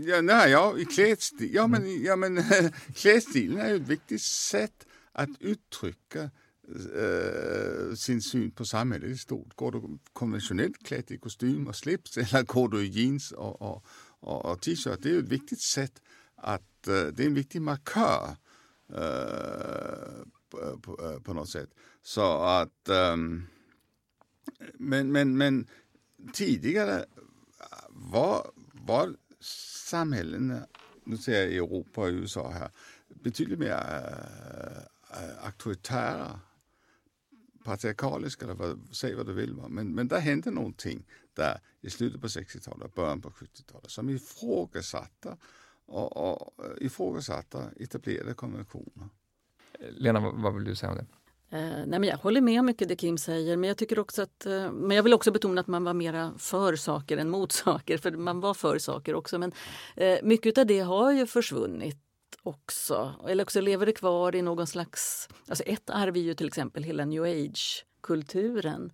Ja, 0.06 0.22
nej, 0.22 0.52
ja, 0.52 0.78
i 0.78 0.86
klädstil, 0.86 1.54
ja, 1.54 1.68
men, 1.68 1.82
mm. 1.82 2.04
ja, 2.04 2.16
men 2.16 2.44
klädstilen 2.96 3.60
är 3.60 3.70
ju 3.70 3.76
ett 3.76 3.88
viktigt 3.88 4.22
sätt 4.22 4.86
att 5.12 5.30
uttrycka 5.40 6.30
äh, 6.96 7.94
sin 7.96 8.22
syn 8.22 8.52
på 8.52 8.66
samhället 8.66 9.10
i 9.10 9.18
stort. 9.18 9.56
Går 9.56 9.72
du 9.72 10.00
konventionellt 10.14 10.84
klädd 10.84 11.12
i 11.12 11.18
kostym 11.18 11.68
och 11.68 11.76
slips 11.76 12.18
eller 12.18 12.44
går 12.44 12.70
du 12.70 12.86
i 12.86 12.88
jeans 12.88 13.32
och, 13.32 13.62
och, 13.62 13.86
och, 14.20 14.46
och 14.46 14.62
t-shirt? 14.62 15.00
Det 15.02 15.10
är 15.10 15.14
ju 15.14 15.20
ett 15.20 15.30
viktigt 15.30 15.62
sätt 15.62 16.02
att, 16.36 16.88
äh, 16.88 17.04
det 17.04 17.24
är 17.24 17.28
en 17.28 17.34
viktig 17.34 17.62
markör 17.62 18.36
äh, 18.90 20.24
på, 20.50 20.80
på, 20.82 21.20
på, 21.24 21.34
något 21.34 21.50
sätt. 21.50 21.70
Så 22.02 22.44
att, 22.44 22.90
ähm, 22.90 23.48
men, 24.74 25.12
men, 25.12 25.38
men 25.38 25.68
tidigare 26.34 27.06
var, 28.12 28.52
var 28.74 29.16
samhällena, 29.90 30.68
nu 31.04 31.18
säger 31.18 31.42
jag 31.42 31.54
Europa 31.56 32.02
och 32.02 32.08
USA 32.08 32.52
här, 32.52 32.70
betydligt 33.08 33.60
mer 33.60 33.72
äh, 33.72 35.46
auktoritära, 35.46 36.40
patriarkaliska, 37.64 38.46
eller 38.46 38.56
vad, 38.56 38.80
säg 38.92 39.16
vad 39.16 39.26
du 39.26 39.34
vill. 39.34 39.54
Men, 39.54 39.96
men 39.96 40.08
där 40.08 40.20
hände 40.20 40.52
någonting 40.52 41.06
där 41.34 41.60
i 41.82 41.90
slutet 41.90 42.22
på 42.22 42.28
60-talet 42.28 42.84
och 42.84 42.92
början 42.92 43.22
på 43.22 43.30
70-talet 43.30 43.92
som 43.92 44.10
ifrågasatte, 44.10 45.38
och, 45.86 46.18
och, 46.18 46.66
eh, 46.66 46.86
ifrågasatte 46.86 47.72
etablerade 47.80 48.34
konventioner. 48.34 49.10
Lena, 49.80 50.20
vad 50.20 50.56
vill 50.56 50.64
du 50.64 50.76
säga 50.76 50.92
om 50.92 50.98
det? 50.98 51.06
Eh, 51.54 51.86
nej 51.88 52.00
men 52.00 52.04
jag 52.04 52.18
håller 52.18 52.42
med 52.42 52.60
om 52.60 52.66
mycket 52.66 52.88
det 52.88 52.96
Kim 52.96 53.18
säger 53.18 53.58
men 53.58 53.68
jag 53.68 53.78
tycker 53.78 54.00
också 54.00 54.22
att 54.22 54.46
eh, 54.46 54.72
Men 54.72 54.96
jag 54.96 55.04
vill 55.04 55.14
också 55.14 55.32
betona 55.32 55.62
att 55.62 55.68
man 55.68 55.84
var 55.84 55.94
mera 55.94 56.34
för 56.38 56.76
saker 56.76 57.18
än 57.18 57.30
mot 57.30 57.52
saker 57.52 57.98
för 57.98 58.12
man 58.12 58.40
var 58.40 58.54
för 58.54 58.78
saker 58.78 59.16
också 59.16 59.38
men 59.38 59.52
eh, 59.96 60.20
mycket 60.24 60.58
av 60.58 60.66
det 60.66 60.80
har 60.80 61.12
ju 61.12 61.28
försvunnit 61.28 61.98
också. 62.44 63.14
Eller 63.28 63.44
också 63.44 63.62
lever 63.62 63.86
det 63.86 63.92
kvar 63.92 64.36
i 64.36 64.42
någon 64.42 64.68
slags... 64.68 65.30
Alltså 65.48 65.64
ett 65.64 65.90
arv 65.90 66.18
är 66.18 66.22
ju 66.22 66.34
till 66.34 66.48
exempel 66.48 66.84
hela 66.84 67.06
new 67.06 67.24
age-kulturen. 67.24 68.92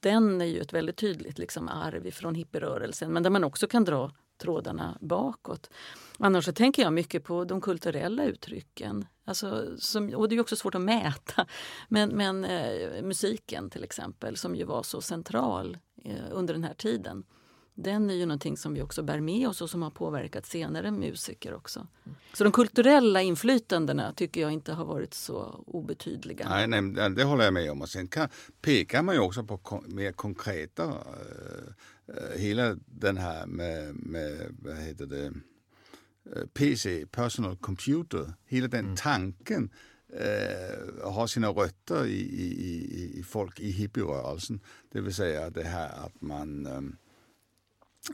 Den 0.00 0.40
är 0.40 0.44
ju 0.44 0.60
ett 0.60 0.72
väldigt 0.72 0.96
tydligt 0.96 1.38
liksom 1.38 1.68
arv 1.68 2.10
från 2.10 2.34
hippierörelsen 2.34 3.12
men 3.12 3.22
där 3.22 3.30
man 3.30 3.44
också 3.44 3.66
kan 3.66 3.84
dra 3.84 4.12
trådarna 4.38 4.98
bakåt. 5.00 5.70
Annars 6.18 6.44
så 6.44 6.52
tänker 6.52 6.82
jag 6.82 6.92
mycket 6.92 7.24
på 7.24 7.44
de 7.44 7.60
kulturella 7.60 8.24
uttrycken. 8.24 9.06
Alltså, 9.24 9.76
som, 9.78 10.14
och 10.14 10.28
det 10.28 10.36
är 10.36 10.40
också 10.40 10.56
svårt 10.56 10.74
att 10.74 10.80
mäta. 10.80 11.46
Men, 11.88 12.08
men 12.08 12.44
eh, 12.44 13.02
musiken 13.02 13.70
till 13.70 13.84
exempel 13.84 14.36
som 14.36 14.56
ju 14.56 14.64
var 14.64 14.82
så 14.82 15.00
central 15.00 15.78
eh, 16.04 16.14
under 16.30 16.54
den 16.54 16.64
här 16.64 16.74
tiden. 16.74 17.24
Den 17.74 18.10
är 18.10 18.14
ju 18.14 18.26
någonting 18.26 18.56
som 18.56 18.74
vi 18.74 18.82
också 18.82 19.02
bär 19.02 19.20
med 19.20 19.48
oss 19.48 19.62
och 19.62 19.70
som 19.70 19.82
har 19.82 19.90
påverkat 19.90 20.46
senare 20.46 20.90
musiker 20.90 21.54
också. 21.54 21.86
Så 22.32 22.44
de 22.44 22.52
kulturella 22.52 23.22
inflytandena 23.22 24.12
tycker 24.12 24.40
jag 24.40 24.52
inte 24.52 24.72
har 24.72 24.84
varit 24.84 25.14
så 25.14 25.64
obetydliga. 25.66 26.48
Nej, 26.48 26.82
nej 26.82 27.10
det 27.10 27.24
håller 27.24 27.44
jag 27.44 27.54
med 27.54 27.70
om. 27.70 27.82
Och 27.82 27.88
sen 27.88 28.08
kan, 28.08 28.28
pekar 28.60 29.02
man 29.02 29.14
ju 29.14 29.20
också 29.20 29.44
på 29.44 29.82
mer 29.86 30.12
konkreta, 30.12 30.84
eh, 30.84 31.72
hela 32.36 32.76
den 32.86 33.16
här 33.16 33.46
med, 33.46 33.94
med 33.94 34.56
vad 34.62 34.76
heter 34.76 35.06
det, 35.06 35.32
Eh, 36.36 36.46
PC, 36.46 37.06
personal 37.06 37.56
computer, 37.56 38.32
hela 38.46 38.68
den 38.68 38.84
mm. 38.84 38.96
tanken 38.96 39.70
eh, 40.12 41.10
har 41.12 41.26
sina 41.26 41.48
rötter 41.48 42.06
i, 42.06 42.20
i, 42.20 43.18
i 43.18 43.22
folk 43.22 43.60
i 43.60 43.70
hippierörelsen. 43.70 44.60
Det 44.92 45.00
vill 45.00 45.14
säga 45.14 45.50
det 45.50 45.64
här 45.64 45.88
att 45.88 46.20
man 46.20 46.66
eh, 46.66 46.80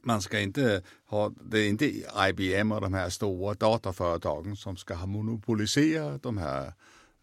man 0.03 0.23
ska 0.23 0.41
inte 0.41 0.83
ha, 1.07 1.33
det 1.51 1.59
är 1.59 1.69
inte 1.69 1.93
IBM 2.29 2.73
och 2.73 2.81
de 2.81 2.95
här 2.95 3.09
stora 3.09 3.55
dataföretagen 3.55 4.57
som 4.57 4.77
ska 4.77 4.95
ha 4.95 5.07
monopoliserat 5.07 6.23
de 6.23 6.39
här 6.39 6.73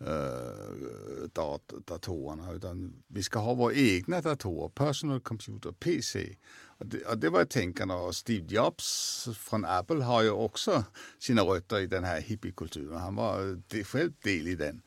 eh, 0.08 1.30
dat 1.34 1.74
datorerna 1.86 2.52
utan 2.52 3.04
vi 3.08 3.24
ska 3.24 3.40
ha 3.40 3.54
våra 3.54 3.74
egna 3.74 4.22
datorer, 4.22 4.70
personal 4.70 5.20
computer, 5.20 5.72
PC. 5.72 6.36
Och 6.64 6.86
det, 6.86 7.06
och 7.06 7.18
det 7.18 7.30
var 7.30 7.46
tänkande 7.46 7.94
och 7.94 8.16
Steve 8.16 8.46
Jobs 8.50 9.28
från 9.38 9.66
Apple 9.66 10.04
har 10.04 10.24
ju 10.24 10.30
också 10.30 10.84
sina 11.20 11.42
rötter 11.42 11.80
i 11.80 11.88
den 11.88 12.04
här 12.04 12.22
hippiekulturen. 12.22 13.00
Han 13.00 13.16
var 13.16 13.62
själv 13.84 14.12
del 14.24 14.48
i 14.48 14.56
den. 14.56 14.82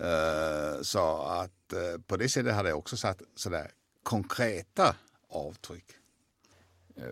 Uh, 0.00 0.82
så 0.82 1.22
att 1.22 1.74
uh, 1.74 2.00
på 2.06 2.16
det 2.16 2.28
sättet 2.28 2.54
har 2.54 2.64
det 2.64 2.72
också 2.72 2.96
satt 2.96 3.22
sådär 3.34 3.70
konkreta 4.02 4.96
avtryck. 5.28 5.84
Eh, 6.96 7.04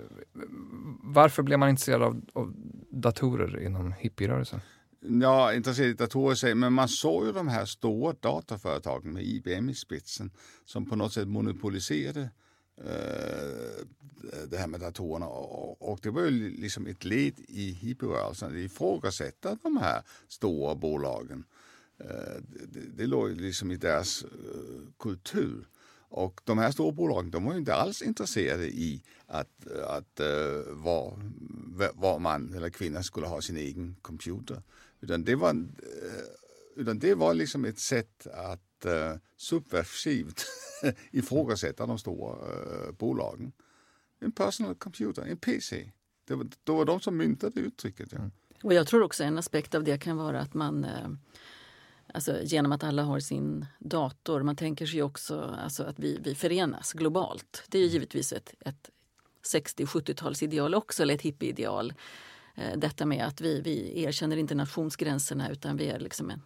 varför 1.02 1.42
blev 1.42 1.58
man 1.58 1.68
intresserad 1.68 2.02
av, 2.02 2.20
av 2.32 2.52
datorer 2.90 3.62
inom 3.62 3.92
hippierörelsen? 3.92 4.60
Ja, 5.00 5.54
intresserad 5.54 5.90
av 5.90 5.96
datorer, 5.96 6.54
men 6.54 6.72
man 6.72 6.88
såg 6.88 7.26
ju 7.26 7.32
de 7.32 7.48
här 7.48 7.64
stora 7.64 8.14
dataföretagen 8.20 9.12
med 9.12 9.24
IBM 9.24 9.70
i 9.70 9.74
spetsen 9.74 10.30
som 10.64 10.86
på 10.86 10.96
något 10.96 11.12
sätt 11.12 11.28
monopoliserade 11.28 12.30
Eh, 12.84 13.86
det 14.48 14.56
här 14.56 14.66
med 14.66 14.80
datorerna 14.80 15.26
och 15.26 15.98
det 16.02 16.10
var 16.10 16.22
ju 16.22 16.50
liksom 16.50 16.86
ett 16.86 17.04
led 17.04 17.34
i 17.48 17.70
hippierörelsen 17.70 18.48
att 18.48 18.56
ifrågasätta 18.56 19.58
de 19.62 19.76
här 19.76 20.02
stora 20.28 20.74
bolagen. 20.74 21.44
Eh, 21.98 22.42
det, 22.68 22.80
det 22.80 23.06
låg 23.06 23.30
liksom 23.30 23.70
i 23.70 23.76
deras 23.76 24.22
eh, 24.24 24.28
kultur. 24.98 25.66
Och 26.08 26.40
de 26.44 26.58
här 26.58 26.70
stora 26.70 26.92
bolagen 26.92 27.30
de 27.30 27.44
var 27.44 27.52
ju 27.52 27.58
inte 27.58 27.74
alls 27.74 28.02
intresserade 28.02 28.66
i 28.66 29.02
att, 29.26 29.66
att 29.86 30.20
eh, 30.20 30.62
var, 30.68 31.18
var 31.94 32.18
man 32.18 32.54
eller 32.54 32.70
kvinna 32.70 33.02
skulle 33.02 33.26
ha 33.26 33.40
sin 33.42 33.56
egen 33.56 33.96
computer. 34.02 34.62
Utan 35.00 35.24
det 35.24 35.34
var, 35.34 35.66
utan 36.76 36.98
det 36.98 37.14
var 37.14 37.34
liksom 37.34 37.64
ett 37.64 37.78
sätt 37.78 38.26
att 38.26 38.86
uh, 38.86 39.18
subversivt 39.36 40.46
ifrågasätta 41.10 41.86
de 41.86 41.98
stora 41.98 42.36
uh, 42.36 42.92
bolagen. 42.92 43.52
En 44.18 44.32
personal 44.32 44.74
computer, 44.74 45.22
en 45.22 45.36
PC. 45.36 45.90
Det 46.24 46.34
var, 46.34 46.48
det 46.64 46.72
var 46.72 46.84
de 46.84 47.00
som 47.00 47.16
myntade 47.16 47.60
uttrycket. 47.60 48.12
Ja. 48.12 48.18
Mm. 48.18 48.30
Och 48.62 48.74
jag 48.74 48.86
tror 48.86 49.02
också 49.02 49.24
en 49.24 49.38
aspekt 49.38 49.74
av 49.74 49.84
det 49.84 49.98
kan 49.98 50.16
vara 50.16 50.40
att 50.40 50.54
man 50.54 50.86
Alltså 52.14 52.42
genom 52.42 52.72
att 52.72 52.84
alla 52.84 53.02
har 53.02 53.20
sin 53.20 53.66
dator. 53.78 54.42
Man 54.42 54.56
tänker 54.56 54.86
sig 54.86 55.02
också 55.02 55.56
alltså, 55.64 55.82
att 55.82 55.98
vi, 55.98 56.18
vi 56.24 56.34
förenas 56.34 56.92
globalt. 56.92 57.62
Det 57.68 57.78
är 57.78 57.82
ju 57.82 57.88
givetvis 57.88 58.32
ett, 58.32 58.54
ett 58.60 58.90
60-70-talsideal 59.54 60.74
också, 60.74 61.02
eller 61.02 61.14
ett 61.14 61.22
hippieideal. 61.22 61.92
Detta 62.76 63.06
med 63.06 63.26
att 63.26 63.40
vi, 63.40 63.60
vi 63.60 64.02
erkänner 64.02 64.36
inte 64.36 64.54
nationsgränserna 64.54 65.50
utan 65.50 65.76
vi 65.76 65.88
är 65.88 65.98
liksom 65.98 66.30
en, 66.30 66.42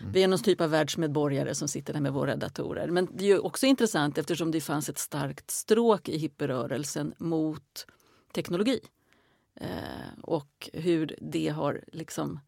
Mm. 0.00 0.12
Vi 0.12 0.22
är 0.22 0.28
någon 0.28 0.38
typ 0.38 0.60
av 0.60 0.70
världsmedborgare 0.70 1.54
som 1.54 1.68
sitter 1.68 1.92
där 1.92 2.00
med 2.00 2.12
våra 2.12 2.36
datorer. 2.36 2.88
Men 2.88 3.08
det 3.12 3.24
är 3.24 3.28
ju 3.28 3.38
också 3.38 3.66
intressant 3.66 4.18
eftersom 4.18 4.50
det 4.50 4.60
fanns 4.60 4.88
ett 4.88 4.98
starkt 4.98 5.50
stråk 5.50 6.08
i 6.08 6.18
hippierörelsen 6.18 7.14
mot 7.18 7.86
teknologi. 8.34 8.80
Eh, 9.54 9.68
och 10.22 10.70
hur 10.72 11.16
det 11.20 11.48
har 11.48 11.84
liksom 11.92 12.32
eh, 12.32 12.40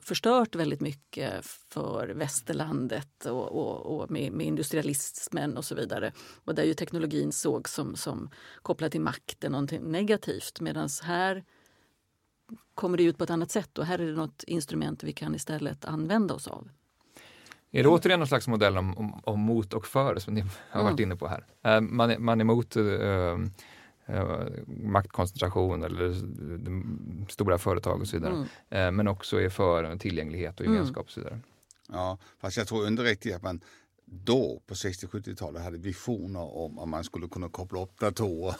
förstört 0.00 0.54
väldigt 0.54 0.80
mycket 0.80 1.46
för 1.46 2.08
västerlandet 2.08 3.26
och, 3.26 3.48
och, 3.48 4.00
och 4.00 4.10
med, 4.10 4.32
med, 4.32 4.46
industrialismen 4.46 5.56
och 5.56 5.64
så 5.64 5.74
vidare. 5.74 6.12
Och 6.44 6.54
där 6.54 6.64
ju 6.64 6.74
teknologin 6.74 7.32
sågs 7.32 7.74
som, 7.74 7.96
som 7.96 8.30
kopplad 8.62 8.92
till 8.92 9.00
makten, 9.00 9.52
någonting 9.52 9.82
negativt. 9.82 10.60
Medan 10.60 10.88
här 11.02 11.44
kommer 12.74 12.98
det 12.98 13.04
ut 13.04 13.18
på 13.18 13.24
ett 13.24 13.30
annat 13.30 13.50
sätt 13.50 13.78
och 13.78 13.86
här 13.86 13.98
är 13.98 14.06
det 14.06 14.12
något 14.12 14.44
instrument 14.46 15.02
vi 15.02 15.12
kan 15.12 15.34
istället 15.34 15.84
använda 15.84 16.34
oss 16.34 16.48
av. 16.48 16.68
Är 17.72 17.82
det 17.82 17.88
återigen 17.88 18.20
någon 18.20 18.28
slags 18.28 18.48
modell 18.48 18.78
om, 18.78 18.98
om, 18.98 19.20
om 19.24 19.40
mot 19.40 19.74
och 19.74 19.86
för 19.86 20.18
som 20.18 20.34
ni 20.34 20.44
har 20.70 20.82
varit 20.82 20.90
mm. 20.90 21.02
inne 21.02 21.16
på 21.16 21.28
här? 21.28 21.80
Man, 21.80 22.10
är, 22.10 22.18
man 22.18 22.40
är 22.40 22.44
emot 22.44 22.76
uh, 22.76 22.84
uh, 22.84 23.38
maktkoncentration 24.66 25.84
eller 25.84 26.14
stora 27.30 27.58
företag 27.58 28.00
och 28.00 28.08
så 28.08 28.16
vidare. 28.16 28.46
Mm. 28.70 28.96
men 28.96 29.08
också 29.08 29.40
är 29.40 29.48
för 29.48 29.96
tillgänglighet 29.96 30.60
och 30.60 30.66
mm. 30.66 30.74
gemenskap 30.74 31.04
och 31.04 31.10
så 31.10 31.20
vidare. 31.20 31.40
Ja, 31.92 32.18
fast 32.40 32.56
jag 32.56 32.68
tror 32.68 32.88
inte 32.88 33.02
riktigt 33.02 33.34
att 33.34 33.42
man 33.42 33.60
då 34.10 34.62
på 34.66 34.74
60-70-talet 34.74 35.62
hade 35.62 35.78
visioner 35.78 36.56
om 36.56 36.78
att 36.78 36.88
man 36.88 37.04
skulle 37.04 37.28
kunna 37.28 37.48
koppla 37.48 37.82
upp 37.82 38.00
datorer 38.00 38.54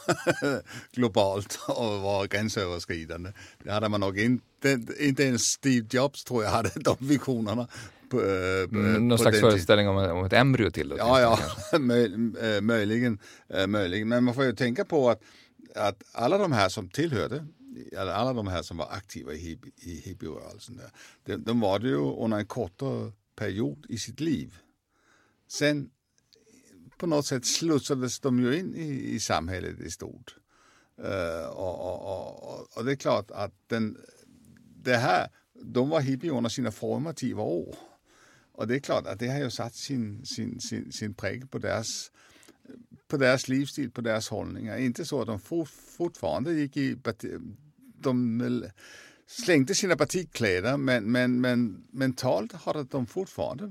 globalt 0.93 1.59
och 1.69 2.01
vara 2.01 2.27
gränsöverskridande. 2.27 3.33
Det 3.65 3.73
hade 3.73 3.89
man 3.89 4.01
nog 4.01 4.19
inte, 4.19 4.81
inte 4.99 5.23
ens 5.23 5.43
Steve 5.43 5.87
Jobs 5.91 6.25
tror 6.25 6.45
jag 6.45 6.51
hade 6.51 6.71
de 6.75 6.97
visionerna. 6.99 7.69
På, 8.11 8.21
eh, 8.21 8.69
på, 8.69 8.77
mm, 8.77 9.09
Någon 9.09 9.19
slags 9.19 9.41
föreställning 9.41 9.89
om, 9.89 9.97
om, 9.97 10.25
ett 10.25 10.33
embryo 10.33 10.71
till? 10.71 10.89
Då, 10.89 10.97
ja, 10.99 11.21
ja 11.21 11.39
eh, 11.73 11.79
möjligen, 12.61 13.19
eh, 13.49 13.67
möjligen. 13.67 14.09
Men 14.09 14.25
man 14.25 14.35
får 14.35 14.45
ju 14.45 14.53
tänka 14.53 14.85
på 14.85 15.11
att, 15.11 15.23
att 15.75 16.03
alla 16.13 16.39
de 16.39 16.53
här 16.53 16.69
som 16.69 16.89
tillhörde 16.89 17.47
alla 17.97 18.33
de 18.33 18.47
här 18.47 18.63
som 18.63 18.77
var 18.77 18.89
aktiva 18.91 19.33
i, 19.33 19.59
i 19.77 19.95
hippierörelsen, 19.95 20.81
de, 21.25 21.37
de 21.37 21.61
var 21.61 21.79
det 21.79 21.89
ju 21.89 21.97
under 21.97 22.39
en 22.39 22.47
kortare 22.47 23.13
period 23.37 23.87
i 23.89 23.99
sitt 23.99 24.21
liv. 24.21 24.57
Sen 25.49 25.91
på 26.99 27.07
något 27.07 27.27
sätt 27.27 27.47
slussades 27.47 28.21
de 28.21 28.41
ju 28.41 28.59
in 28.59 28.75
i, 28.75 29.15
i 29.15 29.21
samhället 29.21 29.81
i 29.81 29.91
stort. 29.91 30.37
Uh, 31.05 31.49
och, 31.49 31.81
och, 31.81 32.03
och, 32.03 32.77
och, 32.77 32.85
det 32.85 32.93
är 32.93 32.97
klart 32.97 33.31
att 33.31 33.53
den, 33.67 33.99
det 34.77 34.97
här, 34.97 35.29
de 35.63 35.89
var 35.89 36.01
hippie 36.01 36.31
under 36.31 36.51
sina 36.51 36.71
formativa 36.71 37.43
år. 37.43 37.77
Och 38.61 38.67
det 38.67 38.75
är 38.75 38.81
klart 38.81 39.07
att 39.07 39.19
det 39.19 39.29
har 39.29 39.39
ju 39.39 39.51
satt 39.51 39.75
sin, 39.75 40.27
sin, 40.27 40.61
sin, 40.61 40.93
sin 40.93 41.15
prägel 41.15 41.49
på 41.49 41.59
deras, 41.59 42.11
på 43.09 43.17
deras 43.17 43.49
livsstil, 43.49 43.91
på 43.91 44.01
deras 44.01 44.29
hållningar. 44.29 44.79
Inte 44.79 45.05
så 45.05 45.21
att 45.21 45.27
de 45.27 45.41
for, 45.41 45.65
fortfarande 45.65 46.53
gick 46.53 46.77
i... 46.77 46.97
De 48.03 48.65
slängde 49.27 49.75
sina 49.75 49.97
partikläder 49.97 50.77
men, 50.77 51.05
men, 51.05 51.41
men 51.41 51.87
mentalt 51.91 52.53
har 52.53 52.87
de 52.91 53.07
fortfarande 53.07 53.71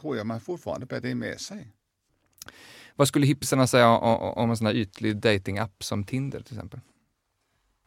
tror 0.00 0.16
jag 0.16 0.26
man 0.26 0.40
fortfarande 0.40 0.86
bär 0.86 1.00
det 1.00 1.14
med 1.14 1.40
sig. 1.40 1.72
Vad 2.96 3.08
skulle 3.08 3.26
hippisarna 3.26 3.66
säga 3.66 3.88
om 3.88 4.50
en 4.50 4.56
sån 4.56 4.66
här 4.66 4.74
ytlig 4.74 5.16
datingapp 5.16 5.84
som 5.84 6.04
Tinder 6.04 6.40
till 6.40 6.54
exempel? 6.54 6.80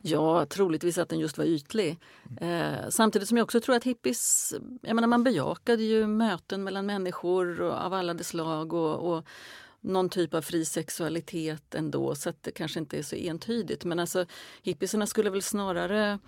Ja, 0.01 0.45
troligtvis 0.45 0.97
att 0.97 1.09
den 1.09 1.19
just 1.19 1.37
var 1.37 1.45
ytlig. 1.45 1.99
Eh, 2.41 2.89
samtidigt 2.89 3.27
som 3.27 3.37
jag 3.37 3.43
också 3.43 3.61
tror 3.61 3.75
att 3.75 3.83
hippies, 3.83 4.53
jag 4.81 4.95
menar 4.95 5.07
man 5.07 5.23
bejakade 5.23 5.83
ju 5.83 6.07
möten 6.07 6.63
mellan 6.63 6.85
människor 6.85 7.61
av 7.61 7.93
alla 7.93 8.13
de 8.13 8.23
slag 8.23 8.73
och, 8.73 9.13
och 9.13 9.25
någon 9.81 10.09
typ 10.09 10.33
av 10.33 10.41
fri 10.41 10.65
sexualitet 10.65 11.75
ändå 11.75 12.15
så 12.15 12.29
att 12.29 12.43
det 12.43 12.51
kanske 12.51 12.79
inte 12.79 12.97
är 12.97 13.03
så 13.03 13.15
entydigt. 13.15 13.85
Men 13.85 13.99
alltså 13.99 14.25
hippisarna 14.61 15.07
skulle 15.07 15.29
väl 15.29 15.41
snarare 15.41 16.19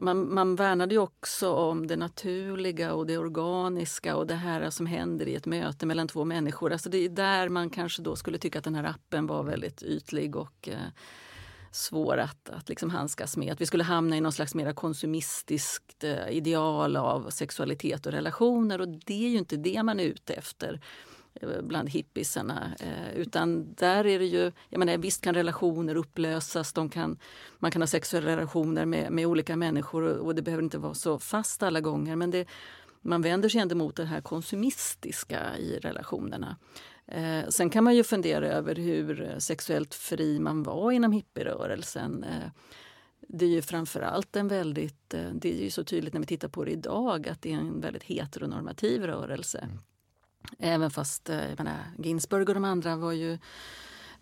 man, 0.00 0.34
man 0.34 0.56
värnade 0.56 0.94
ju 0.94 1.00
också 1.00 1.52
om 1.52 1.86
det 1.86 1.96
naturliga 1.96 2.94
och 2.94 3.06
det 3.06 3.18
organiska 3.18 4.16
och 4.16 4.26
det 4.26 4.34
här 4.34 4.70
som 4.70 4.86
händer 4.86 5.28
i 5.28 5.34
ett 5.34 5.46
möte 5.46 5.86
mellan 5.86 6.08
två 6.08 6.24
människor. 6.24 6.72
Alltså 6.72 6.90
det 6.90 6.98
är 6.98 7.08
där 7.08 7.48
man 7.48 7.70
kanske 7.70 8.02
då 8.02 8.16
skulle 8.16 8.38
tycka 8.38 8.58
att 8.58 8.64
den 8.64 8.74
här 8.74 8.84
appen 8.84 9.26
var 9.26 9.42
väldigt 9.42 9.82
ytlig 9.82 10.36
och 10.36 10.68
eh, 10.68 10.78
svår 11.70 12.16
att, 12.16 12.50
att 12.50 12.68
liksom 12.68 12.90
handskas 12.90 13.36
med. 13.36 13.52
Att 13.52 13.60
vi 13.60 13.66
skulle 13.66 13.84
hamna 13.84 14.16
i 14.16 14.20
någon 14.20 14.32
slags 14.32 14.54
mer 14.54 14.72
konsumistiskt 14.72 16.04
eh, 16.04 16.28
ideal 16.30 16.96
av 16.96 17.30
sexualitet 17.30 18.06
och 18.06 18.12
relationer 18.12 18.80
och 18.80 18.88
det 18.88 19.26
är 19.26 19.28
ju 19.28 19.38
inte 19.38 19.56
det 19.56 19.82
man 19.82 20.00
är 20.00 20.04
ute 20.04 20.34
efter. 20.34 20.80
Eh, 21.34 21.62
bland 21.62 21.88
hippisarna. 21.88 22.72
Eh, 22.80 23.14
utan 23.16 23.74
där 23.74 24.06
är 24.06 24.18
det 24.18 24.26
ju, 24.26 24.52
jag 24.68 24.78
menar, 24.78 24.98
visst 24.98 25.24
kan 25.24 25.34
relationer 25.34 25.94
upplösas, 25.94 26.72
de 26.72 26.88
kan, 26.88 27.18
man 27.58 27.70
kan 27.70 27.82
ha 27.82 27.86
sexuella 27.86 28.30
relationer 28.30 28.84
med, 28.84 29.12
med 29.12 29.26
olika 29.26 29.56
människor 29.56 30.02
och, 30.02 30.26
och 30.26 30.34
det 30.34 30.42
behöver 30.42 30.62
inte 30.62 30.78
vara 30.78 30.94
så 30.94 31.18
fast 31.18 31.62
alla 31.62 31.80
gånger. 31.80 32.16
Men 32.16 32.30
det, 32.30 32.48
man 33.00 33.22
vänder 33.22 33.48
sig 33.48 33.60
ändå 33.60 33.74
mot 33.74 33.96
det 33.96 34.04
här 34.04 34.20
konsumistiska 34.20 35.58
i 35.58 35.78
relationerna. 35.78 36.56
Eh, 37.10 37.48
sen 37.48 37.70
kan 37.70 37.84
man 37.84 37.96
ju 37.96 38.04
fundera 38.04 38.48
över 38.48 38.74
hur 38.74 39.34
sexuellt 39.38 39.94
fri 39.94 40.38
man 40.38 40.62
var 40.62 40.92
inom 40.92 41.12
hippierörelsen. 41.12 42.24
Eh, 42.24 42.50
det 43.28 43.44
är 43.44 43.48
ju 43.50 43.62
framförallt 43.62 44.36
en 44.36 44.48
väldigt, 44.48 45.14
eh, 45.14 45.30
det 45.34 45.60
är 45.60 45.64
ju 45.64 45.70
så 45.70 45.84
tydligt 45.84 46.14
när 46.14 46.20
vi 46.20 46.26
tittar 46.26 46.48
på 46.48 46.64
det 46.64 46.70
idag, 46.70 47.28
att 47.28 47.42
det 47.42 47.52
är 47.52 47.56
en 47.56 47.80
väldigt 47.80 48.02
heteronormativ 48.02 49.02
rörelse. 49.02 49.58
Mm. 49.58 49.78
Även 50.58 50.90
fast 50.90 51.30
eh, 51.30 51.48
jag 51.48 51.58
menar, 51.58 51.78
Ginsburg 51.98 52.48
och 52.48 52.54
de 52.54 52.64
andra 52.64 52.96
var 52.96 53.12
ju 53.12 53.38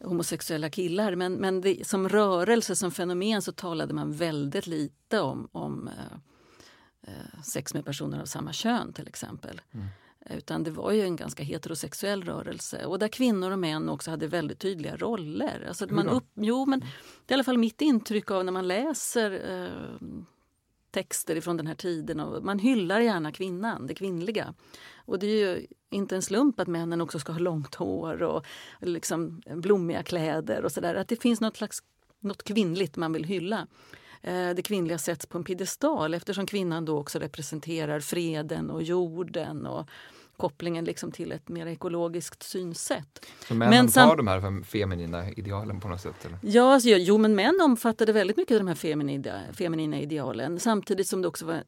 homosexuella 0.01 0.71
killar. 0.71 1.15
Men, 1.15 1.35
men 1.35 1.61
det, 1.61 1.87
som 1.87 2.09
rörelse, 2.09 2.77
som 2.77 2.91
fenomen 2.91 3.43
så 3.43 3.53
talade 3.53 3.95
man 3.95 4.13
väldigt 4.13 4.67
lite 4.67 5.21
om, 5.21 5.49
om 5.53 5.89
eh, 5.89 7.13
eh 7.13 7.43
sex 7.43 7.75
med 7.75 7.85
personer 7.85 8.21
av 8.21 8.27
samma 8.27 8.53
kön 8.53 8.93
till 8.93 9.09
exempel. 9.09 9.61
Mm. 9.73 9.87
Utan 10.31 10.65
det 10.65 10.71
var 10.71 10.93
ju 10.93 11.03
en 11.03 11.17
ganska 11.17 11.43
heterosexuell 11.43 12.25
rörelse 12.25 12.85
och 12.85 12.99
där 12.99 13.09
kvinnor 13.09 13.51
och 13.51 13.59
män 13.59 13.89
också 13.89 14.11
hade 14.11 14.27
väldigt 14.27 14.59
tydliga 14.59 14.97
roller. 14.97 15.65
Alltså 15.69 15.87
man 15.91 16.09
upp, 16.09 16.31
jo, 16.35 16.67
men 16.67 16.81
det 16.81 16.87
är 17.27 17.33
i 17.33 17.35
alla 17.35 17.45
fall 17.45 17.59
mitt 17.59 17.81
intryck 17.81 18.31
av 18.31 18.45
när 18.45 18.53
man 18.53 18.69
läser 18.69 19.31
eh, 19.55 19.99
texter 20.91 21.41
från 21.41 21.57
den 21.57 21.67
här 21.67 21.75
tiden. 21.75 22.21
Och 22.21 22.45
man 22.45 22.59
hyllar 22.59 23.01
gärna 23.01 23.33
kvinnan, 23.33 23.87
det 23.87 23.95
kvinnliga. 23.95 24.55
Och 24.97 25.19
det 25.19 25.27
är 25.27 25.57
ju 25.57 25.67
inte 25.91 26.17
en 26.17 26.23
slump 26.23 26.61
att 26.61 26.69
männen 26.69 27.01
också 27.01 27.19
ska 27.19 27.33
ha 27.33 27.39
långt 27.39 27.75
hår 27.75 28.23
och 28.23 28.47
liksom 28.81 29.43
blommiga 29.47 30.03
kläder 30.03 30.65
och 30.65 30.73
sådär. 30.73 30.95
Att 30.95 31.09
det 31.09 31.23
finns 31.23 31.41
något 31.41 31.57
slags 31.57 31.79
något 32.21 32.43
kvinnligt 32.43 32.97
man 32.97 33.13
vill 33.13 33.25
hylla. 33.25 33.67
Eh, 34.23 34.51
det 34.51 34.63
kvinnliga 34.63 34.99
sätts 34.99 35.27
på 35.27 35.39
en 35.39 35.45
piedestal 35.45 36.15
eftersom 36.15 36.47
kvinnan 36.47 36.85
då 36.85 36.99
också 36.99 37.19
representerar 37.19 38.01
freden 38.01 38.71
och 38.71 38.83
jorden 38.83 39.67
och 39.67 39.89
kopplingen 40.39 40.85
liksom 40.85 41.13
till 41.13 41.33
ett 41.33 41.49
mer 41.49 41.67
ekologiskt 41.67 42.43
synsätt. 42.43 43.27
Så 43.49 43.55
männen 43.55 43.89
tar 43.89 44.17
de 44.17 44.29
här 44.29 44.63
feminina 44.63 45.31
idealen 45.31 45.81
på 45.81 45.89
något 45.89 46.01
sätt? 46.01 46.25
Eller? 46.25 46.39
Ja, 46.43 46.75
alltså, 46.75 46.89
jo, 46.89 47.19
men 47.19 47.35
män 47.35 47.61
omfattade 47.61 48.13
väldigt 48.13 48.37
mycket 48.37 48.55
av 48.55 48.61
de 48.61 48.69
här 48.69 48.75
feminina, 48.75 49.41
feminina 49.53 50.01
idealen 50.01 50.61
samtidigt 50.61 51.07
som 51.07 51.23
det 51.23 51.29
också 51.29 51.47
var 51.47 51.63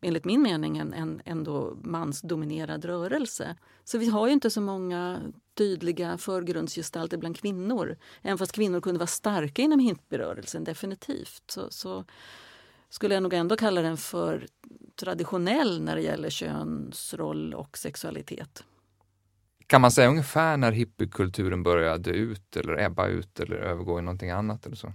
enligt 0.00 0.24
min 0.24 0.42
mening 0.42 0.78
en, 0.78 0.92
en 0.92 1.22
ändå 1.24 1.76
mansdominerad 1.82 2.84
rörelse. 2.84 3.56
Så 3.84 3.98
vi 3.98 4.08
har 4.08 4.26
ju 4.26 4.32
inte 4.32 4.50
så 4.50 4.60
många 4.60 5.20
tydliga 5.54 6.18
förgrundsgestalter 6.18 7.16
bland 7.16 7.36
kvinnor. 7.36 7.96
Även 8.22 8.38
fast 8.38 8.52
kvinnor 8.52 8.80
kunde 8.80 8.98
vara 8.98 9.06
starka 9.06 9.62
inom 9.62 9.78
hippierörelsen, 9.78 10.64
definitivt. 10.64 11.42
Så, 11.46 11.70
så 11.70 12.04
skulle 12.88 13.14
jag 13.14 13.22
nog 13.22 13.34
ändå 13.34 13.56
kalla 13.56 13.82
den 13.82 13.96
för 13.96 14.46
traditionell 14.96 15.82
när 15.82 15.96
det 15.96 16.02
gäller 16.02 16.30
könsroll 16.30 17.54
och 17.54 17.78
sexualitet. 17.78 18.64
Kan 19.66 19.80
man 19.80 19.90
säga 19.90 20.08
ungefär 20.08 20.56
när 20.56 20.72
hippiekulturen 20.72 21.62
började 21.62 21.98
dö 21.98 22.10
ut 22.10 22.56
eller 22.56 22.80
ebba 22.80 23.06
ut 23.06 23.40
eller 23.40 23.56
övergå 23.56 23.98
i 23.98 24.02
någonting 24.02 24.30
annat 24.30 24.66
eller 24.66 24.76
så? 24.76 24.92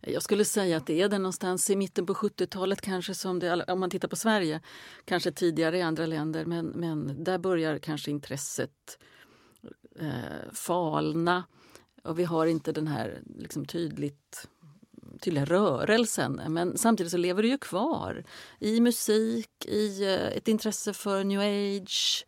Jag 0.00 0.22
skulle 0.22 0.44
säga 0.44 0.76
att 0.76 0.86
det 0.86 1.00
är 1.00 1.08
det 1.08 1.18
någonstans 1.18 1.70
i 1.70 1.76
mitten 1.76 2.06
på 2.06 2.14
70-talet 2.14 2.80
kanske 2.80 3.14
som 3.14 3.38
det, 3.38 3.64
om 3.64 3.80
man 3.80 3.90
tittar 3.90 4.08
på 4.08 4.16
Sverige, 4.16 4.60
kanske 5.04 5.32
tidigare 5.32 5.78
i 5.78 5.82
andra 5.82 6.06
länder, 6.06 6.44
men, 6.44 6.66
men 6.66 7.24
där 7.24 7.38
börjar 7.38 7.78
kanske 7.78 8.10
intresset 8.10 8.98
eh, 10.00 10.52
falna. 10.52 11.44
Och 12.02 12.18
vi 12.18 12.24
har 12.24 12.46
inte 12.46 12.72
den 12.72 12.86
här 12.86 13.22
liksom, 13.38 13.64
tydligt 13.64 14.48
tydliga 15.22 15.44
rörelsen. 15.44 16.40
Men 16.48 16.78
samtidigt 16.78 17.10
så 17.10 17.18
lever 17.18 17.42
det 17.42 17.48
ju 17.48 17.58
kvar 17.58 18.24
i 18.58 18.80
musik, 18.80 19.66
i 19.66 20.04
eh, 20.04 20.36
ett 20.36 20.48
intresse 20.48 20.92
för 20.92 21.24
new 21.24 21.40
age 21.40 22.24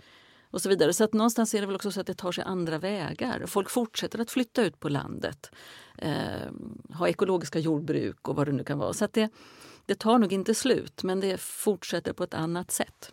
och 0.54 0.62
så 0.62 0.68
vidare. 0.68 0.92
Så 0.92 1.04
att 1.04 1.12
någonstans 1.12 1.54
är 1.54 1.60
det 1.60 1.66
väl 1.66 1.76
också 1.76 1.90
så 1.90 2.00
att 2.00 2.06
det 2.06 2.14
tar 2.14 2.32
sig 2.32 2.44
andra 2.44 2.78
vägar. 2.78 3.46
Folk 3.46 3.70
fortsätter 3.70 4.18
att 4.18 4.30
flytta 4.30 4.64
ut 4.64 4.80
på 4.80 4.88
landet, 4.88 5.50
eh, 5.98 6.12
ha 6.94 7.08
ekologiska 7.08 7.58
jordbruk 7.58 8.28
och 8.28 8.36
vad 8.36 8.46
det 8.46 8.52
nu 8.52 8.64
kan 8.64 8.78
vara. 8.78 8.92
Så 8.92 9.04
att 9.04 9.12
det, 9.12 9.30
det 9.86 9.94
tar 9.94 10.18
nog 10.18 10.32
inte 10.32 10.54
slut, 10.54 11.02
men 11.02 11.20
det 11.20 11.40
fortsätter 11.40 12.12
på 12.12 12.24
ett 12.24 12.34
annat 12.34 12.70
sätt. 12.70 13.12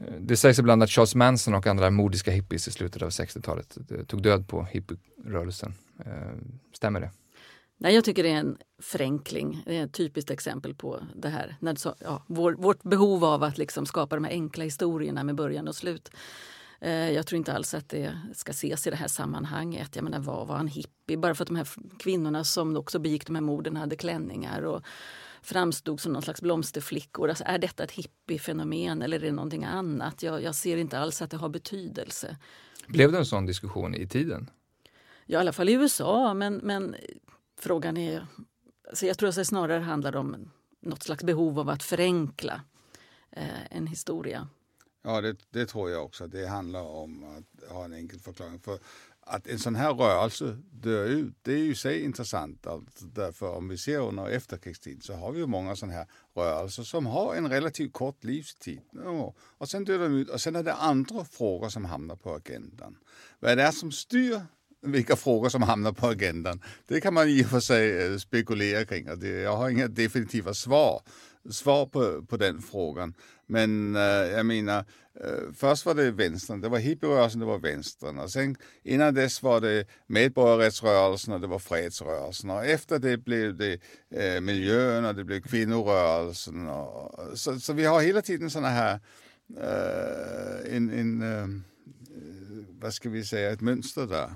Eh, 0.00 0.14
det 0.20 0.36
sägs 0.36 0.58
ibland 0.58 0.82
att 0.82 0.90
Charles 0.90 1.14
Manson 1.14 1.54
och 1.54 1.66
andra 1.66 1.90
modiska 1.90 2.30
hippies 2.30 2.68
i 2.68 2.70
slutet 2.70 3.02
av 3.02 3.08
60-talet 3.08 3.78
eh, 3.90 4.04
tog 4.04 4.22
död 4.22 4.48
på 4.48 4.64
hippierörelsen. 4.64 5.74
Stämmer 6.72 7.00
det? 7.00 7.10
Nej, 7.82 7.94
jag 7.94 8.04
tycker 8.04 8.22
det 8.22 8.30
är 8.30 8.36
en 8.36 8.58
förenkling. 8.82 9.62
Det 9.66 9.76
är 9.76 9.84
ett 9.84 9.92
typiskt 9.92 10.30
exempel 10.30 10.74
på 10.74 11.00
det 11.16 11.28
här. 11.28 11.56
När, 11.60 11.74
så, 11.74 11.94
ja, 11.98 12.22
vår, 12.26 12.52
vårt 12.52 12.82
behov 12.82 13.24
av 13.24 13.42
att 13.42 13.58
liksom 13.58 13.86
skapa 13.86 14.16
de 14.16 14.24
här 14.24 14.32
enkla 14.32 14.64
historierna 14.64 15.24
med 15.24 15.34
början 15.34 15.68
och 15.68 15.74
slut. 15.74 16.10
Jag 16.80 17.26
tror 17.26 17.36
inte 17.36 17.52
alls 17.52 17.74
att 17.74 17.88
det 17.88 18.18
ska 18.34 18.50
ses 18.50 18.86
i 18.86 18.90
det 18.90 18.96
här 18.96 19.08
sammanhanget. 19.08 19.96
Jag 19.96 20.02
menar, 20.02 20.18
vad 20.18 20.46
var 20.46 20.58
en 20.58 20.68
hippie? 20.68 21.16
Bara 21.16 21.34
för 21.34 21.44
att 21.44 21.48
de 21.48 21.56
här 21.56 21.68
kvinnorna 21.98 22.44
som 22.44 22.76
också 22.76 22.98
begick 22.98 23.26
de 23.26 23.34
här 23.34 23.42
morden 23.42 23.76
hade 23.76 23.96
klänningar 23.96 24.62
och 24.62 24.82
framstod 25.42 26.00
som 26.00 26.12
någon 26.12 26.22
slags 26.22 26.42
blomsterflickor. 26.42 27.28
Alltså, 27.28 27.44
är 27.46 27.58
detta 27.58 27.84
ett 27.84 27.92
hippiefenomen 27.92 29.02
eller 29.02 29.16
är 29.16 29.20
det 29.20 29.32
någonting 29.32 29.64
annat? 29.64 30.22
Jag, 30.22 30.42
jag 30.42 30.54
ser 30.54 30.76
inte 30.76 30.98
alls 30.98 31.22
att 31.22 31.30
det 31.30 31.36
har 31.36 31.48
betydelse. 31.48 32.36
Blev 32.86 33.12
det 33.12 33.18
en 33.18 33.26
sån 33.26 33.46
diskussion 33.46 33.94
i 33.94 34.06
tiden? 34.06 34.50
Ja, 35.26 35.38
i 35.38 35.40
alla 35.40 35.52
fall 35.52 35.68
i 35.68 35.72
USA. 35.72 36.34
Men, 36.34 36.54
men 36.54 36.96
frågan 37.62 37.96
är... 37.96 38.26
Alltså 38.88 39.06
jag 39.06 39.18
tror 39.18 39.28
att 39.28 39.34
det 39.34 39.44
snarare 39.44 39.80
handlar 39.80 40.16
om 40.16 40.50
något 40.80 41.02
slags 41.02 41.24
behov 41.24 41.58
av 41.58 41.68
att 41.68 41.82
förenkla 41.82 42.60
eh, 43.30 43.76
en 43.76 43.86
historia. 43.86 44.48
Ja, 45.02 45.20
det, 45.20 45.36
det, 45.50 45.66
tror 45.66 45.90
jag 45.90 46.04
också. 46.04 46.26
Det 46.26 46.46
handlar 46.46 46.82
om 46.82 47.24
att 47.24 47.70
ha 47.70 47.84
en 47.84 47.92
enkel 47.92 48.20
förklaring. 48.20 48.60
För 48.60 48.78
att 49.20 49.46
en 49.46 49.58
sån 49.58 49.74
här 49.74 49.94
rörelse 49.94 50.58
dör 50.70 51.06
ut, 51.06 51.34
det 51.42 51.52
är 51.52 51.58
ju 51.58 51.74
sig 51.74 52.04
intressant. 52.04 52.66
Alltså 52.66 53.04
därför 53.04 53.56
om 53.56 53.68
vi 53.68 53.78
ser 53.78 53.98
under 53.98 54.28
efterkrigstiden 54.28 55.00
så 55.00 55.14
har 55.14 55.32
vi 55.32 55.38
ju 55.38 55.46
många 55.46 55.76
sådana 55.76 55.92
här 55.92 56.06
rörelser 56.34 56.82
som 56.82 57.06
har 57.06 57.34
en 57.34 57.48
relativt 57.48 57.92
kort 57.92 58.24
livstid. 58.24 58.80
Och 59.58 59.68
sen 59.68 59.84
dör 59.84 59.98
de 59.98 60.14
ut 60.14 60.30
och 60.30 60.40
sen 60.40 60.56
är 60.56 60.62
det 60.62 60.74
andra 60.74 61.24
frågor 61.24 61.68
som 61.68 61.84
hamnar 61.84 62.16
på 62.16 62.34
agendan. 62.34 62.96
Vad 63.40 63.58
det 63.58 63.72
som 63.72 63.92
styr 63.92 64.40
vilka 64.82 65.16
frågor 65.16 65.48
som 65.48 65.62
hamnar 65.62 65.92
på 65.92 66.06
agendan, 66.06 66.60
det 66.86 67.00
kan 67.00 67.14
man 67.14 67.28
i 67.28 67.42
och 67.42 67.46
för 67.46 67.60
sig 67.60 68.06
eh, 68.06 68.16
spekulera 68.16 68.84
kring. 68.84 69.10
Och 69.10 69.18
det, 69.18 69.28
jag 69.28 69.56
har 69.56 69.70
inga 69.70 69.88
definitiva 69.88 70.54
svar, 70.54 71.02
svar 71.50 71.86
på, 71.86 72.22
på 72.26 72.36
den 72.36 72.62
frågan. 72.62 73.14
Men 73.46 73.96
äh, 73.96 74.02
jag 74.02 74.46
menar, 74.46 74.78
äh, 75.20 75.52
först 75.54 75.86
var 75.86 75.94
det 75.94 76.10
vänstern, 76.10 76.60
det 76.60 76.68
var 76.68 76.78
hippierörelsen, 76.78 77.40
det 77.40 77.46
var 77.46 77.58
vänstern. 77.58 78.18
Och 78.18 78.30
sen 78.30 78.56
innan 78.82 79.14
dess 79.14 79.42
var 79.42 79.60
det 79.60 79.86
medborgarrättsrörelsen 80.06 81.34
och 81.34 81.40
det 81.40 81.46
var 81.46 81.58
fredsrörelsen. 81.58 82.50
Och 82.50 82.64
efter 82.64 82.98
det 82.98 83.16
blev 83.16 83.56
det 83.56 83.80
äh, 84.10 84.40
miljön 84.40 85.04
och 85.04 85.14
det 85.14 85.24
blev 85.24 85.40
kvinnorörelsen. 85.40 86.68
Och, 86.68 87.38
så, 87.38 87.60
så 87.60 87.72
vi 87.72 87.84
har 87.84 88.00
hela 88.00 88.22
tiden 88.22 88.50
sådana 88.50 88.68
här, 88.68 89.00
en, 90.64 90.90
en 90.90 91.64
vad 92.80 92.94
ska 92.94 93.08
vi 93.08 93.24
säga, 93.24 93.50
ett 93.50 93.60
mönster 93.60 94.06
där. 94.06 94.30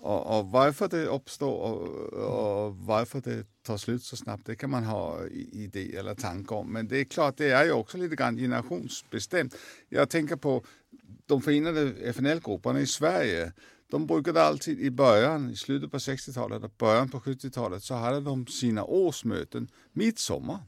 Och, 0.00 0.38
och, 0.38 0.50
varför 0.50 0.88
det 0.88 1.06
uppstår 1.06 1.52
och, 1.52 2.66
och, 2.66 2.76
varför 2.76 3.20
det 3.20 3.46
tar 3.62 3.76
slut 3.76 4.02
så 4.02 4.16
snabbt, 4.16 4.46
det 4.46 4.56
kan 4.56 4.70
man 4.70 4.84
ha 4.84 5.26
idé 5.52 5.96
eller 5.96 6.14
tankar 6.14 6.56
om. 6.56 6.72
Men 6.72 6.88
det 6.88 7.00
är 7.00 7.04
klart, 7.04 7.36
det 7.36 7.50
är 7.50 7.64
ju 7.64 7.72
också 7.72 7.98
lite 7.98 8.16
grann 8.16 8.36
generationsbestämt. 8.36 9.54
Jag 9.88 10.10
tänker 10.10 10.36
på 10.36 10.64
de 11.26 11.42
förenade 11.42 11.94
FNL-grupperna 12.12 12.80
i 12.80 12.86
Sverige. 12.86 13.52
De 13.90 14.06
brukade 14.06 14.42
alltid 14.42 14.80
i 14.80 14.90
början, 14.90 15.50
i 15.50 15.56
slutet 15.56 15.90
på 15.90 15.98
60-talet 15.98 16.64
och 16.64 16.72
början 16.78 17.08
på 17.08 17.20
70-talet, 17.20 17.82
så 17.82 17.94
hade 17.94 18.20
de 18.20 18.46
sina 18.46 18.84
årsmöten 18.84 19.68
midsommar, 19.92 20.58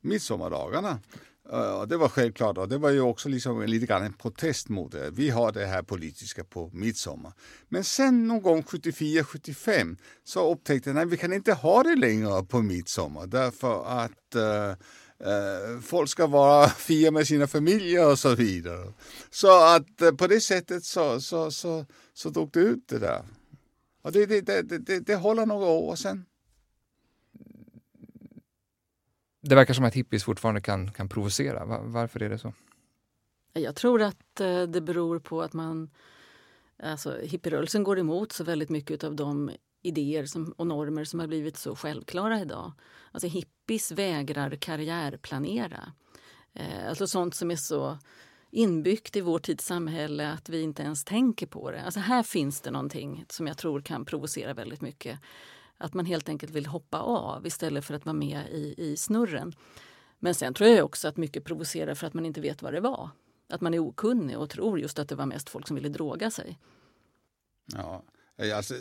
midsommardagarna. 0.00 1.00
Och 1.48 1.88
det 1.88 1.96
var 1.96 2.08
självklart 2.08 2.58
och 2.58 2.68
det 2.68 2.78
var 2.78 2.90
ju 2.90 3.00
också 3.00 3.28
liksom 3.28 3.62
lite 3.62 3.86
grann 3.86 4.02
en 4.02 4.12
protest 4.12 4.68
mot 4.68 4.92
det. 4.92 5.10
Vi 5.10 5.30
har 5.30 5.52
det 5.52 5.66
här 5.66 5.82
politiska 5.82 6.44
på 6.44 6.70
midsommar. 6.72 7.32
Men 7.68 7.84
sen 7.84 8.28
någon 8.28 8.42
gång 8.42 8.62
74-75 8.62 9.96
så 10.24 10.52
upptäckte 10.52 10.90
jag 10.90 10.98
att 10.98 11.08
vi 11.08 11.16
kan 11.16 11.32
inte 11.32 11.52
ha 11.52 11.82
det 11.82 11.94
längre 11.94 12.44
på 12.44 12.62
midsommar 12.62 13.26
därför 13.26 13.84
att 13.84 14.36
uh, 14.36 14.70
uh, 15.28 15.80
folk 15.80 16.10
ska 16.10 16.26
vara 16.26 16.68
fria 16.78 17.10
med 17.10 17.26
sina 17.26 17.46
familjer 17.46 18.10
och 18.10 18.18
så 18.18 18.34
vidare. 18.34 18.92
Så 19.30 19.74
att 19.74 20.02
uh, 20.02 20.10
på 20.10 20.26
det 20.26 20.40
sättet 20.40 20.84
så, 20.84 21.20
så, 21.20 21.50
så, 21.50 21.86
så 22.14 22.30
dog 22.30 22.50
det 22.52 22.60
ut 22.60 22.88
det 22.88 22.98
där. 22.98 23.22
Och 24.02 24.12
det, 24.12 24.26
det, 24.26 24.40
det, 24.40 24.78
det, 24.78 25.00
det 25.00 25.14
håller 25.14 25.46
några 25.46 25.66
år 25.66 25.96
sen. 25.96 26.24
Det 29.48 29.54
verkar 29.54 29.74
som 29.74 29.84
att 29.84 29.94
hippies 29.94 30.24
fortfarande 30.24 30.60
kan, 30.60 30.90
kan 30.92 31.08
provocera. 31.08 31.64
Varför 31.82 32.22
är 32.22 32.28
det 32.28 32.38
så? 32.38 32.52
Jag 33.52 33.76
tror 33.76 34.02
att 34.02 34.40
eh, 34.40 34.62
det 34.62 34.80
beror 34.80 35.18
på 35.18 35.42
att 35.42 35.52
man... 35.52 35.90
Alltså, 36.82 37.18
hippierörelsen 37.22 37.84
går 37.84 37.98
emot 37.98 38.32
så 38.32 38.44
väldigt 38.44 38.68
mycket 38.68 39.04
av 39.04 39.14
de 39.14 39.50
idéer 39.82 40.26
som, 40.26 40.52
och 40.56 40.66
normer 40.66 41.04
som 41.04 41.20
har 41.20 41.26
blivit 41.26 41.56
så 41.56 41.76
självklara 41.76 42.40
idag. 42.40 42.72
Alltså 43.12 43.28
hippies 43.28 43.92
vägrar 43.92 44.56
karriärplanera. 44.56 45.92
Eh, 46.54 46.88
alltså 46.88 47.06
sånt 47.06 47.34
som 47.34 47.50
är 47.50 47.56
så 47.56 47.98
inbyggt 48.50 49.16
i 49.16 49.20
vår 49.20 49.38
tids 49.38 49.64
samhälle 49.64 50.32
att 50.32 50.48
vi 50.48 50.62
inte 50.62 50.82
ens 50.82 51.04
tänker 51.04 51.46
på 51.46 51.70
det. 51.70 51.82
Alltså 51.82 52.00
här 52.00 52.22
finns 52.22 52.60
det 52.60 52.70
någonting 52.70 53.24
som 53.28 53.46
jag 53.46 53.58
tror 53.58 53.80
kan 53.80 54.04
provocera 54.04 54.54
väldigt 54.54 54.80
mycket. 54.80 55.20
Att 55.78 55.94
man 55.94 56.06
helt 56.06 56.28
enkelt 56.28 56.52
vill 56.52 56.66
hoppa 56.66 56.98
av 56.98 57.46
istället 57.46 57.84
för 57.84 57.94
att 57.94 58.06
vara 58.06 58.16
med 58.16 58.48
i, 58.50 58.74
i 58.78 58.96
snurren. 58.96 59.52
Men 60.18 60.34
sen 60.34 60.54
tror 60.54 60.70
jag 60.70 60.84
också 60.84 61.08
att 61.08 61.16
mycket 61.16 61.44
provocerar 61.44 61.94
för 61.94 62.06
att 62.06 62.14
man 62.14 62.26
inte 62.26 62.40
vet 62.40 62.62
vad 62.62 62.72
det 62.72 62.80
var. 62.80 63.10
Att 63.48 63.60
man 63.60 63.74
är 63.74 63.78
okunnig 63.78 64.38
och 64.38 64.50
tror 64.50 64.80
just 64.80 64.98
att 64.98 65.08
det 65.08 65.14
var 65.14 65.26
mest 65.26 65.48
folk 65.48 65.68
som 65.68 65.74
ville 65.74 65.88
droga 65.88 66.30
sig. 66.30 66.58
Ja, 67.72 68.04
eh, 68.38 68.56
alltså 68.56 68.74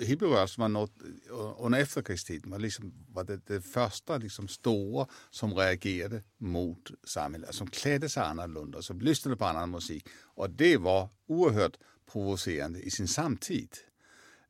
hippierörelsen 0.00 0.32
var 0.32 0.40
alltså 0.40 0.68
något 0.68 1.58
under 1.58 1.78
efterkrigstiden 1.78 2.50
var, 2.50 2.58
liksom, 2.58 2.92
var 3.08 3.24
det, 3.24 3.46
det 3.46 3.60
första 3.60 4.16
liksom 4.16 4.48
stora 4.48 5.06
som 5.30 5.54
reagerade 5.54 6.22
mot 6.38 6.90
samhället, 7.04 7.54
som 7.54 7.66
klädde 7.70 8.08
sig 8.08 8.22
annorlunda, 8.22 8.82
som 8.82 9.00
lyssnade 9.00 9.36
på 9.36 9.44
annan 9.44 9.70
musik. 9.70 10.08
Och 10.22 10.50
det 10.50 10.76
var 10.76 11.08
oerhört 11.26 11.76
provocerande 12.12 12.80
i 12.80 12.90
sin 12.90 13.08
samtid. 13.08 13.70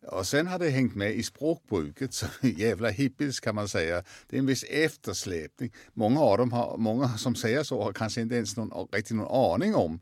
Och 0.06 0.26
sen 0.26 0.46
har 0.46 0.58
det 0.58 0.70
hängt 0.70 0.94
med 0.94 1.14
i 1.14 1.22
språkbruket, 1.22 2.14
så 2.14 2.26
jävla 2.46 2.90
hippies 2.90 3.40
kan 3.40 3.54
man 3.54 3.68
säga. 3.68 4.02
Det 4.26 4.36
är 4.36 4.40
en 4.40 4.46
viss 4.46 4.64
eftersläpning. 4.64 5.72
Många 5.94 6.20
av 6.20 6.38
dem 6.38 6.52
har, 6.52 6.76
många 6.76 7.08
som 7.08 7.34
säger 7.34 7.62
så 7.62 7.82
har 7.82 7.92
kanske 7.92 8.20
inte 8.20 8.34
ens 8.34 8.56
någon, 8.56 8.88
riktigt 8.92 9.16
någon 9.16 9.52
aning 9.52 9.74
om 9.74 10.00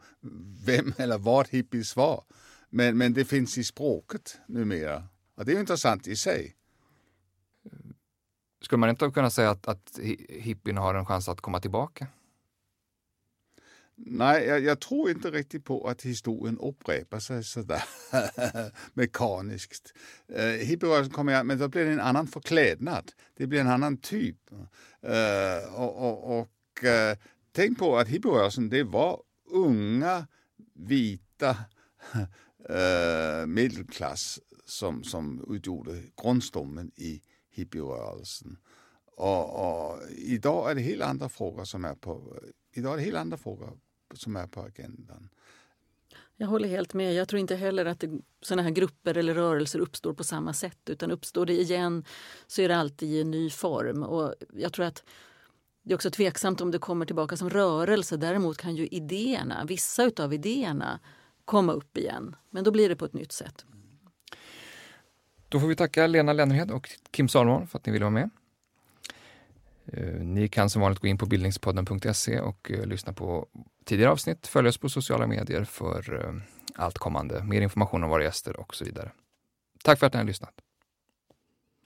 vem 0.64 0.92
eller 0.98 1.18
vad 1.18 1.48
hippies 1.48 1.96
var. 1.96 2.24
Men, 2.70 2.98
men 2.98 3.12
det 3.12 3.24
finns 3.24 3.58
i 3.58 3.64
språket 3.64 4.38
numera. 4.46 5.04
Och 5.36 5.44
det 5.44 5.52
är 5.52 5.60
intressant 5.60 6.06
i 6.06 6.16
sig. 6.16 6.56
Skulle 8.62 8.80
man 8.80 8.90
inte 8.90 9.10
kunna 9.10 9.30
säga 9.30 9.50
att, 9.50 9.68
att 9.68 9.98
hippien 10.28 10.76
har 10.76 10.94
en 10.94 11.06
chans 11.06 11.28
att 11.28 11.40
komma 11.40 11.60
tillbaka? 11.60 12.06
Nej, 13.96 14.46
jag, 14.46 14.60
jag, 14.60 14.80
tror 14.80 15.10
inte 15.10 15.30
riktigt 15.30 15.64
på 15.64 15.88
att 15.88 16.02
historien 16.02 16.58
upprepar 16.58 17.18
sig 17.18 17.44
sådär 17.44 17.82
mekaniskt. 18.94 19.92
Eh, 20.28 20.54
øh, 20.54 20.60
Hippierörelsen 20.60 21.12
kommer 21.12 21.32
igen, 21.32 21.46
men 21.46 21.58
då 21.58 21.68
blir 21.68 21.84
det 21.84 21.92
en 21.92 22.00
annan 22.00 22.26
förklädnad. 22.26 23.12
Det 23.38 23.46
blir 23.46 23.60
en 23.60 23.66
annan 23.66 23.96
typ. 23.96 24.36
Eh, 25.02 25.10
øh, 25.12 25.80
och, 25.80 25.96
och, 25.96 26.38
och 26.38 26.84
eh, 26.84 27.10
øh, 27.10 27.16
tänk 27.52 27.78
på 27.78 27.98
att 27.98 28.08
hippierörelsen, 28.08 28.70
det 28.70 28.92
var 28.92 29.20
unga, 29.50 30.26
vita 30.74 31.50
eh, 32.68 33.46
medelklass 33.46 34.40
som, 34.66 35.04
som 35.04 35.44
utgjorde 35.48 36.02
grundstommen 36.22 36.90
i 36.96 37.20
hippierörelsen. 37.50 38.56
Och, 39.16 39.54
och, 39.54 39.98
idag 40.10 40.70
är 40.70 40.74
det 40.74 40.80
helt 40.80 41.02
andra 41.02 41.28
frågor 41.28 41.64
som 41.64 41.84
är 41.84 41.94
på 41.94 42.38
idag 42.74 42.92
är 42.92 42.96
det 42.96 43.02
helt 43.02 43.16
andra 43.16 43.36
frågor 43.36 43.78
som 44.14 44.36
är 44.36 44.46
på 44.46 44.60
agendan. 44.60 45.28
Jag 46.36 46.46
håller 46.46 46.68
helt 46.68 46.94
med. 46.94 47.14
Jag 47.14 47.28
tror 47.28 47.40
inte 47.40 47.56
heller 47.56 47.86
att 47.86 48.04
såna 48.42 48.62
här 48.62 48.70
grupper 48.70 49.16
eller 49.16 49.34
rörelser 49.34 49.78
uppstår 49.78 50.12
på 50.12 50.24
samma 50.24 50.52
sätt. 50.52 50.78
Utan 50.90 51.10
uppstår 51.10 51.46
det 51.46 51.52
igen 51.52 52.04
så 52.46 52.62
är 52.62 52.68
det 52.68 52.76
alltid 52.76 53.08
i 53.08 53.20
en 53.20 53.30
ny 53.30 53.50
form. 53.50 54.02
Och 54.02 54.34
jag 54.52 54.72
tror 54.72 54.86
att 54.86 55.04
det 55.82 55.92
är 55.92 55.94
också 55.94 56.10
tveksamt 56.10 56.60
om 56.60 56.70
det 56.70 56.78
kommer 56.78 57.06
tillbaka 57.06 57.36
som 57.36 57.50
rörelse. 57.50 58.16
Däremot 58.16 58.56
kan 58.56 58.76
ju 58.76 58.86
idéerna, 58.86 59.64
vissa 59.64 60.10
av 60.18 60.34
idéerna 60.34 61.00
komma 61.44 61.72
upp 61.72 61.98
igen. 61.98 62.36
Men 62.50 62.64
då 62.64 62.70
blir 62.70 62.88
det 62.88 62.96
på 62.96 63.04
ett 63.04 63.12
nytt 63.12 63.32
sätt. 63.32 63.64
Då 65.48 65.60
får 65.60 65.66
vi 65.66 65.76
tacka 65.76 66.06
Lena 66.06 66.32
Lennerhed 66.32 66.70
och 66.70 66.90
Kim 67.10 67.28
Salomon 67.28 67.66
för 67.66 67.78
att 67.78 67.86
ni 67.86 67.92
ville 67.92 68.04
vara 68.04 68.10
med. 68.10 68.30
Eh, 69.86 70.14
ni 70.14 70.48
kan 70.48 70.70
som 70.70 70.82
vanligt 70.82 70.98
gå 70.98 71.08
in 71.08 71.18
på 71.18 71.26
bildningspodden.se 71.26 72.40
och 72.40 72.70
eh, 72.70 72.86
lyssna 72.86 73.12
på 73.12 73.46
tidigare 73.84 74.12
avsnitt. 74.12 74.46
Följ 74.46 74.68
oss 74.68 74.78
på 74.78 74.88
sociala 74.88 75.26
medier 75.26 75.64
för 75.64 76.24
eh, 76.24 76.34
allt 76.74 76.98
kommande, 76.98 77.44
mer 77.44 77.60
information 77.60 78.04
om 78.04 78.10
våra 78.10 78.22
gäster 78.22 78.60
och 78.60 78.74
så 78.74 78.84
vidare. 78.84 79.10
Tack 79.84 79.98
för 79.98 80.06
att 80.06 80.12
ni 80.12 80.18
har 80.18 80.24
lyssnat. 80.24 80.54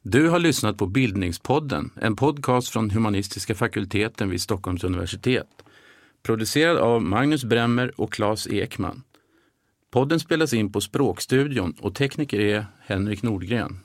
Du 0.03 0.28
har 0.28 0.38
lyssnat 0.38 0.78
på 0.78 0.86
Bildningspodden, 0.86 1.90
en 2.01 2.16
podcast 2.16 2.68
från 2.68 2.90
humanistiska 2.90 3.55
fakulteten 3.55 4.30
vid 4.30 4.40
Stockholms 4.40 4.84
universitet. 4.84 5.49
Producerad 6.22 6.76
av 6.76 7.03
Magnus 7.03 7.44
Bremmer 7.44 8.01
och 8.01 8.12
Claes 8.12 8.46
Ekman. 8.46 9.03
Podden 9.90 10.20
spelas 10.20 10.53
in 10.53 10.72
på 10.72 10.80
Språkstudion 10.80 11.74
och 11.80 11.94
tekniker 11.94 12.40
är 12.40 12.66
Henrik 12.80 13.22
Nordgren. 13.22 13.80